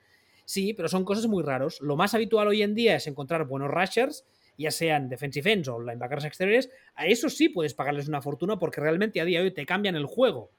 Sí, 0.49 0.73
pero 0.73 0.89
son 0.89 1.05
cosas 1.05 1.27
muy 1.27 1.43
raros. 1.43 1.79
Lo 1.79 1.95
más 1.95 2.15
habitual 2.15 2.47
hoy 2.47 2.63
en 2.63 2.73
día 2.73 2.95
es 2.95 3.05
encontrar 3.05 3.45
buenos 3.45 3.69
rushers 3.69 4.25
ya 4.59 4.71
sean 4.71 5.07
defensive 5.07 5.51
ends 5.51 5.69
o 5.69 5.79
linebackers 5.79 6.25
exteriores, 6.25 6.69
a 6.95 7.05
eso 7.05 7.29
sí 7.29 7.49
puedes 7.49 7.73
pagarles 7.73 8.09
una 8.09 8.21
fortuna 8.21 8.59
porque 8.59 8.81
realmente 8.81 9.21
a 9.21 9.25
día 9.25 9.39
de 9.39 9.45
hoy 9.45 9.53
te 9.53 9.65
cambian 9.65 9.95
el 9.95 10.05
juego. 10.05 10.51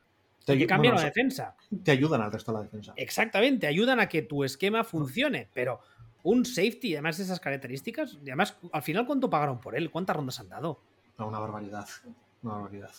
Te, 0.46 0.66
cambian 0.66 0.94
la 0.94 1.04
defensa. 1.04 1.54
Te 1.84 1.90
ayudan 1.90 2.22
al 2.22 2.32
resto 2.32 2.50
de 2.50 2.58
la 2.58 2.62
defensa. 2.62 2.94
Exactamente, 2.96 3.66
ayudan 3.66 4.00
a 4.00 4.08
que 4.08 4.22
tu 4.22 4.42
esquema 4.42 4.84
funcione, 4.84 5.48
pero 5.52 5.80
un 6.22 6.46
safety, 6.46 6.94
además 6.94 7.18
de 7.18 7.24
esas 7.24 7.40
características, 7.40 8.14
y 8.24 8.30
además, 8.30 8.56
al 8.72 8.82
final, 8.82 9.06
¿cuánto 9.06 9.28
pagaron 9.28 9.60
por 9.60 9.76
él? 9.76 9.90
¿Cuántas 9.90 10.16
rondas 10.16 10.40
han 10.40 10.48
dado? 10.48 10.80
una 11.18 11.38
barbaridad. 11.38 11.86
Una 12.42 12.54
barbaridad. 12.54 12.92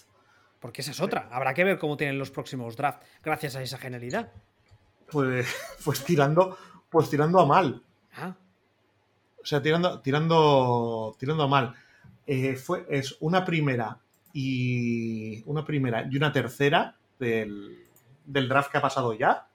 Porque 0.59 0.81
esa 0.81 0.91
es 0.91 1.01
otra. 1.01 1.27
Habrá 1.31 1.55
que 1.55 1.63
ver 1.63 1.79
cómo 1.79 1.97
tienen 1.97 2.19
los 2.19 2.29
próximos 2.29 2.75
drafts 2.77 3.07
gracias 3.23 3.55
a 3.55 3.63
esa 3.63 3.79
genialidad. 3.79 4.31
Pues, 5.11 5.47
pues 5.83 6.03
tirando, 6.05 6.57
pues 6.91 7.09
tirando 7.09 7.39
a 7.39 7.45
mal. 7.47 7.81
Ah. 8.15 8.35
O 9.41 9.45
sea, 9.45 9.61
tirando, 9.61 10.01
tirando, 10.01 11.15
tirando 11.17 11.43
a 11.43 11.47
mal. 11.47 11.73
Eh, 12.27 12.55
fue, 12.55 12.85
es 12.89 13.17
una 13.21 13.43
primera 13.43 13.97
y 14.33 15.41
una 15.45 15.65
primera 15.65 16.07
y 16.09 16.15
una 16.15 16.31
tercera 16.31 16.95
del, 17.17 17.87
draft 18.25 18.71
que 18.71 18.77
ha 18.77 18.81
pasado 18.81 19.13
ya, 19.13 19.47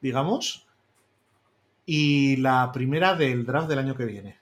digamos, 0.00 0.66
y 1.86 2.36
la 2.36 2.70
primera 2.72 3.14
del 3.14 3.46
draft 3.46 3.68
del 3.68 3.78
año 3.78 3.94
que 3.94 4.04
viene. 4.04 4.38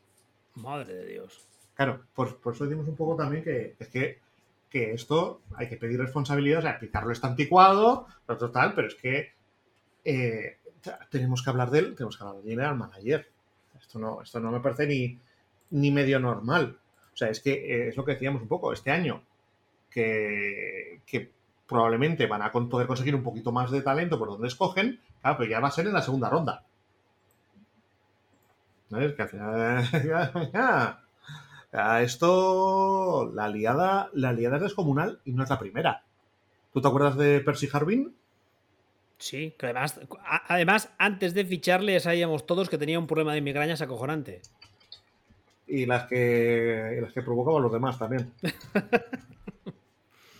Madre 0.54 0.94
de 0.94 1.06
Dios. 1.06 1.44
Claro, 1.74 2.04
por, 2.14 2.38
por 2.38 2.54
eso 2.54 2.64
decimos 2.64 2.88
un 2.88 2.96
poco 2.96 3.16
también 3.16 3.44
que 3.44 3.76
es 3.78 3.88
que, 3.88 4.24
esto 4.70 5.40
hay 5.54 5.70
que 5.70 5.78
pedir 5.78 5.98
responsabilidad, 5.98 6.58
o 6.58 6.62
sea, 6.62 6.72
explicarlo 6.72 7.10
está 7.10 7.28
anticuado, 7.28 8.06
total, 8.26 8.74
pero 8.74 8.88
es 8.88 8.94
que 8.94 9.32
eh, 10.04 10.58
tenemos 11.10 11.42
que 11.42 11.50
hablar 11.50 11.70
de 11.70 11.80
él, 11.80 11.94
tenemos 11.94 12.16
que 12.16 12.24
hablar 12.24 12.42
de 12.42 12.50
general 12.50 12.76
manager. 12.76 13.28
Esto 13.78 13.98
no, 13.98 14.22
esto 14.22 14.40
no 14.40 14.50
me 14.50 14.60
parece 14.60 14.86
ni, 14.86 15.18
ni 15.70 15.90
medio 15.90 16.18
normal. 16.18 16.78
O 17.12 17.16
sea, 17.16 17.28
es 17.28 17.40
que 17.40 17.52
eh, 17.52 17.88
es 17.88 17.96
lo 17.96 18.04
que 18.04 18.12
decíamos 18.12 18.42
un 18.42 18.48
poco, 18.48 18.72
este 18.72 18.90
año, 18.90 19.22
que, 19.90 21.00
que 21.06 21.30
probablemente 21.66 22.26
van 22.26 22.42
a 22.42 22.52
poder 22.52 22.86
conseguir 22.86 23.14
un 23.14 23.22
poquito 23.22 23.52
más 23.52 23.70
de 23.70 23.82
talento 23.82 24.18
por 24.18 24.28
donde 24.28 24.48
escogen, 24.48 25.00
pero 25.22 25.44
ya 25.44 25.60
va 25.60 25.68
a 25.68 25.72
ser 25.72 25.86
en 25.86 25.94
la 25.94 26.02
segunda 26.02 26.28
ronda. 26.28 26.64
Esto. 32.00 33.30
La 33.34 33.44
aliada, 33.44 34.10
la 34.12 34.28
aliada 34.30 34.56
es 34.56 34.62
descomunal 34.62 35.20
y 35.24 35.32
no 35.32 35.42
es 35.42 35.50
la 35.50 35.58
primera. 35.58 36.04
¿Tú 36.72 36.80
te 36.80 36.88
acuerdas 36.88 37.16
de 37.16 37.40
Percy 37.40 37.68
Harbin? 37.72 38.14
Sí, 39.18 39.54
que 39.58 39.66
además, 39.66 40.00
además, 40.48 40.90
antes 40.98 41.34
de 41.34 41.44
ficharle 41.44 41.98
sabíamos 42.00 42.46
todos 42.46 42.68
que 42.68 42.78
tenía 42.78 42.98
un 42.98 43.06
problema 43.06 43.34
de 43.34 43.40
migrañas 43.40 43.80
acojonante. 43.80 44.42
Y 45.66 45.86
las 45.86 46.06
que, 46.06 46.98
las 47.02 47.12
que 47.12 47.22
provocaban 47.22 47.62
los 47.62 47.72
demás 47.72 47.98
también. 47.98 48.32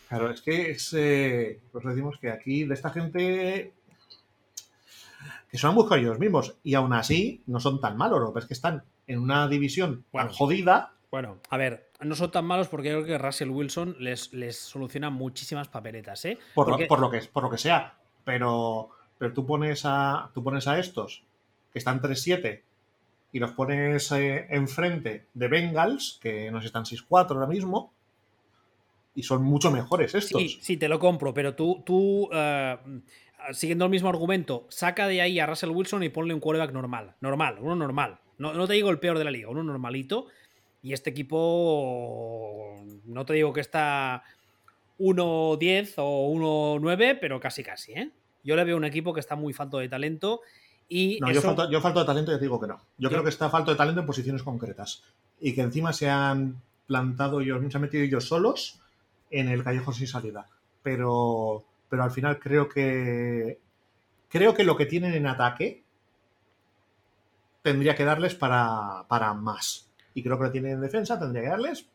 Claro, 0.09 0.31
es 0.31 0.41
que 0.41 0.71
es, 0.71 0.95
eh, 0.97 1.61
pues 1.73 1.85
decimos 1.85 2.17
que 2.21 2.31
aquí 2.31 2.65
de 2.65 2.75
esta 2.75 2.91
gente 2.91 3.75
que 5.51 5.59
son 5.59 5.77
han 5.77 5.99
ellos 5.99 6.19
mismos 6.19 6.57
y 6.63 6.75
aún 6.75 6.93
así 6.93 7.43
no 7.47 7.61
son 7.61 7.81
tan 7.81 7.97
malos, 7.97 8.21
¿no? 8.21 8.39
es 8.39 8.47
que 8.47 8.55
están 8.55 8.85
en 9.07 9.19
una 9.19 9.49
división 9.49 10.05
tan 10.13 10.29
jodida. 10.29 10.95
Bueno, 11.11 11.39
a 11.51 11.57
ver, 11.57 11.91
no 12.01 12.15
son 12.15 12.31
tan 12.31 12.45
malos 12.45 12.69
porque 12.69 12.91
creo 12.91 13.05
que 13.05 13.19
Russell 13.19 13.51
Wilson 13.51 13.97
les, 13.99 14.33
les 14.33 14.57
soluciona 14.57 15.11
muchísimas 15.11 15.69
papeletas, 15.69 16.25
¿eh? 16.25 16.39
Por, 16.55 16.69
lo, 16.69 16.87
por, 16.87 17.01
lo, 17.01 17.11
que, 17.11 17.21
por 17.23 17.43
lo 17.43 17.51
que 17.51 17.59
sea, 17.59 17.97
pero, 18.27 18.91
pero 19.19 19.33
tú, 19.33 19.47
pones 19.47 19.83
a, 19.85 20.31
tú 20.35 20.43
pones 20.43 20.67
a 20.67 20.81
estos 20.81 21.23
que 21.73 21.79
están 21.79 22.03
3-7 22.03 22.61
y 23.33 23.39
los 23.39 23.53
pones 23.53 24.11
eh, 24.11 24.49
enfrente 24.51 25.27
de 25.33 25.49
Bengals, 25.49 26.19
que 26.21 26.51
nos 26.51 26.65
están 26.65 26.85
6-4 26.85 27.31
ahora 27.31 27.47
mismo, 27.47 27.93
y 29.15 29.23
son 29.23 29.45
mucho 29.45 29.71
mejores 29.71 30.15
estos. 30.15 30.43
Sí, 30.43 30.59
sí, 30.61 30.77
te 30.77 30.89
lo 30.89 30.99
compro, 30.99 31.33
pero 31.33 31.55
tú, 31.55 31.83
tú 31.87 32.29
eh, 32.33 32.77
siguiendo 33.53 33.85
el 33.85 33.93
mismo 33.93 34.09
argumento, 34.09 34.67
saca 34.71 35.07
de 35.07 35.21
ahí 35.21 35.39
a 35.39 35.47
Russell 35.47 35.71
Wilson 35.71 36.03
y 36.03 36.09
ponle 36.09 36.35
un 36.35 36.41
quarterback 36.41 36.73
normal. 36.73 37.15
Normal, 37.21 37.59
uno 37.61 37.77
normal. 37.77 38.19
No, 38.39 38.55
no 38.55 38.67
te 38.67 38.75
digo 38.75 38.91
el 38.91 38.99
peor 38.99 39.19
de 39.19 39.25
la 39.25 39.31
liga, 39.31 39.49
uno 39.49 39.63
normalito. 39.63 40.27
Y 40.83 40.93
este 40.93 41.11
equipo, 41.11 42.85
no 43.05 43.25
te 43.25 43.35
digo 43.35 43.53
que 43.53 43.61
está 43.61 44.23
1-10 44.99 45.95
o 45.99 46.79
1-9, 46.81 47.19
pero 47.21 47.41
casi 47.41 47.63
casi, 47.63 47.93
¿eh? 47.93 48.11
Yo 48.43 48.55
le 48.57 48.65
veo 48.65 48.77
un 48.77 48.85
equipo 48.85 49.13
que 49.13 49.21
está 49.21 49.35
muy 49.35 49.53
falto 49.53 49.79
de 49.79 49.89
talento. 49.89 50.41
Y 50.89 51.19
no, 51.21 51.33
yo, 51.33 51.43
falto, 51.43 51.69
yo, 51.69 51.81
falto, 51.81 52.01
de 52.01 52.07
talento 52.07 52.33
y 52.33 52.37
te 52.37 52.43
digo 52.43 52.61
que 52.61 52.69
no. 52.69 52.81
Yo, 52.97 53.09
creo 53.09 53.25
que 53.25 53.29
está 53.29 53.51
falto 53.51 53.73
de 53.73 53.77
talento 53.77 54.01
en 54.01 54.07
posiciones 54.07 54.43
concretas. 54.45 55.03
Y 55.41 55.53
que 55.53 55.63
encima 55.63 55.93
se 55.93 56.09
han 56.09 56.63
plantado 56.87 57.41
ellos, 57.41 57.61
se 57.69 57.77
han 57.77 57.83
metido 57.83 58.05
ellos 58.05 58.29
solos 58.29 58.81
en 59.31 59.49
el 59.49 59.65
callejón 59.65 59.95
sin 59.95 60.07
salida. 60.07 60.47
Pero, 60.85 61.65
pero 61.89 62.05
al 62.05 62.13
final 62.13 62.39
creo 62.39 62.69
que 62.69 63.59
creo 64.29 64.55
que 64.55 64.65
lo 64.65 64.77
que 64.77 64.87
tienen 64.87 65.15
en 65.15 65.27
ataque 65.27 65.83
tendría 67.63 67.97
que 67.97 68.05
darles 68.05 68.37
para, 68.37 69.05
para 69.09 69.35
más. 69.35 69.91
Y 70.15 70.23
creo 70.23 70.39
que 70.39 70.45
lo 70.45 70.53
tienen 70.53 70.73
en 70.73 70.81
defensa, 70.81 71.19
tendría 71.19 71.43
que 71.43 71.49
darles 71.49 71.89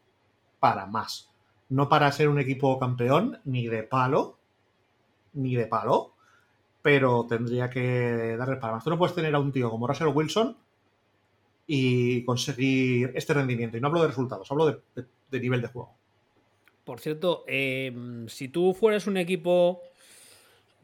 para 0.59 0.85
más. 0.85 1.30
No 1.71 1.89
para 1.89 2.11
ser 2.11 2.29
un 2.29 2.39
equipo 2.39 2.77
campeón, 2.77 3.39
ni 3.45 3.67
de 3.67 3.83
palo, 3.83 4.37
ni 5.33 5.55
de 5.55 5.65
palo, 5.65 6.13
pero 6.81 7.25
tendría 7.27 7.69
que 7.69 8.35
darles 8.37 8.59
para 8.59 8.73
más. 8.73 8.83
Tú 8.83 8.89
no 8.89 8.97
puedes 8.97 9.15
tener 9.15 9.33
a 9.33 9.39
un 9.39 9.51
tío 9.51 9.69
como 9.69 9.87
Russell 9.87 10.09
Wilson 10.13 10.57
y 11.65 12.23
conseguir 12.25 13.11
este 13.15 13.33
rendimiento. 13.33 13.77
Y 13.77 13.81
no 13.81 13.87
hablo 13.87 14.01
de 14.01 14.07
resultados, 14.07 14.51
hablo 14.51 14.83
de 14.95 15.39
nivel 15.39 15.61
de 15.61 15.67
juego. 15.67 15.95
Por 16.83 16.99
cierto, 16.99 17.45
em, 17.47 18.27
si 18.27 18.47
tú 18.47 18.73
fueras 18.73 19.07
un 19.07 19.17
equipo, 19.17 19.81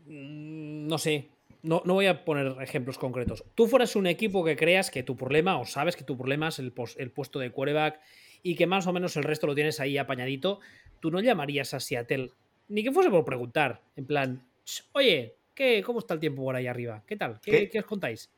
mm, 0.06 0.88
no 0.88 0.98
sé, 0.98 1.30
no, 1.64 1.82
no, 1.86 1.96
voy 1.96 2.06
a 2.06 2.24
poner 2.24 2.56
ejemplos 2.62 2.98
concretos. 2.98 3.44
Tú 3.56 3.68
fueras 3.68 3.96
un 3.96 4.08
equipo 4.08 4.44
que 4.46 4.56
creas 4.56 4.92
que 4.92 5.04
tu 5.04 5.18
problema, 5.18 5.60
o 5.60 5.66
sabes 5.66 5.96
que 5.96 6.04
tu 6.04 6.16
problema 6.16 6.50
es 6.50 6.60
el, 6.60 6.72
el 6.98 7.12
puesto 7.12 7.40
de 7.40 7.52
quarterback 7.52 8.00
y 8.44 8.56
que 8.56 8.68
más 8.68 8.88
o 8.88 8.94
menos 8.94 9.16
el 9.18 9.24
resto 9.24 9.48
lo 9.48 9.56
tienes 9.56 9.80
ahí 9.80 9.98
apañadito, 9.98 10.60
tú 11.00 11.12
no 11.12 11.20
llamarías 11.20 11.74
a 11.74 11.80
Seattle, 11.80 12.32
ni 12.70 12.84
que 12.84 12.92
fuese 12.92 13.10
por 13.10 13.26
preguntar, 13.26 13.82
en 13.96 14.06
plan, 14.06 14.44
oye, 14.94 15.36
¿qué, 15.54 15.84
¿cómo 15.84 16.00
está 16.00 16.14
el 16.14 16.20
tiempo 16.20 16.44
por 16.44 16.56
ahí 16.56 16.68
arriba? 16.68 17.04
¿Qué 17.06 17.16
tal? 17.16 17.40
¿Qué, 17.42 17.70
¿Qué, 17.70 17.80
os 17.80 17.86
contáis? 17.86 18.32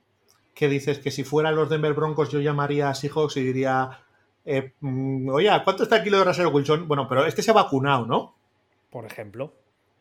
¿Qué 0.53 0.67
dices? 0.67 0.99
Que 0.99 1.11
si 1.11 1.23
fueran 1.23 1.55
los 1.55 1.69
Denver 1.69 1.93
Broncos 1.93 2.29
yo 2.29 2.39
llamaría 2.39 2.89
a 2.89 2.95
Seahawks 2.95 3.37
y 3.37 3.43
diría, 3.43 4.01
eh, 4.45 4.73
mm, 4.79 5.29
oye, 5.29 5.49
¿cuánto 5.63 5.83
está 5.83 5.97
el 5.97 6.03
kilo 6.03 6.19
de 6.19 6.25
Russell 6.25 6.47
Wilson? 6.47 6.87
Bueno, 6.87 7.07
pero 7.07 7.25
este 7.25 7.41
se 7.41 7.51
ha 7.51 7.53
vacunado, 7.53 8.05
¿no? 8.05 8.35
Por 8.89 9.05
ejemplo. 9.05 9.53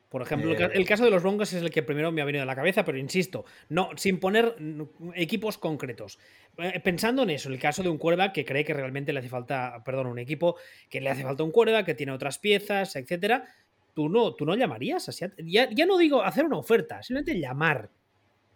Por 0.08 0.22
ejemplo, 0.22 0.52
el 0.52 0.82
eh. 0.82 0.84
caso 0.86 1.04
de 1.04 1.10
los 1.10 1.22
Broncos 1.22 1.52
es 1.52 1.62
el 1.62 1.70
que 1.70 1.82
primero 1.82 2.10
me 2.10 2.22
ha 2.22 2.24
venido 2.24 2.42
a 2.42 2.46
la 2.46 2.56
cabeza, 2.56 2.82
pero 2.84 2.96
insisto, 2.96 3.44
no, 3.68 3.90
sin 3.96 4.18
poner 4.18 4.56
equipos 5.14 5.58
concretos. 5.58 6.18
Eh, 6.56 6.80
pensando 6.82 7.24
en 7.24 7.30
eso, 7.30 7.50
el 7.50 7.58
caso 7.58 7.82
de 7.82 7.90
un 7.90 7.98
quarterback 7.98 8.32
que 8.32 8.44
cree 8.44 8.64
que 8.64 8.72
realmente 8.72 9.12
le 9.12 9.18
hace 9.18 9.28
falta, 9.28 9.82
perdón, 9.84 10.06
un 10.06 10.18
equipo 10.18 10.56
que 10.88 11.02
le 11.02 11.10
hace 11.10 11.24
falta 11.24 11.42
un 11.42 11.50
quarterback, 11.50 11.84
que 11.84 11.94
tiene 11.94 12.12
otras 12.12 12.38
piezas, 12.38 12.96
etcétera, 12.96 13.44
tú 13.94 14.08
no, 14.08 14.34
tú 14.34 14.46
no 14.46 14.54
llamarías 14.54 15.08
así. 15.10 15.26
Ya, 15.44 15.68
ya 15.70 15.84
no 15.84 15.98
digo 15.98 16.22
hacer 16.22 16.46
una 16.46 16.56
oferta, 16.56 17.02
simplemente 17.02 17.38
llamar. 17.38 17.90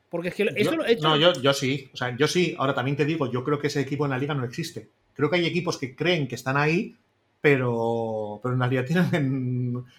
Porque 0.08 0.28
es 0.28 0.34
que 0.34 0.46
eso 0.56 0.76
lo 0.76 0.84
he 0.86 0.92
hecho. 0.92 1.08
No, 1.08 1.16
yo, 1.16 1.32
yo 1.40 1.52
sí. 1.54 1.90
O 1.92 1.96
sea, 1.96 2.14
yo 2.16 2.28
sí. 2.28 2.54
Ahora 2.58 2.74
también 2.74 2.96
te 2.96 3.04
digo, 3.06 3.32
yo 3.32 3.42
creo 3.42 3.58
que 3.58 3.68
ese 3.68 3.80
equipo 3.80 4.04
en 4.04 4.10
la 4.10 4.18
liga 4.18 4.34
no 4.34 4.44
existe. 4.44 4.88
Creo 5.14 5.30
que 5.30 5.36
hay 5.36 5.46
equipos 5.46 5.78
que 5.78 5.96
creen 5.96 6.28
que 6.28 6.34
están 6.34 6.56
ahí, 6.56 6.94
pero, 7.40 8.38
pero 8.42 8.54
en 8.54 8.60
realidad 8.60 8.84
tienen, 8.86 9.10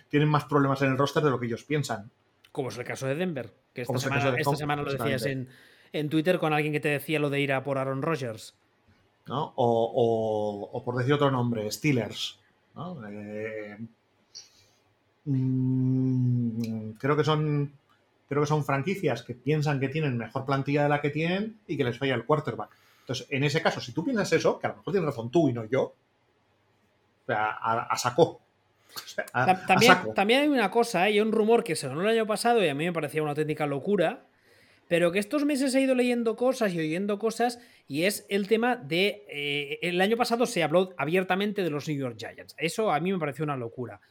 tienen 0.10 0.30
más 0.30 0.46
problemas 0.46 0.82
en 0.82 0.92
el 0.92 0.98
roster 0.98 1.24
de 1.24 1.30
lo 1.30 1.40
que 1.40 1.46
ellos 1.48 1.64
piensan. 1.64 2.12
Como 2.52 2.70
es 2.70 2.78
el 2.78 2.86
caso 2.86 3.08
de 3.08 3.16
Denver, 3.16 3.54
que 3.74 3.82
esta, 3.82 3.98
semana, 3.98 4.84
lo 4.84 4.92
decías 4.92 5.26
en, 5.26 6.10
Twitter 6.10 6.40
con 6.40 6.54
alguien 6.54 6.74
que 6.74 6.80
te 6.80 6.90
decía 6.90 7.20
lo 7.20 7.30
de 7.30 7.42
ir 7.42 7.54
a 7.54 7.64
por 7.64 7.78
Aaron 7.78 8.02
Rodgers. 8.02 8.56
¿no? 9.28 9.54
O, 9.56 10.82
por 10.84 10.96
decir 10.96 11.14
otro 11.14 11.32
nombre, 11.32 11.72
Steelers. 11.72 12.40
Eh, 13.10 13.78
mm, 15.26 16.92
creo 16.94 17.16
que 17.16 17.24
son 17.24 17.72
creo 18.28 18.42
que 18.42 18.48
son 18.48 18.66
franquicias 18.66 19.22
que 19.22 19.36
piensan 19.36 19.80
que 19.80 19.90
tienen 19.90 20.18
mejor 20.18 20.46
plantilla 20.46 20.84
de 20.84 20.90
la 20.90 21.02
que 21.02 21.12
tienen 21.12 21.60
y 21.68 21.78
que 21.78 21.84
les 21.84 22.00
falla 22.00 22.16
el 22.16 22.26
quarterback. 22.26 22.72
Entonces, 23.02 23.28
en 23.30 23.44
ese 23.44 23.62
caso, 23.62 23.80
si 23.80 23.92
tú 23.92 24.04
piensas 24.04 24.32
eso, 24.34 24.58
que 24.60 24.68
a 24.68 24.70
lo 24.72 24.78
mejor 24.78 24.94
tienes 24.94 25.08
razón 25.08 25.30
tú 25.30 25.50
y 25.50 25.54
no 25.54 25.66
yo, 25.66 25.84
o 25.84 27.26
sea, 27.28 27.52
a, 27.52 27.98
también, 29.68 29.94
también, 30.16 30.42
hay 30.42 30.48
una 30.48 30.72
cosa, 30.72 31.02
¿eh? 31.02 31.14
hay 31.14 31.20
un 31.20 31.32
rumor 31.32 31.64
que 31.64 31.76
se 31.76 31.88
ganó 31.88 32.02
el 32.02 32.08
año 32.08 32.26
pasado 32.26 32.64
y 32.64 32.68
a 32.68 32.76
mí 32.76 32.86
me 32.86 32.94
parecía 32.94 33.22
una 33.22 33.32
auténtica 33.32 33.66
locura, 33.66 34.26
pero 34.88 35.12
que 35.12 35.20
estos 35.20 35.46
meses 35.46 35.74
he 35.76 35.82
ido 35.82 35.96
leyendo 35.96 36.36
cosas 36.36 36.74
y 36.74 36.80
oyendo 36.80 37.18
cosas 37.20 37.60
y 37.88 38.04
es 38.04 38.26
el 38.30 38.48
tema 38.48 38.76
de... 38.76 39.26
Eh, 39.30 39.80
el 39.82 40.00
año 40.02 40.18
pasado 40.18 40.46
se 40.46 40.64
habló 40.64 40.94
abiertamente 40.98 41.64
de 41.64 41.70
los 41.70 41.88
New 41.88 41.98
York 41.98 42.16
Giants. 42.18 42.56
Eso 42.58 42.92
a 42.92 43.00
mí 43.00 43.12
me 43.12 43.20
pareció 43.20 43.44
una 43.44 43.58
locura. 43.58 44.02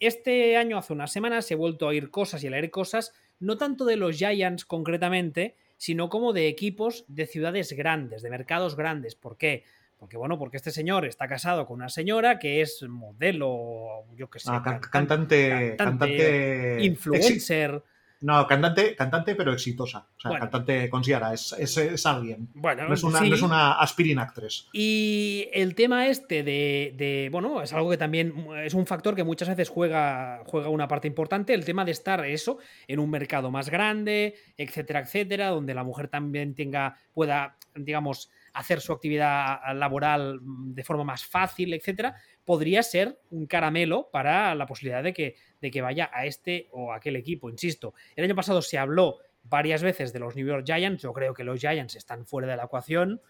Este 0.00 0.56
año, 0.56 0.78
hace 0.78 0.92
unas 0.92 1.12
semanas, 1.12 1.50
he 1.50 1.56
vuelto 1.56 1.86
a 1.86 1.88
oír 1.88 2.10
cosas 2.10 2.44
y 2.44 2.46
a 2.46 2.50
leer 2.50 2.70
cosas, 2.70 3.12
no 3.40 3.56
tanto 3.56 3.84
de 3.84 3.96
los 3.96 4.16
Giants 4.16 4.64
concretamente, 4.64 5.56
sino 5.76 6.08
como 6.08 6.32
de 6.32 6.48
equipos 6.48 7.04
de 7.08 7.26
ciudades 7.26 7.72
grandes, 7.72 8.22
de 8.22 8.30
mercados 8.30 8.76
grandes. 8.76 9.14
¿Por 9.14 9.36
qué? 9.36 9.64
Porque, 9.98 10.16
bueno, 10.16 10.38
porque 10.38 10.56
este 10.56 10.70
señor 10.70 11.04
está 11.04 11.26
casado 11.26 11.66
con 11.66 11.76
una 11.76 11.88
señora 11.88 12.38
que 12.38 12.60
es 12.60 12.84
modelo, 12.88 14.04
yo 14.16 14.30
qué 14.30 14.38
sé. 14.38 14.50
Ah, 14.52 14.62
cantante, 14.80 15.74
cantante, 15.76 16.78
influencer. 16.82 17.82
No, 18.20 18.46
cantante, 18.48 18.96
cantante, 18.96 19.36
pero 19.36 19.52
exitosa. 19.52 20.08
O 20.16 20.20
sea, 20.20 20.38
cantante 20.40 20.90
considera, 20.90 21.32
es, 21.32 21.52
es, 21.52 22.06
alguien. 22.06 22.48
Bueno, 22.54 22.88
no 22.88 22.94
es 22.94 23.04
una, 23.04 23.20
no 23.20 23.34
es 23.34 23.42
una 23.42 23.72
aspirin 23.74 24.18
actress. 24.18 24.68
Y 24.72 25.48
el 25.52 25.76
tema 25.76 26.08
este 26.08 26.42
de, 26.42 26.94
de, 26.96 27.28
Bueno, 27.30 27.62
es 27.62 27.72
algo 27.72 27.90
que 27.90 27.96
también 27.96 28.34
es 28.64 28.74
un 28.74 28.86
factor 28.86 29.14
que 29.14 29.22
muchas 29.22 29.48
veces 29.48 29.68
juega, 29.68 30.42
juega 30.46 30.68
una 30.68 30.88
parte 30.88 31.06
importante. 31.06 31.54
El 31.54 31.64
tema 31.64 31.84
de 31.84 31.92
estar 31.92 32.24
eso 32.26 32.58
en 32.88 32.98
un 32.98 33.08
mercado 33.08 33.52
más 33.52 33.70
grande, 33.70 34.34
etcétera, 34.56 35.00
etcétera, 35.00 35.50
donde 35.50 35.74
la 35.74 35.84
mujer 35.84 36.08
también 36.08 36.56
tenga, 36.56 36.98
pueda, 37.14 37.56
digamos, 37.76 38.30
hacer 38.58 38.80
su 38.80 38.92
actividad 38.92 39.60
laboral 39.74 40.40
de 40.42 40.82
forma 40.82 41.04
más 41.04 41.24
fácil, 41.24 41.72
etcétera, 41.74 42.16
podría 42.44 42.82
ser 42.82 43.20
un 43.30 43.46
caramelo 43.46 44.08
para 44.10 44.54
la 44.56 44.66
posibilidad 44.66 45.02
de 45.02 45.12
que, 45.12 45.36
de 45.60 45.70
que 45.70 45.80
vaya 45.80 46.10
a 46.12 46.26
este 46.26 46.68
o 46.72 46.92
aquel 46.92 47.14
equipo. 47.14 47.48
Insisto, 47.50 47.94
el 48.16 48.24
año 48.24 48.34
pasado 48.34 48.60
se 48.60 48.76
habló 48.76 49.18
varias 49.44 49.82
veces 49.82 50.12
de 50.12 50.18
los 50.18 50.34
New 50.34 50.46
York 50.46 50.64
Giants. 50.66 51.02
Yo 51.02 51.12
creo 51.12 51.34
que 51.34 51.44
los 51.44 51.60
Giants 51.60 51.94
están 51.94 52.26
fuera 52.26 52.48
de 52.48 52.56
la 52.56 52.64
ecuación. 52.64 53.20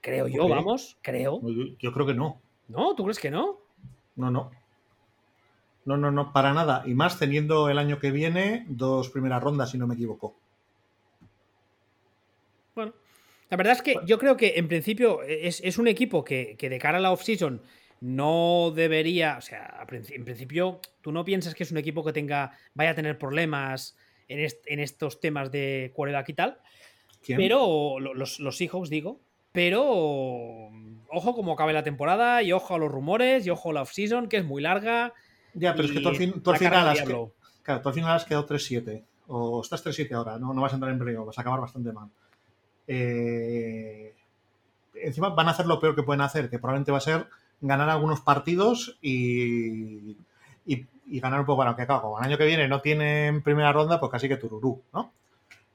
Creo 0.00 0.26
yo, 0.26 0.48
vamos, 0.48 0.98
creo. 1.02 1.40
Yo, 1.78 1.92
creo 1.92 2.06
que 2.06 2.14
no. 2.14 2.40
¿No? 2.66 2.94
¿Tú 2.96 3.04
crees 3.04 3.20
que 3.20 3.30
no? 3.30 3.60
No, 4.16 4.30
no. 4.30 4.50
No, 5.84 5.96
no, 5.96 6.10
no, 6.10 6.32
para 6.32 6.52
nada. 6.52 6.82
Y 6.84 6.94
más 6.94 7.18
teniendo 7.18 7.68
el 7.68 7.78
año 7.78 8.00
que 8.00 8.10
viene 8.10 8.66
dos 8.68 9.08
primeras 9.10 9.42
rondas, 9.42 9.70
si 9.70 9.78
no 9.78 9.86
me 9.86 9.94
equivoco. 9.94 10.34
Bueno, 12.74 12.92
la 13.54 13.56
verdad 13.56 13.74
es 13.74 13.82
que 13.82 13.96
yo 14.04 14.18
creo 14.18 14.36
que 14.36 14.54
en 14.56 14.66
principio 14.66 15.22
es, 15.22 15.78
un 15.78 15.86
equipo 15.86 16.24
que, 16.24 16.56
que, 16.58 16.68
de 16.68 16.80
cara 16.80 16.98
a 16.98 17.00
la 17.00 17.12
off-season 17.12 17.62
no 18.00 18.72
debería, 18.74 19.36
o 19.38 19.40
sea, 19.42 19.86
en 19.88 20.24
principio 20.24 20.80
tú 21.02 21.12
no 21.12 21.24
piensas 21.24 21.54
que 21.54 21.62
es 21.62 21.70
un 21.70 21.78
equipo 21.78 22.04
que 22.04 22.12
tenga, 22.12 22.50
vaya 22.74 22.90
a 22.90 22.94
tener 22.96 23.16
problemas 23.16 23.96
en, 24.26 24.80
estos 24.80 25.20
temas 25.20 25.52
de 25.52 25.92
quarterback 25.94 26.30
y 26.30 26.32
tal, 26.32 26.58
pero 27.28 28.00
los, 28.00 28.40
los 28.40 28.56
Seahawks 28.56 28.90
digo, 28.90 29.20
pero 29.52 29.84
ojo 29.84 31.34
como 31.36 31.52
acabe 31.52 31.72
la 31.72 31.84
temporada 31.84 32.42
y 32.42 32.50
ojo 32.50 32.74
a 32.74 32.78
los 32.78 32.90
rumores 32.90 33.46
y 33.46 33.50
ojo 33.50 33.70
a 33.70 33.74
la 33.74 33.82
off-season 33.82 34.28
que 34.28 34.38
es 34.38 34.44
muy 34.44 34.62
larga. 34.62 35.14
Ya, 35.52 35.76
pero 35.76 35.86
es 35.86 35.92
que 35.92 36.00
tú 36.00 36.08
al, 36.08 36.16
final 36.16 36.88
has, 36.88 37.02
claro, 37.02 37.32
tú 37.62 37.88
al 37.88 37.94
final 37.94 38.16
has 38.16 38.24
quedado 38.24 38.48
3-7 38.48 39.04
o 39.28 39.60
estás 39.62 39.86
3-7 39.86 40.12
ahora, 40.12 40.40
¿no? 40.40 40.52
no 40.52 40.60
vas 40.60 40.72
a 40.72 40.74
entrar 40.74 40.90
en 40.90 40.98
brillo, 40.98 41.24
vas 41.24 41.38
a 41.38 41.42
acabar 41.42 41.60
bastante 41.60 41.92
mal. 41.92 42.10
Eh, 42.86 44.14
encima 44.94 45.30
van 45.30 45.48
a 45.48 45.52
hacer 45.52 45.66
lo 45.66 45.80
peor 45.80 45.94
que 45.94 46.02
pueden 46.02 46.20
hacer, 46.20 46.50
que 46.50 46.58
probablemente 46.58 46.92
va 46.92 46.98
a 46.98 47.02
ser 47.02 47.26
ganar 47.60 47.88
algunos 47.88 48.20
partidos 48.20 48.98
y, 49.00 50.16
ganar 51.06 51.40
un 51.40 51.46
poco. 51.46 51.56
Bueno, 51.56 51.76
que 51.76 51.86
claro, 51.86 52.02
como 52.02 52.18
el 52.18 52.24
año 52.24 52.38
que 52.38 52.46
viene 52.46 52.66
no 52.68 52.80
tienen 52.80 53.42
primera 53.42 53.72
ronda, 53.72 54.00
pues 54.00 54.10
casi 54.10 54.28
que 54.28 54.36
tururú, 54.36 54.82
¿no? 54.92 55.12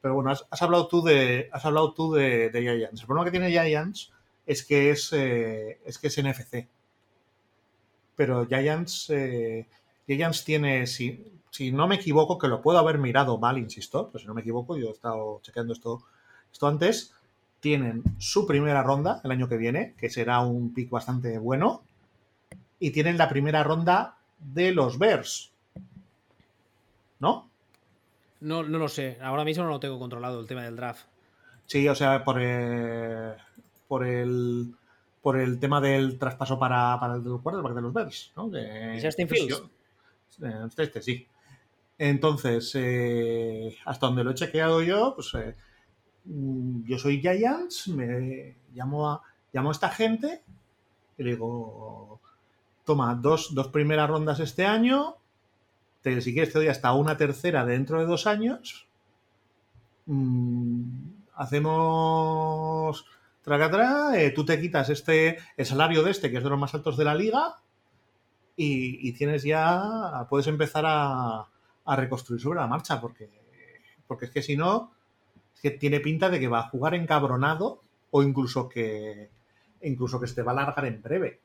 Pero 0.02 0.16
bueno, 0.16 0.32
has, 0.32 0.62
hablado 0.62 0.88
tú 0.88 1.02
de 1.02 1.50
has 1.52 1.66
hablado 1.66 1.94
tú 1.94 2.14
de, 2.14 2.50
Giants. 2.54 3.02
El 3.02 3.08
problema 3.08 3.26
que 3.26 3.32
tiene 3.32 3.50
Giants 3.50 4.12
es 4.46 4.66
que 4.66 4.92
es, 4.92 5.14
eh, 5.14 5.80
es 5.86 5.98
que 5.98 6.08
es 6.08 6.18
NFC. 6.18 6.68
Pero 8.16 8.46
Giants, 8.48 9.10
eh, 9.12 9.68
Giants 10.08 10.44
tiene, 10.44 10.88
si, 10.88 11.24
si 11.52 11.72
no 11.72 11.88
me 11.88 11.96
equivoco, 11.96 12.38
que 12.38 12.48
lo 12.48 12.62
puedo 12.62 12.80
haber 12.80 12.98
mirado 12.98 13.38
mal, 13.38 13.58
insisto, 13.58 14.10
pero 14.12 14.20
si 14.20 14.28
no 14.28 14.34
me 14.34 14.42
equivoco, 14.42 14.78
yo 14.78 14.88
he 14.88 14.92
estado 14.92 15.40
chequeando 15.42 15.74
esto, 15.74 16.04
esto 16.52 16.68
antes, 16.68 17.14
tienen 17.60 18.04
su 18.18 18.48
primera 18.48 18.84
ronda 18.84 19.22
el 19.24 19.32
año 19.32 19.50
que 19.50 19.58
viene, 19.58 19.94
que 19.98 20.10
será 20.10 20.40
un 20.40 20.74
pick 20.74 20.90
bastante 20.90 21.38
bueno, 21.38 21.84
y 22.80 22.92
tienen 22.92 23.18
la 23.18 23.30
primera 23.30 23.64
ronda 23.64 24.18
de 24.40 24.72
los 24.72 24.98
Bears. 24.98 25.52
¿No? 27.20 27.50
No, 28.40 28.64
no 28.64 28.78
lo 28.78 28.88
sé. 28.88 29.18
Ahora 29.22 29.44
mismo 29.44 29.66
no 29.66 29.72
lo 29.72 29.80
tengo 29.80 30.00
controlado 30.00 30.40
el 30.40 30.48
tema 30.48 30.64
del 30.64 30.78
draft. 30.78 31.06
Sí, 31.66 31.88
o 31.88 31.96
sea, 31.96 32.24
por 32.24 32.40
el, 32.40 33.36
por 33.88 34.06
el, 34.06 34.74
por 35.22 35.38
el 35.38 35.60
tema 35.60 35.82
del 35.82 36.18
traspaso 36.18 36.58
para, 36.58 36.98
para 37.00 37.16
el 37.16 37.24
quarterback 37.24 37.76
de 37.76 37.82
los 37.82 37.94
Bears, 37.94 38.32
¿no? 38.36 38.50
¿Es 38.56 39.04
Justin 39.04 39.28
Fields? 39.28 39.62
Este, 40.42 40.84
este, 40.84 41.02
sí. 41.02 41.28
Entonces, 41.98 42.72
eh, 42.76 43.78
hasta 43.86 44.08
donde 44.08 44.24
lo 44.24 44.32
he 44.32 44.36
chequeado 44.36 44.82
yo, 44.82 45.14
pues 45.16 45.34
eh, 45.36 45.56
yo 46.26 46.98
soy 46.98 47.22
Giants, 47.22 47.88
me 47.90 48.56
llamo 48.74 49.10
a, 49.10 49.22
llamo 49.54 49.70
a 49.70 49.72
esta 49.72 49.90
gente 49.90 50.44
y 51.18 51.24
le 51.24 51.32
digo, 51.32 52.20
toma, 52.86 53.14
dos, 53.16 53.52
primeras 53.72 54.10
rondas 54.10 54.40
este 54.40 54.66
año, 54.66 55.18
si 56.04 56.34
quieres 56.34 56.52
te 56.52 56.60
doy 56.60 56.68
hasta 56.70 56.94
una 56.94 57.18
tercera 57.18 57.66
dentro 57.66 58.00
de 58.00 58.06
dos 58.06 58.26
años, 58.26 58.88
mm, 60.06 60.84
hacemos 61.36 63.06
traga 63.42 64.18
eh, 64.18 64.32
tú 64.32 64.46
te 64.46 64.60
quitas 64.60 64.90
este, 64.90 65.38
el 65.58 65.66
salario 65.66 66.04
de 66.04 66.12
este, 66.12 66.30
que 66.30 66.38
es 66.38 66.44
de 66.44 66.50
los 66.50 66.60
más 66.60 66.74
altos 66.74 66.98
de 66.98 67.06
la 67.06 67.16
liga, 67.16 67.58
y, 68.62 69.14
tienes 69.14 69.44
ya, 69.44 70.28
puedes 70.30 70.48
empezar 70.48 70.84
a, 70.86 71.48
a, 71.86 71.96
reconstruir 71.96 72.42
sobre 72.42 72.60
la 72.60 72.68
marcha, 72.68 73.00
porque, 73.00 73.30
porque 74.06 74.26
es 74.26 74.32
que 74.32 74.42
si 74.42 74.58
no, 74.58 74.92
que 75.62 75.72
tiene 75.72 76.00
pinta 76.00 76.30
de 76.30 76.40
que 76.40 76.48
va 76.48 76.60
a 76.60 76.70
jugar 76.70 76.96
encabronado 76.96 77.82
o 78.12 78.24
incluso 78.24 78.70
que 78.70 79.30
incluso 79.82 80.20
que 80.20 80.28
se 80.28 80.44
va 80.44 80.52
a 80.52 80.56
largar 80.56 80.86
en 80.86 81.02
breve. 81.02 81.40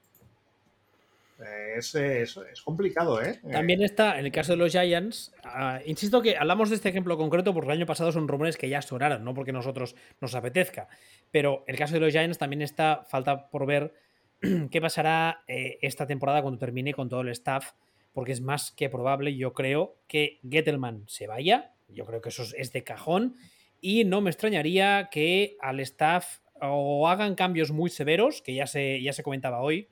Es, 1.76 1.94
es, 1.96 2.38
complicado, 2.64 3.20
¿eh? 3.20 3.40
También 3.50 3.82
está, 3.82 4.18
en 4.18 4.26
el 4.26 4.32
caso 4.32 4.52
de 4.52 4.58
los 4.58 4.70
Giants, 4.70 5.32
ah, 5.42 5.80
insisto 5.84 6.22
que 6.22 6.36
hablamos 6.36 6.70
de 6.70 6.76
este 6.76 6.88
ejemplo 6.88 7.16
concreto 7.16 7.52
porque 7.52 7.70
el 7.70 7.78
año 7.78 7.86
pasado 7.86 8.12
son 8.12 8.28
rumores 8.28 8.56
que 8.56 8.68
ya 8.68 8.80
sonaron, 8.80 9.24
no 9.24 9.34
porque 9.34 9.52
nosotros 9.52 9.96
nos 10.20 10.34
apetezca. 10.36 10.88
Pero 11.32 11.64
el 11.66 11.76
caso 11.76 11.94
de 11.94 12.00
los 12.00 12.12
Giants 12.12 12.38
también 12.38 12.62
está, 12.62 13.04
falta 13.08 13.50
por 13.50 13.66
ver 13.66 13.94
qué 14.70 14.80
pasará 14.80 15.42
eh, 15.48 15.78
esta 15.82 16.06
temporada 16.06 16.40
cuando 16.40 16.58
termine 16.58 16.94
con 16.94 17.08
todo 17.08 17.22
el 17.22 17.28
staff, 17.30 17.72
porque 18.12 18.32
es 18.32 18.40
más 18.40 18.70
que 18.70 18.88
probable, 18.88 19.36
yo 19.36 19.52
creo, 19.52 19.96
que 20.06 20.38
Gettelman 20.48 21.02
se 21.08 21.26
vaya. 21.26 21.72
Yo 21.88 22.06
creo 22.06 22.20
que 22.20 22.28
eso 22.28 22.44
es 22.56 22.72
de 22.72 22.84
cajón 22.84 23.36
y 23.84 24.04
no 24.04 24.22
me 24.22 24.30
extrañaría 24.30 25.10
que 25.10 25.58
al 25.60 25.78
staff 25.80 26.38
o 26.58 27.06
hagan 27.06 27.34
cambios 27.34 27.70
muy 27.70 27.90
severos, 27.90 28.40
que 28.40 28.54
ya 28.54 28.66
se, 28.66 29.02
ya 29.02 29.12
se 29.12 29.22
comentaba 29.22 29.60
hoy, 29.60 29.88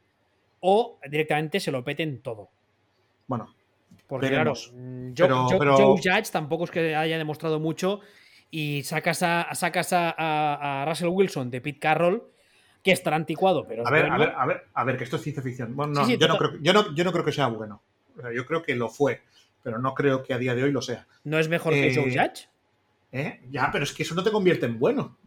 o 0.60 0.98
directamente 1.10 1.60
se 1.60 1.70
lo 1.70 1.84
peten 1.84 2.22
todo. 2.22 2.48
Bueno, 3.26 3.54
porque 4.06 4.30
claro, 4.30 4.54
mm, 4.54 5.12
Joe, 5.14 5.28
Judge 5.28 6.30
tampoco 6.32 6.64
es 6.64 6.70
que 6.70 6.96
haya 6.96 7.18
demostrado 7.18 7.60
mucho 7.60 8.00
y 8.50 8.82
sacas 8.84 9.22
a, 9.22 9.54
sacas 9.54 9.90
a, 9.92 10.86
Russell 10.88 11.08
Wilson 11.08 11.50
de 11.50 11.60
Pete 11.60 11.78
Carroll, 11.78 12.22
que 12.82 12.92
estará 12.92 13.16
anticuado, 13.16 13.66
pero... 13.66 13.86
A 13.86 13.90
ver, 13.90 14.06
a 14.06 14.16
ver, 14.16 14.32
a 14.34 14.46
ver, 14.46 14.62
a 14.72 14.84
ver, 14.84 14.96
que 14.96 15.04
esto 15.04 15.16
es 15.16 15.22
ciencia 15.22 15.42
ficción. 15.42 15.76
Bueno, 15.76 16.08
yo, 16.08 16.28
no 16.28 16.38
creo, 16.38 16.52
yo, 16.62 16.72
no, 16.72 16.94
yo, 16.94 17.04
no 17.04 17.12
creo, 17.12 17.26
que 17.26 17.32
sea 17.32 17.48
bueno. 17.48 17.82
yo 18.34 18.46
creo 18.46 18.62
que 18.62 18.74
lo 18.74 18.88
fue, 18.88 19.20
pero 19.62 19.78
no 19.78 19.92
creo 19.92 20.22
que 20.22 20.32
a 20.32 20.38
día 20.38 20.54
de 20.54 20.62
hoy 20.62 20.72
lo 20.72 20.80
sea. 20.80 21.06
¿No 21.24 21.38
es 21.38 21.50
mejor 21.50 21.74
que 21.74 21.94
Joe 21.94 22.08
eh, 22.08 22.18
Judge? 22.18 22.48
¿Eh? 23.12 23.40
Ya, 23.50 23.68
pero 23.70 23.84
es 23.84 23.92
que 23.92 24.02
eso 24.02 24.14
no 24.14 24.24
te 24.24 24.32
convierte 24.32 24.66
en 24.66 24.78
bueno. 24.78 25.18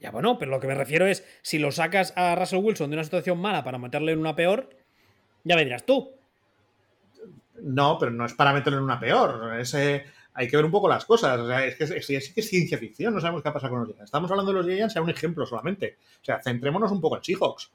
Ya, 0.00 0.10
bueno, 0.10 0.36
pero 0.36 0.50
lo 0.50 0.60
que 0.60 0.66
me 0.66 0.74
refiero 0.74 1.06
es, 1.06 1.24
si 1.42 1.58
lo 1.58 1.70
sacas 1.72 2.12
a 2.16 2.34
Russell 2.34 2.62
Wilson 2.62 2.90
de 2.90 2.96
una 2.96 3.04
situación 3.04 3.38
mala 3.38 3.64
para 3.64 3.78
meterle 3.78 4.12
en 4.12 4.18
una 4.18 4.34
peor, 4.34 4.68
ya 5.44 5.56
me 5.56 5.64
dirás 5.64 5.86
tú. 5.86 6.10
No, 7.62 7.96
pero 7.98 8.10
no 8.10 8.26
es 8.26 8.34
para 8.34 8.52
meterle 8.52 8.78
en 8.78 8.84
una 8.84 8.98
peor. 8.98 9.58
Ese, 9.58 10.04
hay 10.34 10.48
que 10.48 10.56
ver 10.56 10.64
un 10.66 10.72
poco 10.72 10.88
las 10.88 11.04
cosas. 11.04 11.38
O 11.38 11.46
sea, 11.46 11.64
es 11.64 11.76
que 11.76 11.84
es, 11.84 12.32
que 12.32 12.40
es 12.40 12.48
ciencia 12.48 12.76
ficción, 12.76 13.14
no 13.14 13.20
sabemos 13.20 13.42
qué 13.42 13.48
ha 13.48 13.52
pasado 13.52 13.70
con 13.70 13.80
los 13.80 13.88
Giants. 13.88 14.04
Estamos 14.04 14.30
hablando 14.30 14.52
de 14.52 14.58
los 14.58 14.66
Giants, 14.66 14.92
sea 14.92 15.02
un 15.02 15.10
ejemplo 15.10 15.46
solamente. 15.46 15.98
O 16.20 16.24
sea, 16.24 16.42
centrémonos 16.42 16.90
un 16.90 17.00
poco 17.00 17.16
en 17.16 17.24
Seahawks. 17.24 17.70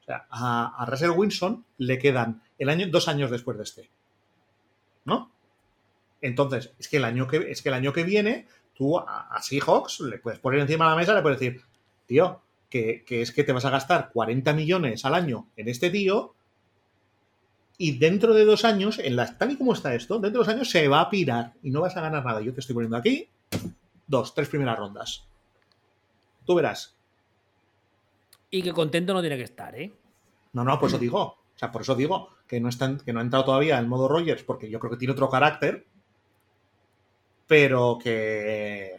O 0.00 0.04
sea, 0.04 0.26
a, 0.30 0.82
a 0.82 0.86
Russell 0.86 1.10
Wilson 1.10 1.64
le 1.78 1.98
quedan 1.98 2.42
el 2.58 2.68
año, 2.68 2.86
dos 2.88 3.08
años 3.08 3.30
después 3.30 3.56
de 3.56 3.64
este. 3.64 3.90
¿No? 5.04 5.32
Entonces, 6.20 6.72
es 6.78 6.88
que 6.88 6.98
el 6.98 7.04
año 7.04 7.26
que, 7.26 7.50
es 7.50 7.60
que 7.60 7.68
el 7.68 7.74
año 7.74 7.92
que 7.92 8.04
viene 8.04 8.46
tú 8.74 8.98
a, 8.98 9.38
Seahawks 9.40 10.00
le 10.00 10.18
puedes 10.18 10.40
poner 10.40 10.60
encima 10.60 10.84
de 10.84 10.90
la 10.90 10.96
mesa, 10.96 11.14
le 11.14 11.22
puedes 11.22 11.38
decir, 11.38 11.62
tío, 12.06 12.40
que, 12.68 13.04
es 13.08 13.32
que 13.32 13.44
te 13.44 13.52
vas 13.52 13.64
a 13.64 13.70
gastar 13.70 14.10
40 14.12 14.52
millones 14.52 15.04
al 15.04 15.14
año 15.14 15.46
en 15.56 15.68
este 15.68 15.90
tío 15.90 16.34
Y 17.78 17.98
dentro 17.98 18.34
de 18.34 18.44
dos 18.44 18.64
años, 18.64 18.98
en 18.98 19.16
la, 19.16 19.38
tal 19.38 19.52
y 19.52 19.56
como 19.56 19.72
está 19.72 19.94
esto, 19.94 20.14
dentro 20.14 20.42
de 20.42 20.46
dos 20.46 20.54
años 20.54 20.70
se 20.70 20.88
va 20.88 21.00
a 21.00 21.10
pirar 21.10 21.54
y 21.62 21.70
no 21.70 21.80
vas 21.80 21.96
a 21.96 22.00
ganar 22.00 22.24
nada. 22.24 22.40
Yo 22.40 22.52
te 22.52 22.60
estoy 22.60 22.74
poniendo 22.74 22.96
aquí 22.96 23.28
dos, 24.06 24.34
tres 24.34 24.48
primeras 24.48 24.78
rondas. 24.78 25.24
Tú 26.44 26.54
verás. 26.54 26.94
Y 28.50 28.62
que 28.62 28.72
contento 28.72 29.14
no 29.14 29.20
tiene 29.20 29.36
que 29.36 29.44
estar, 29.44 29.74
¿eh? 29.74 29.92
No, 30.52 30.62
no, 30.62 30.78
por 30.78 30.88
eso 30.88 30.98
digo. 30.98 31.20
O 31.20 31.58
sea, 31.58 31.72
por 31.72 31.82
eso 31.82 31.94
digo 31.94 32.30
que 32.46 32.60
no, 32.60 32.68
está, 32.68 32.96
que 32.98 33.12
no 33.12 33.20
ha 33.20 33.22
entrado 33.22 33.44
todavía 33.44 33.78
en 33.78 33.88
modo 33.88 34.08
Rogers, 34.08 34.42
porque 34.42 34.70
yo 34.70 34.78
creo 34.78 34.92
que 34.92 34.96
tiene 34.96 35.12
otro 35.12 35.28
carácter. 35.28 35.86
Pero 37.46 37.98
que, 38.02 38.90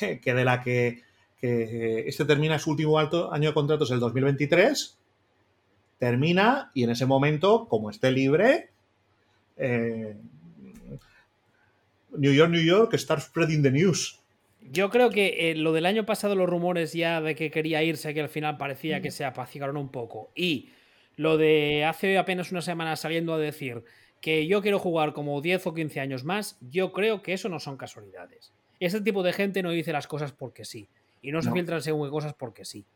que 0.22 0.34
de 0.34 0.44
la 0.44 0.62
que, 0.62 1.02
que 1.40 2.04
este 2.06 2.24
termina 2.24 2.58
su 2.58 2.70
último 2.70 2.98
alto 2.98 3.32
año 3.32 3.50
de 3.50 3.54
contratos 3.54 3.90
el 3.90 4.00
2023 4.00 4.98
termina 5.98 6.70
y 6.74 6.84
en 6.84 6.90
ese 6.90 7.06
momento, 7.06 7.66
como 7.68 7.90
esté 7.90 8.10
libre, 8.10 8.68
eh, 9.56 10.16
New 12.16 12.32
York, 12.32 12.50
New 12.50 12.62
York, 12.62 12.94
start 12.96 13.22
spreading 13.22 13.62
the 13.62 13.70
news. 13.70 14.20
Yo 14.60 14.88
creo 14.90 15.10
que 15.10 15.50
eh, 15.50 15.54
lo 15.54 15.72
del 15.72 15.86
año 15.86 16.06
pasado, 16.06 16.34
los 16.34 16.48
rumores 16.48 16.92
ya 16.92 17.20
de 17.20 17.34
que 17.34 17.50
quería 17.50 17.82
irse, 17.82 18.14
que 18.14 18.20
al 18.20 18.28
final 18.28 18.56
parecía 18.56 19.00
que 19.00 19.10
se 19.10 19.24
apaciguaron 19.24 19.76
un 19.76 19.90
poco. 19.90 20.30
Y 20.34 20.70
lo 21.16 21.36
de 21.36 21.84
hace 21.84 22.18
apenas 22.18 22.50
una 22.50 22.62
semana 22.62 22.96
saliendo 22.96 23.34
a 23.34 23.38
decir 23.38 23.84
que 24.24 24.46
yo 24.46 24.62
quiero 24.62 24.78
jugar 24.78 25.12
como 25.12 25.38
10 25.42 25.66
o 25.66 25.74
15 25.74 26.00
años 26.00 26.24
más, 26.24 26.56
yo 26.70 26.92
creo 26.92 27.20
que 27.20 27.34
eso 27.34 27.50
no 27.50 27.60
son 27.60 27.76
casualidades. 27.76 28.54
Ese 28.80 29.02
tipo 29.02 29.22
de 29.22 29.34
gente 29.34 29.62
no 29.62 29.68
dice 29.70 29.92
las 29.92 30.06
cosas 30.06 30.32
porque 30.32 30.64
sí. 30.64 30.88
Y 31.20 31.30
no 31.30 31.42
se 31.42 31.52
filtran 31.52 31.82
según 31.82 32.06
qué 32.06 32.10
cosas 32.10 32.32
porque 32.32 32.64
sí. 32.64 32.86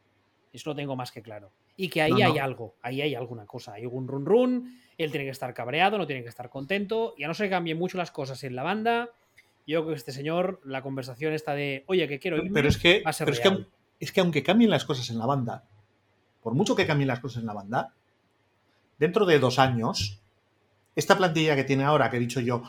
Eso 0.54 0.70
lo 0.70 0.76
tengo 0.76 0.96
más 0.96 1.12
que 1.12 1.20
claro. 1.20 1.52
Y 1.76 1.90
que 1.90 2.00
ahí 2.00 2.22
hay 2.22 2.38
algo, 2.38 2.76
ahí 2.80 3.02
hay 3.02 3.14
alguna 3.14 3.44
cosa, 3.44 3.74
hay 3.74 3.84
un 3.84 4.08
run 4.08 4.24
run, 4.24 4.80
él 4.96 5.10
tiene 5.10 5.26
que 5.26 5.32
estar 5.32 5.52
cabreado, 5.52 5.98
no 5.98 6.06
tiene 6.06 6.22
que 6.22 6.30
estar 6.30 6.48
contento, 6.48 7.12
y 7.18 7.24
a 7.24 7.28
no 7.28 7.34
ser 7.34 7.48
que 7.48 7.50
cambien 7.50 7.76
mucho 7.76 7.98
las 7.98 8.10
cosas 8.10 8.42
en 8.44 8.56
la 8.56 8.62
banda, 8.62 9.10
yo 9.66 9.82
creo 9.82 9.88
que 9.92 9.98
este 9.98 10.12
señor, 10.12 10.62
la 10.64 10.80
conversación 10.80 11.34
está 11.34 11.52
de, 11.52 11.84
oye, 11.88 12.08
que 12.08 12.18
quiero 12.18 12.38
irme, 12.38 12.52
pero 12.54 12.70
es 12.70 12.78
que, 12.78 13.02
pero 13.04 13.32
es 13.32 13.40
que, 13.40 13.66
es 14.00 14.12
que 14.12 14.20
aunque 14.20 14.42
cambien 14.42 14.70
las 14.70 14.86
cosas 14.86 15.10
en 15.10 15.18
la 15.18 15.26
banda, 15.26 15.64
por 16.42 16.54
mucho 16.54 16.74
que 16.74 16.86
cambien 16.86 17.08
las 17.08 17.20
cosas 17.20 17.42
en 17.42 17.46
la 17.46 17.52
banda, 17.52 17.92
dentro 18.98 19.26
de 19.26 19.38
dos 19.38 19.58
años, 19.58 20.22
esta 20.98 21.16
plantilla 21.16 21.54
que 21.54 21.62
tiene 21.62 21.84
ahora, 21.84 22.10
que 22.10 22.16
he 22.16 22.20
dicho 22.20 22.40
yo, 22.40 22.64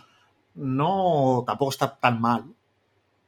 no 0.54 1.44
tampoco 1.48 1.72
está 1.72 1.98
tan 2.00 2.22
mal, 2.22 2.46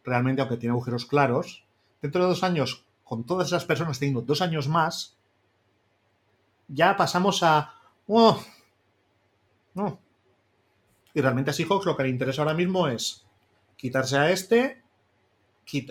realmente, 0.04 0.42
aunque 0.42 0.58
tiene 0.58 0.74
agujeros 0.74 1.08
claros, 1.08 1.66
dentro 2.04 2.22
de 2.22 2.28
dos 2.28 2.44
años, 2.44 2.86
con 3.04 3.26
todas 3.26 3.48
esas 3.48 3.66
personas 3.66 3.98
teniendo 3.98 4.22
dos 4.22 4.44
años 4.44 4.68
más, 4.68 5.18
ya 6.68 6.96
pasamos 6.96 7.42
a. 7.42 7.74
Oh, 8.08 8.40
no. 9.74 10.00
Y 11.16 11.22
realmente 11.22 11.50
a 11.50 11.54
Seahawks 11.54 11.88
lo 11.88 11.98
que 11.98 12.04
le 12.04 12.10
interesa 12.10 12.44
ahora 12.44 12.54
mismo 12.54 12.88
es 12.88 13.26
quitarse 13.78 14.20
a 14.20 14.30
este, 14.30 14.84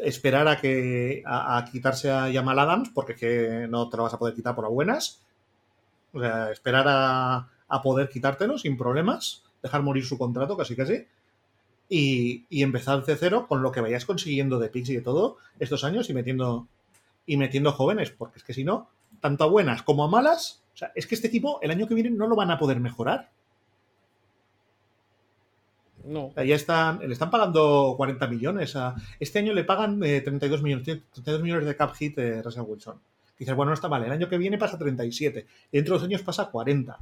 esperar 0.04 0.46
a 0.46 0.60
que 0.60 1.24
a, 1.26 1.64
quitarse 1.70 2.12
a 2.12 2.32
Jamal 2.32 2.60
Adams, 2.60 2.90
porque 2.94 3.16
que 3.16 3.66
no 3.68 3.88
te 3.88 3.96
lo 3.96 4.04
vas 4.04 4.14
a 4.14 4.20
poder 4.20 4.36
quitar 4.36 4.54
por 4.54 4.62
las 4.62 4.72
buenas. 4.72 5.26
O 6.12 6.20
sea, 6.20 6.52
esperar 6.52 6.86
a, 6.88 7.48
a 7.70 7.82
poder 7.82 8.08
quitártelo 8.08 8.58
sin 8.58 8.76
problemas, 8.76 9.44
dejar 9.62 9.82
morir 9.82 10.04
su 10.04 10.18
contrato, 10.18 10.56
casi 10.56 10.76
casi. 10.76 11.06
Y, 11.88 12.44
y, 12.50 12.62
empezar 12.62 13.04
de 13.04 13.16
cero 13.16 13.46
con 13.48 13.62
lo 13.62 13.72
que 13.72 13.80
vayas 13.80 14.04
consiguiendo 14.04 14.60
de 14.60 14.68
picks 14.68 14.90
y 14.90 14.96
de 14.96 15.02
todo 15.02 15.38
estos 15.58 15.82
años 15.82 16.08
y 16.08 16.14
metiendo 16.14 16.68
y 17.26 17.36
metiendo 17.36 17.72
jóvenes, 17.72 18.10
porque 18.10 18.38
es 18.38 18.44
que 18.44 18.54
si 18.54 18.64
no, 18.64 18.88
tanto 19.20 19.44
a 19.44 19.46
buenas 19.46 19.82
como 19.82 20.04
a 20.04 20.08
malas, 20.08 20.62
o 20.74 20.76
sea, 20.76 20.92
es 20.94 21.06
que 21.06 21.14
este 21.14 21.28
equipo 21.28 21.60
el 21.62 21.70
año 21.70 21.86
que 21.86 21.94
viene 21.94 22.10
no 22.10 22.26
lo 22.26 22.36
van 22.36 22.50
a 22.50 22.58
poder 22.58 22.80
mejorar. 22.80 23.30
No. 26.02 26.32
ya 26.34 26.56
están, 26.56 26.98
le 27.00 27.12
están 27.12 27.30
pagando 27.30 27.94
40 27.96 28.26
millones. 28.26 28.74
A, 28.74 28.94
este 29.18 29.38
año 29.38 29.52
le 29.52 29.64
pagan 29.64 30.00
32 30.00 30.58
eh, 30.58 30.62
millones, 30.62 30.84
32 31.12 31.42
millones 31.42 31.66
de 31.66 31.76
cap 31.76 31.94
hit 31.94 32.16
de 32.16 32.42
Russell 32.42 32.62
Wilson. 32.66 33.00
dices, 33.38 33.54
bueno, 33.54 33.70
no 33.70 33.74
está 33.74 33.88
mal. 33.88 34.02
El 34.02 34.10
año 34.10 34.28
que 34.28 34.38
viene 34.38 34.56
pasa 34.56 34.78
37. 34.78 35.46
Y 35.70 35.76
dentro 35.76 35.94
de 35.94 35.98
dos 35.98 36.08
años 36.08 36.22
pasa 36.22 36.46
40. 36.46 36.98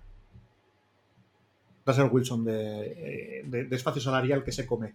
Russell 1.88 2.08
Wilson 2.10 2.44
de, 2.44 3.44
de, 3.46 3.76
espacio 3.76 4.00
salarial 4.00 4.44
que 4.44 4.52
se 4.52 4.66
come. 4.66 4.94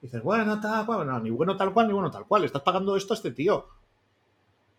dices, 0.00 0.22
bueno, 0.22 0.60
tal 0.60 0.84
cual, 0.84 1.22
ni 1.22 1.30
bueno 1.30 1.56
tal 1.56 1.72
cual, 1.72 1.86
ni 1.86 1.92
bueno 1.92 2.10
tal 2.10 2.26
cual. 2.26 2.44
Estás 2.44 2.62
pagando 2.62 2.96
esto 2.96 3.14
a 3.14 3.16
este 3.16 3.30
tío. 3.30 3.66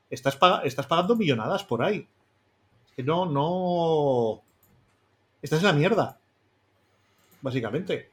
Estás, 0.10 0.38
estás 0.64 0.86
pagando 0.86 1.16
millonadas 1.16 1.64
por 1.64 1.82
ahí 1.82 2.08
que 2.96 3.04
no, 3.04 3.26
no. 3.26 4.44
Esta 5.42 5.56
es 5.56 5.64
la 5.64 5.74
mierda. 5.74 6.20
Básicamente. 7.42 8.12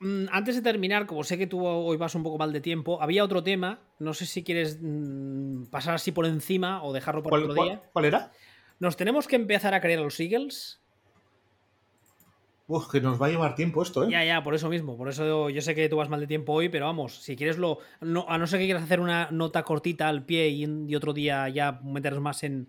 Mm, 0.00 0.26
antes 0.30 0.56
de 0.56 0.62
terminar, 0.62 1.06
como 1.06 1.24
sé 1.24 1.38
que 1.38 1.46
tú 1.46 1.64
hoy 1.64 1.96
vas 1.96 2.14
un 2.14 2.22
poco 2.22 2.38
mal 2.38 2.52
de 2.52 2.60
tiempo, 2.60 3.00
había 3.00 3.24
otro 3.24 3.42
tema. 3.42 3.80
No 3.98 4.14
sé 4.14 4.26
si 4.26 4.42
quieres 4.42 4.78
mm, 4.80 5.64
pasar 5.66 5.94
así 5.94 6.12
por 6.12 6.26
encima 6.26 6.82
o 6.82 6.92
dejarlo 6.92 7.22
por 7.22 7.34
otro 7.34 7.54
día. 7.54 7.82
¿Cuál 7.92 8.04
era? 8.06 8.32
¿Nos 8.80 8.96
tenemos 8.96 9.28
que 9.28 9.36
empezar 9.36 9.74
a 9.74 9.80
creer 9.80 10.00
a 10.00 10.02
los 10.02 10.18
Eagles? 10.18 10.81
Uf, 12.68 12.90
que 12.90 13.00
nos 13.00 13.20
va 13.20 13.26
a 13.26 13.30
llevar 13.30 13.54
tiempo 13.54 13.82
esto, 13.82 14.04
¿eh? 14.04 14.08
Ya, 14.10 14.24
ya, 14.24 14.42
por 14.42 14.54
eso 14.54 14.68
mismo. 14.68 14.96
Por 14.96 15.08
eso 15.08 15.50
yo 15.50 15.60
sé 15.60 15.74
que 15.74 15.88
tú 15.88 15.96
vas 15.96 16.08
mal 16.08 16.20
de 16.20 16.26
tiempo 16.26 16.52
hoy, 16.52 16.68
pero 16.68 16.86
vamos, 16.86 17.16
si 17.16 17.36
quieres 17.36 17.58
lo. 17.58 17.78
a 18.00 18.38
no 18.38 18.46
ser 18.46 18.60
que 18.60 18.66
quieras 18.66 18.84
hacer 18.84 19.00
una 19.00 19.28
nota 19.30 19.62
cortita 19.62 20.08
al 20.08 20.24
pie 20.24 20.48
y, 20.48 20.64
y 20.64 20.94
otro 20.94 21.12
día 21.12 21.48
ya 21.48 21.80
meternos 21.82 22.22
más 22.22 22.42
en, 22.44 22.68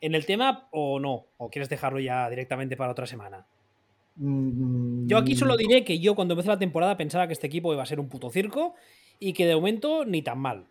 en 0.00 0.14
el 0.14 0.24
tema 0.24 0.68
o 0.70 1.00
no? 1.00 1.26
¿O 1.36 1.50
quieres 1.50 1.68
dejarlo 1.68 2.00
ya 2.00 2.28
directamente 2.30 2.76
para 2.76 2.92
otra 2.92 3.06
semana? 3.06 3.46
Yo 4.20 5.16
aquí 5.16 5.36
solo 5.36 5.56
diré 5.56 5.84
que 5.84 6.00
yo 6.00 6.16
cuando 6.16 6.34
empecé 6.34 6.48
la 6.48 6.58
temporada 6.58 6.96
pensaba 6.96 7.28
que 7.28 7.32
este 7.32 7.46
equipo 7.46 7.72
iba 7.72 7.82
a 7.82 7.86
ser 7.86 8.00
un 8.00 8.08
puto 8.08 8.30
circo 8.30 8.74
y 9.20 9.32
que 9.32 9.46
de 9.46 9.54
momento 9.54 10.04
ni 10.04 10.22
tan 10.22 10.40
mal. 10.40 10.66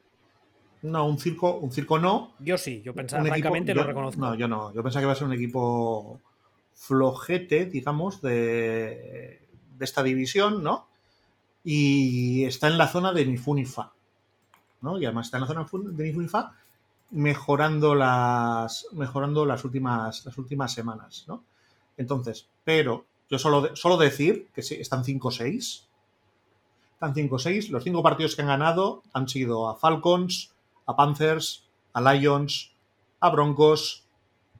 No, 0.81 1.07
un 1.07 1.17
circo, 1.17 1.57
un 1.57 1.71
circo 1.71 1.97
no. 1.97 2.33
Yo 2.39 2.57
sí, 2.57 2.81
yo 2.83 2.93
pensaba, 2.93 3.23
francamente 3.23 3.73
lo 3.73 3.83
reconozco. 3.83 4.19
No, 4.19 4.35
yo 4.35 4.47
no. 4.47 4.73
Yo 4.73 4.83
pensaba 4.83 5.01
que 5.01 5.05
iba 5.05 5.13
a 5.13 5.15
ser 5.15 5.27
un 5.27 5.33
equipo 5.33 6.21
flojete, 6.78 7.65
digamos, 7.65 8.21
de, 8.21 9.41
esta 9.80 10.03
división, 10.03 10.63
¿no? 10.63 10.88
Y 11.63 12.45
está 12.45 12.67
en 12.67 12.78
la 12.78 12.88
zona 12.88 13.11
de 13.11 13.25
Nifunifa. 13.25 13.91
¿no? 14.82 14.99
Y 14.99 15.05
además 15.05 15.28
está 15.28 15.38
en 15.38 15.41
la 15.41 15.47
zona 15.47 15.65
de 15.91 16.03
Nifunifa 16.03 16.53
mejorando 17.09 17.95
las, 17.95 18.88
mejorando 18.91 19.45
las 19.45 19.65
últimas, 19.65 20.25
las 20.25 20.38
últimas 20.38 20.71
semanas, 20.71 21.25
¿no? 21.28 21.43
Entonces, 21.97 22.47
pero 22.63 23.05
yo 23.30 23.39
solo, 23.39 23.75
solo 23.75 23.97
decir 23.97 24.49
que 24.53 24.61
sí, 24.61 24.75
están 24.75 25.03
5-6. 25.03 25.84
Están 26.93 27.13
5-6. 27.13 27.69
Los 27.69 27.84
cinco 27.84 28.03
partidos 28.03 28.36
que 28.36 28.43
han 28.43 28.49
ganado 28.49 29.03
han 29.13 29.28
sido 29.28 29.67
a 29.67 29.75
Falcons, 29.75 30.53
a 30.86 30.95
Panthers, 30.95 31.67
a 31.93 32.01
Lions, 32.13 32.71
a 33.19 33.30
Broncos 33.30 34.06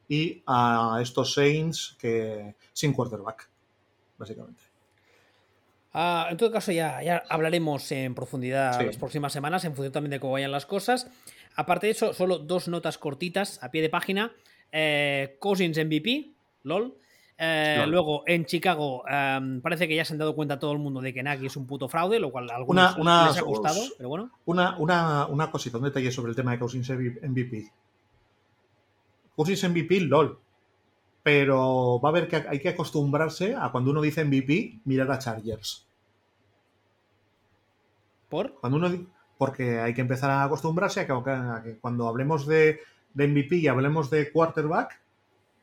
y 0.08 0.42
a 0.48 1.00
estos 1.02 1.34
Saints 1.34 1.96
que 2.00 2.56
sin 2.74 2.94
quarterback, 2.94 3.50
básicamente. 4.18 4.62
Ah, 5.94 6.28
en 6.30 6.38
todo 6.38 6.52
caso, 6.52 6.72
ya, 6.72 7.02
ya 7.02 7.24
hablaremos 7.30 7.92
en 7.92 8.14
profundidad 8.14 8.80
las 8.86 8.98
próximas 8.98 9.34
semanas, 9.34 9.66
en 9.66 9.74
función 9.74 9.92
también 9.92 10.12
de 10.12 10.20
cómo 10.20 10.34
vayan 10.34 10.52
las 10.52 10.66
cosas. 10.66 11.10
Aparte 11.56 11.88
de 11.88 11.92
eso, 11.92 12.14
solo 12.14 12.38
dos 12.38 12.68
notas 12.68 12.98
cortitas 12.98 13.62
a 13.64 13.72
pie 13.72 13.82
de 13.82 13.90
página. 13.90 14.32
Eh, 14.72 15.38
Cousins 15.40 15.78
MVP, 15.78 16.34
LOL. 16.64 16.96
Eh, 17.40 17.84
luego, 17.88 18.24
en 18.28 18.46
Chicago, 18.46 19.04
em, 19.08 19.62
parece 19.62 19.88
que 19.88 19.96
ya 19.96 20.06
se 20.06 20.14
han 20.14 20.20
dado 20.20 20.36
cuenta 20.36 20.60
todo 20.60 20.72
el 20.72 20.80
mundo 20.80 21.02
de 21.02 21.14
que 21.14 21.24
Nagy 21.24 21.46
es 21.46 21.56
un 21.56 21.68
puto 21.68 21.88
fraude, 21.88 22.20
lo 22.20 22.32
cual 22.32 22.50
a 22.50 22.56
algunos 22.56 22.98
les 22.98 23.38
ha 23.38 23.42
gustado, 23.42 23.82
pero 23.98 24.10
bueno. 24.10 24.32
Una, 24.46 24.78
una, 24.78 25.28
una 25.28 25.52
cosita, 25.52 25.78
un 25.78 25.86
detalle 25.86 26.12
sobre 26.12 26.30
el 26.30 26.36
tema 26.36 26.52
de 26.52 26.60
Cousins 26.60 26.90
MVP. 26.90 27.72
Cousins 29.38 29.70
MVP, 29.70 30.02
LOL. 30.02 30.40
Pero 31.22 32.02
va 32.02 32.10
a 32.10 32.12
haber 32.12 32.28
que 32.28 32.38
hay 32.38 32.60
que 32.60 32.70
acostumbrarse 32.70 33.56
a 33.56 33.72
cuando 33.72 33.92
uno 33.92 34.02
dice 34.02 34.26
MVP, 34.26 34.80
mirar 34.86 35.12
a 35.12 35.20
Chargers. 35.20 35.86
¿Por? 38.30 38.56
Cuando 38.56 38.78
uno 38.78 39.08
porque 39.38 39.80
hay 39.80 39.94
que 39.94 40.02
empezar 40.02 40.32
a 40.32 40.44
acostumbrarse 40.44 41.02
a 41.02 41.08
que, 41.64 41.78
cuando 41.80 42.08
hablemos 42.08 42.48
de, 42.48 42.80
MVP 43.14 43.58
y 43.58 43.68
hablemos 43.68 44.10
de 44.10 44.32
quarterback, 44.32 45.00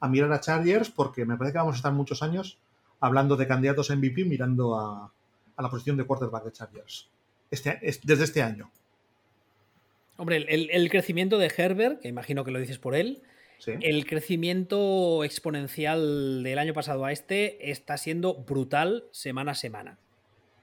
a 0.01 0.09
mirar 0.09 0.33
a 0.33 0.41
Chargers, 0.41 0.91
porque 0.91 1.25
me 1.25 1.37
parece 1.37 1.55
que 1.55 1.59
vamos 1.59 1.75
a 1.75 1.79
estar 1.79 1.93
muchos 1.93 2.23
años 2.23 2.59
hablando 3.01 3.37
de 3.37 3.49
candidatos 3.49 3.91
a 3.91 3.97
MVP 3.97 4.25
mirando 4.25 4.79
a, 4.79 5.13
la 5.59 5.71
posición 5.71 5.97
de 5.97 6.05
quarterback 6.05 6.45
de 6.45 6.53
Chargers. 6.53 7.09
Este, 7.51 7.79
desde 8.05 8.25
este 8.25 8.43
año. 8.43 8.71
Hombre, 10.17 10.37
el, 10.37 10.91
crecimiento 10.91 11.39
de 11.39 11.53
Herbert, 11.57 12.01
que 12.01 12.09
imagino 12.09 12.45
que 12.45 12.53
lo 12.53 12.61
dices 12.61 12.79
por 12.79 12.95
él, 12.95 13.23
el 13.67 14.07
crecimiento 14.07 15.25
exponencial 15.25 16.43
del 16.43 16.59
año 16.59 16.75
pasado 16.75 17.05
a 17.05 17.13
este 17.13 17.71
está 17.71 17.97
siendo 17.97 18.35
brutal 18.35 19.05
semana 19.11 19.53
a 19.53 19.55
semana. 19.55 19.99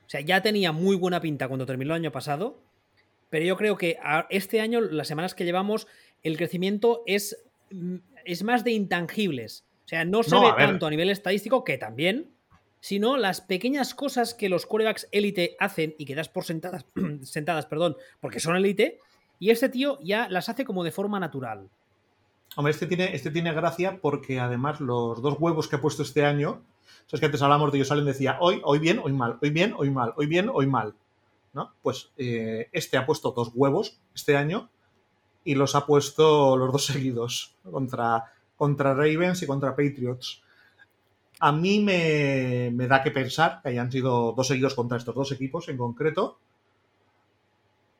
O 0.05 0.09
sea, 0.11 0.21
ya 0.21 0.41
tenía 0.41 0.71
muy 0.71 0.95
buena 0.95 1.21
pinta 1.21 1.47
cuando 1.47 1.65
terminó 1.65 1.93
el 1.93 2.01
año 2.01 2.11
pasado 2.11 2.61
pero 3.31 3.45
yo 3.45 3.55
creo 3.55 3.77
que 3.77 3.97
este 4.29 4.59
año, 4.59 4.81
las 4.81 5.07
semanas 5.07 5.33
que 5.33 5.45
llevamos, 5.45 5.87
el 6.21 6.35
crecimiento 6.35 7.01
es, 7.07 7.41
es 8.25 8.43
más 8.43 8.65
de 8.65 8.71
intangibles. 8.71 9.65
O 9.85 9.87
sea, 9.87 10.03
no 10.03 10.21
se 10.21 10.35
ve 10.35 10.51
tanto 10.57 10.85
a 10.85 10.89
nivel 10.89 11.09
estadístico, 11.09 11.63
que 11.63 11.77
también, 11.77 12.29
sino 12.81 13.15
las 13.15 13.39
pequeñas 13.39 13.95
cosas 13.95 14.33
que 14.33 14.49
los 14.49 14.65
quarterbacks 14.65 15.07
élite 15.13 15.55
hacen 15.59 15.95
y 15.97 16.03
que 16.03 16.13
das 16.13 16.27
por 16.27 16.43
sentadas, 16.43 16.85
sentadas, 17.23 17.67
perdón, 17.67 17.95
porque 18.19 18.41
son 18.41 18.57
élite, 18.57 18.99
y 19.39 19.49
este 19.49 19.69
tío 19.69 19.97
ya 20.03 20.27
las 20.27 20.49
hace 20.49 20.65
como 20.65 20.83
de 20.83 20.91
forma 20.91 21.17
natural. 21.17 21.69
Hombre, 22.55 22.71
este 22.71 22.85
tiene, 22.85 23.15
este 23.15 23.31
tiene 23.31 23.53
gracia 23.53 23.99
porque 24.01 24.39
además 24.39 24.81
los 24.81 25.21
dos 25.21 25.37
huevos 25.39 25.67
que 25.67 25.77
ha 25.77 25.81
puesto 25.81 26.03
este 26.03 26.25
año, 26.25 26.61
sabes 27.07 27.21
que 27.21 27.25
antes 27.27 27.41
hablamos 27.41 27.71
de 27.71 27.77
ellos, 27.77 27.87
salen 27.87 28.05
decía 28.05 28.37
hoy, 28.41 28.61
hoy 28.63 28.79
bien, 28.79 28.99
hoy 28.99 29.13
mal, 29.13 29.37
hoy 29.41 29.49
bien, 29.51 29.73
hoy 29.77 29.89
mal, 29.89 30.13
hoy 30.17 30.25
bien, 30.25 30.49
hoy 30.53 30.67
mal. 30.67 30.95
¿no? 31.53 31.73
Pues 31.81 32.11
eh, 32.17 32.69
este 32.71 32.97
ha 32.97 33.05
puesto 33.05 33.31
dos 33.31 33.51
huevos 33.53 33.99
este 34.15 34.37
año 34.37 34.69
y 35.43 35.55
los 35.55 35.75
ha 35.75 35.85
puesto 35.85 36.57
los 36.57 36.71
dos 36.71 36.85
seguidos 36.87 37.55
contra, 37.69 38.25
contra 38.57 38.93
Ravens 38.93 39.41
y 39.41 39.47
contra 39.47 39.75
Patriots. 39.75 40.41
A 41.39 41.51
mí 41.51 41.79
me, 41.79 42.69
me 42.73 42.87
da 42.87 43.01
que 43.01 43.11
pensar 43.11 43.61
que 43.61 43.69
hayan 43.69 43.91
sido 43.91 44.33
dos 44.33 44.47
seguidos 44.47 44.75
contra 44.75 44.97
estos 44.97 45.15
dos 45.15 45.31
equipos 45.31 45.69
en 45.69 45.77
concreto. 45.77 46.37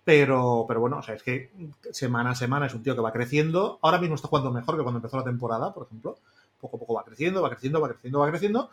Pero, 0.04 0.66
pero 0.68 0.80
bueno, 0.80 0.98
o 0.98 1.04
sea, 1.04 1.16
es 1.16 1.24
que 1.24 1.52
semana 1.92 2.32
a 2.32 2.36
semana 2.36 2.66
es 2.66 2.74
un 2.74 2.82
tío 2.82 2.96
que 2.96 3.02
va 3.02 3.14
creciendo. 3.14 3.80
Ahora 3.82 4.00
mismo 4.00 4.16
está 4.16 4.28
jugando 4.28 4.52
mejor 4.52 4.76
que 4.76 4.84
cuando 4.84 4.98
empezó 4.98 5.18
la 5.18 5.24
temporada, 5.24 5.74
por 5.74 5.86
ejemplo. 5.86 6.18
Poco 6.60 6.78
a 6.78 6.80
poco 6.80 6.94
va 6.94 7.04
creciendo, 7.04 7.42
va 7.42 7.50
creciendo, 7.50 7.82
va 7.82 7.90
creciendo, 7.90 8.20
va 8.20 8.30
creciendo. 8.30 8.70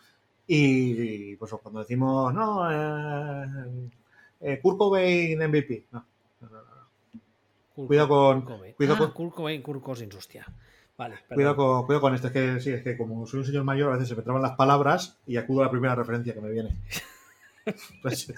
Y 0.47 1.37
pues 1.37 1.53
cuando 1.63 1.81
decimos, 1.81 2.33
no, 2.33 2.71
eh, 2.71 3.91
eh, 4.41 4.61
Kurt 4.63 4.79
Cobain 4.79 5.39
MVP. 5.39 5.85
No, 5.93 6.05
no, 6.41 6.49
no, 6.49 7.87
Cuidado 7.87 8.09
con. 8.09 8.43
Cuidado 8.77 9.05
ah, 9.05 9.13
con... 9.13 9.31
Kurt 9.31 9.63
Kurt 9.63 9.83
Cousins, 9.83 10.15
hostia. 10.15 10.47
Vale, 10.97 11.17
cuidado 11.33 11.55
con, 11.55 11.87
cuidado 11.87 12.01
con 12.01 12.15
esto, 12.15 12.27
es 12.27 12.33
que 12.33 12.61
sí, 12.61 12.71
es 12.73 12.83
que 12.83 12.97
como 12.97 13.25
soy 13.25 13.41
un 13.41 13.47
señor 13.47 13.63
mayor, 13.63 13.91
a 13.91 13.93
veces 13.93 14.09
se 14.09 14.17
me 14.17 14.23
traban 14.23 14.43
las 14.43 14.57
palabras 14.57 15.17
y 15.27 15.37
acudo 15.37 15.61
a 15.61 15.67
la 15.67 15.71
primera 15.71 15.95
referencia 15.95 16.35
que 16.35 16.41
me 16.41 16.51
viene. 16.51 16.77
Pues, 18.03 18.33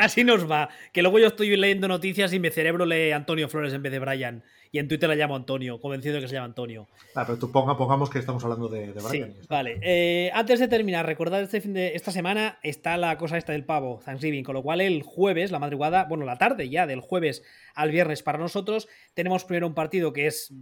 así, 0.00 0.24
nos 0.24 0.50
va. 0.50 0.68
Que 0.92 1.02
luego 1.02 1.18
yo 1.18 1.26
estoy 1.26 1.56
leyendo 1.56 1.88
noticias 1.88 2.32
y 2.32 2.38
mi 2.38 2.50
cerebro 2.50 2.86
lee 2.86 3.10
Antonio 3.12 3.48
Flores 3.48 3.72
en 3.72 3.82
vez 3.82 3.92
de 3.92 3.98
Brian. 3.98 4.42
Y 4.70 4.78
en 4.78 4.88
Twitter 4.88 5.08
le 5.08 5.16
llamo 5.16 5.36
Antonio, 5.36 5.80
convencido 5.80 6.16
de 6.16 6.22
que 6.22 6.28
se 6.28 6.34
llama 6.34 6.46
Antonio. 6.46 6.88
Ah, 7.14 7.24
pero 7.24 7.38
tú 7.38 7.52
ponga, 7.52 7.76
pongamos 7.76 8.10
que 8.10 8.18
estamos 8.18 8.42
hablando 8.42 8.68
de, 8.68 8.92
Brian. 8.92 9.34
vale. 9.48 9.78
Eh, 9.82 10.30
antes 10.34 10.58
de 10.58 10.68
terminar, 10.68 11.06
recordad 11.06 11.40
este 11.42 11.60
fin 11.60 11.74
de 11.74 11.94
esta 11.94 12.10
semana 12.10 12.58
está 12.62 12.96
la 12.96 13.16
cosa 13.16 13.38
esta 13.38 13.52
del 13.52 13.64
pavo, 13.64 14.00
Thanksgiving, 14.04 14.42
con 14.42 14.54
lo 14.54 14.62
cual 14.62 14.80
el 14.80 15.02
jueves, 15.02 15.52
la 15.52 15.58
madrugada, 15.58 16.04
bueno, 16.04 16.24
la 16.24 16.38
tarde 16.38 16.68
ya, 16.68 16.86
del 16.86 17.00
jueves 17.00 17.44
al 17.74 17.90
viernes 17.90 18.22
para 18.22 18.38
nosotros, 18.38 18.88
tenemos 19.14 19.44
primero 19.44 19.66
un 19.66 19.74
partido 19.74 20.12
que 20.12 20.26
es 20.26 20.52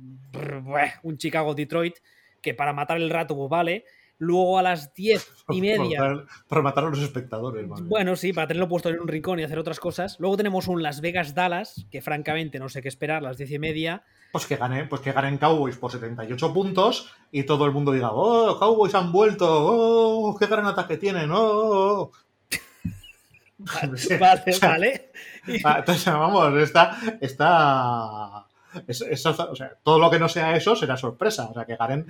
un 1.03 1.17
Chicago-Detroit, 1.17 1.97
que 2.43 2.53
para 2.55 2.73
matar 2.73 2.99
el 2.99 3.09
rato 3.09 3.35
pues 3.35 3.49
vale. 3.49 3.85
Luego 4.23 4.57
a 4.57 4.63
las 4.63 4.95
diez 4.95 5.29
y 5.49 5.61
media. 5.61 6.25
Para, 6.47 6.63
matar 6.63 6.85
a 6.85 6.91
los 6.91 7.01
espectadores. 7.01 7.67
Bueno, 7.83 8.15
sí, 8.15 8.33
para 8.33 8.47
tenerlo 8.47 8.69
puesto 8.69 8.89
en 8.89 9.01
un 9.01 9.09
rincón 9.09 9.41
y 9.41 9.43
hacer 9.43 9.59
otras 9.59 9.81
cosas. 9.81 10.17
Luego 10.21 10.37
tenemos 10.37 10.69
un 10.69 10.81
Las 10.81 11.01
Vegas 11.01 11.35
Dallas, 11.35 11.87
que 11.91 12.01
francamente 12.01 12.61
no 12.61 12.69
sé 12.69 12.83
qué 12.83 12.89
esperar, 12.89 13.21
las 13.21 13.37
diez 13.37 13.51
y 13.51 13.59
media. 13.59 14.05
Pues 14.31 14.47
que 14.47 14.55
gane, 14.55 14.85
pues 14.85 15.01
que 15.01 15.11
ganen 15.11 15.39
Cowboys 15.39 15.77
por 15.77 15.91
78 15.91 16.55
puntos 16.55 17.13
y 17.33 17.43
todo 17.43 17.67
el 17.67 17.73
mundo 17.73 17.91
diga, 17.91 18.11
oh, 18.13 18.57
Cowboys 18.61 18.95
han 18.95 19.11
vuelto, 19.11 19.47
oh, 19.51 20.37
qué 20.39 20.47
gran 20.47 20.67
ataque 20.67 20.99
tienen, 20.99 21.29
oh. 21.33 22.13
Vale, 23.59 24.19
vale, 24.19 25.11
Entonces, 25.47 26.07
vamos, 26.07 26.57
está, 26.63 26.97
está, 27.21 28.47
o 28.77 29.57
sea, 29.57 29.77
todo 29.83 29.99
lo 29.99 30.11
que 30.11 30.19
no 30.21 30.29
sea 30.29 30.57
eso 30.57 30.77
será 30.77 30.97
sorpresa, 30.97 31.49
o 31.51 31.55
sea, 31.55 31.65
que 31.65 31.77
ganen 31.77 32.07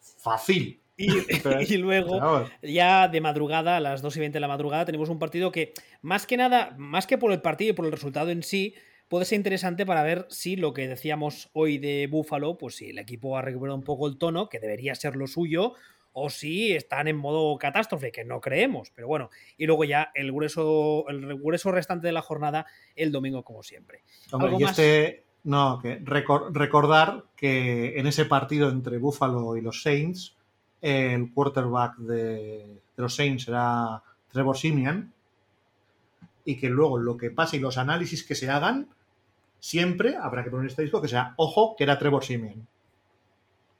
fácil. 0.00 0.80
Y, 1.68 1.76
luego, 1.76 2.48
ya 2.60 3.06
de 3.06 3.20
madrugada, 3.20 3.76
a 3.76 3.80
las 3.80 4.02
2 4.02 4.16
y 4.16 4.20
20 4.20 4.36
de 4.36 4.40
la 4.40 4.48
madrugada, 4.48 4.84
tenemos 4.84 5.08
un 5.08 5.20
partido 5.20 5.52
que, 5.52 5.72
más 6.02 6.26
que 6.26 6.36
nada, 6.36 6.74
más 6.76 7.06
que 7.06 7.18
por 7.18 7.30
el 7.30 7.40
partido 7.40 7.70
y 7.70 7.74
por 7.74 7.86
el 7.86 7.92
resultado 7.92 8.30
en 8.30 8.42
sí, 8.42 8.74
puede 9.06 9.24
ser 9.24 9.36
interesante 9.36 9.86
para 9.86 10.02
ver 10.02 10.26
si 10.28 10.56
lo 10.56 10.72
que 10.74 10.88
decíamos 10.88 11.50
hoy 11.52 11.78
de 11.78 12.08
Buffalo, 12.08 12.58
pues 12.58 12.76
si 12.76 12.90
el 12.90 12.98
equipo 12.98 13.36
ha 13.36 13.42
recuperado 13.42 13.78
un 13.78 13.84
poco 13.84 14.08
el 14.08 14.18
tono, 14.18 14.48
que 14.48 14.58
debería 14.58 14.94
ser 14.96 15.14
lo 15.14 15.28
suyo, 15.28 15.74
o 16.12 16.30
si 16.30 16.72
están 16.72 17.06
en 17.06 17.16
modo 17.16 17.56
catástrofe, 17.58 18.10
que 18.10 18.24
no 18.24 18.40
creemos, 18.40 18.90
pero 18.90 19.06
bueno, 19.06 19.30
y 19.56 19.66
luego 19.66 19.84
ya 19.84 20.10
el 20.14 20.32
grueso, 20.32 21.08
el 21.08 21.36
grueso 21.36 21.70
restante 21.70 22.08
de 22.08 22.12
la 22.12 22.22
jornada 22.22 22.66
el 22.96 23.12
domingo, 23.12 23.44
como 23.44 23.62
siempre. 23.62 24.02
y 24.58 24.64
este, 24.64 25.24
no, 25.44 25.78
que 25.80 26.02
recordar 26.02 27.24
que 27.36 27.98
en 27.98 28.06
ese 28.08 28.24
partido 28.24 28.68
entre 28.68 28.98
Buffalo 28.98 29.56
y 29.56 29.60
los 29.60 29.82
Saints, 29.82 30.37
el 30.80 31.32
quarterback 31.32 31.96
de, 31.96 32.80
los 32.96 33.14
Saints 33.14 33.44
será 33.44 34.02
Trevor 34.30 34.56
Simian 34.56 35.12
y 36.44 36.56
que 36.56 36.68
luego 36.68 36.98
lo 36.98 37.16
que 37.16 37.30
pase 37.30 37.56
y 37.56 37.60
los 37.60 37.78
análisis 37.78 38.24
que 38.24 38.34
se 38.34 38.50
hagan, 38.50 38.88
siempre 39.60 40.16
habrá 40.16 40.44
que 40.44 40.50
poner 40.50 40.68
este 40.68 40.82
disco 40.82 41.02
que 41.02 41.08
sea, 41.08 41.34
ojo, 41.36 41.74
que 41.76 41.84
era 41.84 41.98
Trevor 41.98 42.24
Simian. 42.24 42.66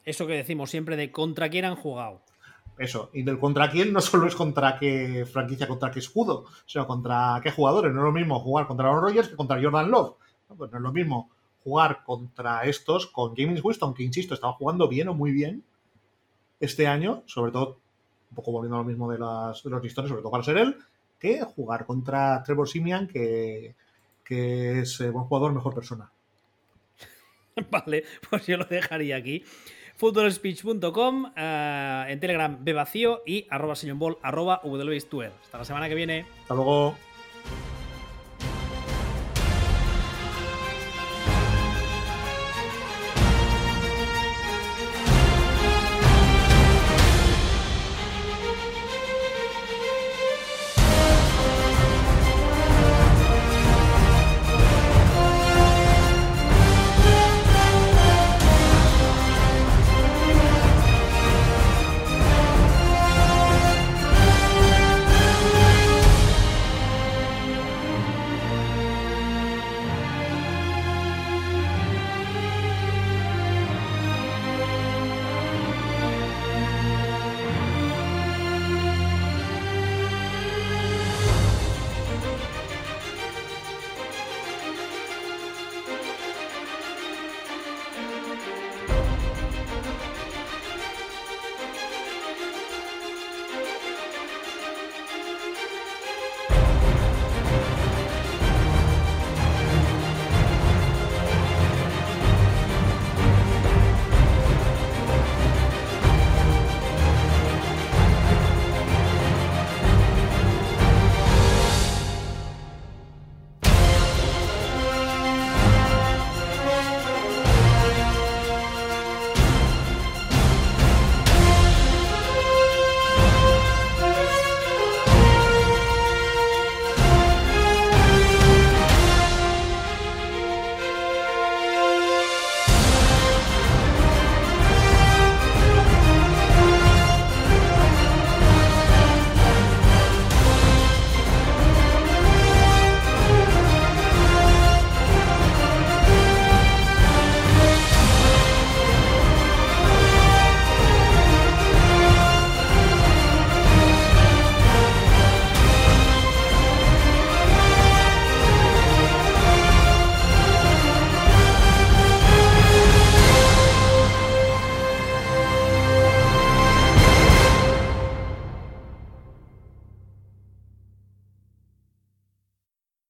Eso 0.05 0.27
que 0.27 0.35
decimos 0.35 0.71
siempre 0.71 0.97
de 0.97 1.11
contra 1.11 1.49
quién 1.49 1.65
han 1.65 1.77
jugado. 1.77 2.21
Eso, 2.79 3.11
y 3.13 3.23
del 3.23 3.39
contra 3.39 3.71
quién 3.71 3.93
no 3.93 4.01
solo 4.01 4.29
es 4.29 4.37
contra 4.37 4.79
qué 4.79 5.27
franquicia, 5.31 5.67
contra 5.67 5.91
qué 5.91 5.99
escudo, 5.99 6.45
sino 6.65 6.87
contra 6.87 7.41
qué 7.43 7.51
jugadores. 7.51 7.93
No 7.93 8.01
es 8.01 8.05
lo 8.05 8.13
mismo 8.13 8.39
jugar 8.39 8.67
contra 8.67 8.93
los 8.93 9.03
Rogers 9.03 9.29
que 9.29 9.37
contra 9.37 9.61
Jordan 9.61 9.91
Love. 9.91 10.17
No, 10.49 10.57
pues 10.57 10.71
no 10.71 10.79
es 10.79 10.83
lo 10.83 10.93
mismo 10.93 11.31
jugar 11.65 12.05
contra 12.05 12.63
estos 12.65 13.09
con 13.09 13.35
James 13.37 13.63
Winston, 13.63 13.95
que 13.95 14.05
insisto, 14.05 14.35
estaba 14.35 14.53
jugando 14.53 14.89
bien 14.89 15.09
o 15.09 15.15
muy 15.15 15.33
bien, 15.33 15.65
este 16.61 16.87
año, 16.87 17.23
sobre 17.27 17.53
todo, 17.53 17.79
un 18.31 18.35
poco 18.35 18.53
volviendo 18.53 18.77
a 18.77 18.81
lo 18.81 18.85
mismo 18.85 19.11
de, 19.11 19.19
las, 19.19 19.63
de 19.63 19.71
los 19.71 19.83
listones, 19.83 20.09
sobre 20.09 20.23
todo 20.23 20.33
para 20.33 20.45
ser 20.45 20.59
él, 20.59 20.77
que 21.19 21.43
jugar 21.43 21.87
contra 21.87 22.43
Trevor 22.43 22.69
Simian, 22.69 23.09
que, 23.09 23.75
que 24.25 24.81
es 24.81 25.01
eh, 25.01 25.11
buen 25.11 25.25
jugador, 25.25 25.53
mejor 25.53 25.75
persona. 25.75 26.11
Vale, 27.71 28.05
pues 28.29 28.47
yo 28.47 28.57
lo 28.57 28.65
dejaría 28.65 29.17
aquí. 29.17 29.45
Footballspeech.com, 29.97 31.33
eh, 31.37 32.05
en 32.09 32.21
Telegram 32.21 32.57
B 32.61 32.73
vacío 32.73 33.23
y 33.27 33.47
arroba 33.51 33.75
señorbol 33.75 34.19
arroba 34.23 34.61
Hasta 34.63 35.59
la 35.59 35.65
semana 35.65 35.89
que 35.89 35.95
viene. 35.97 36.25
Hasta 36.43 36.55
luego. 36.55 37.08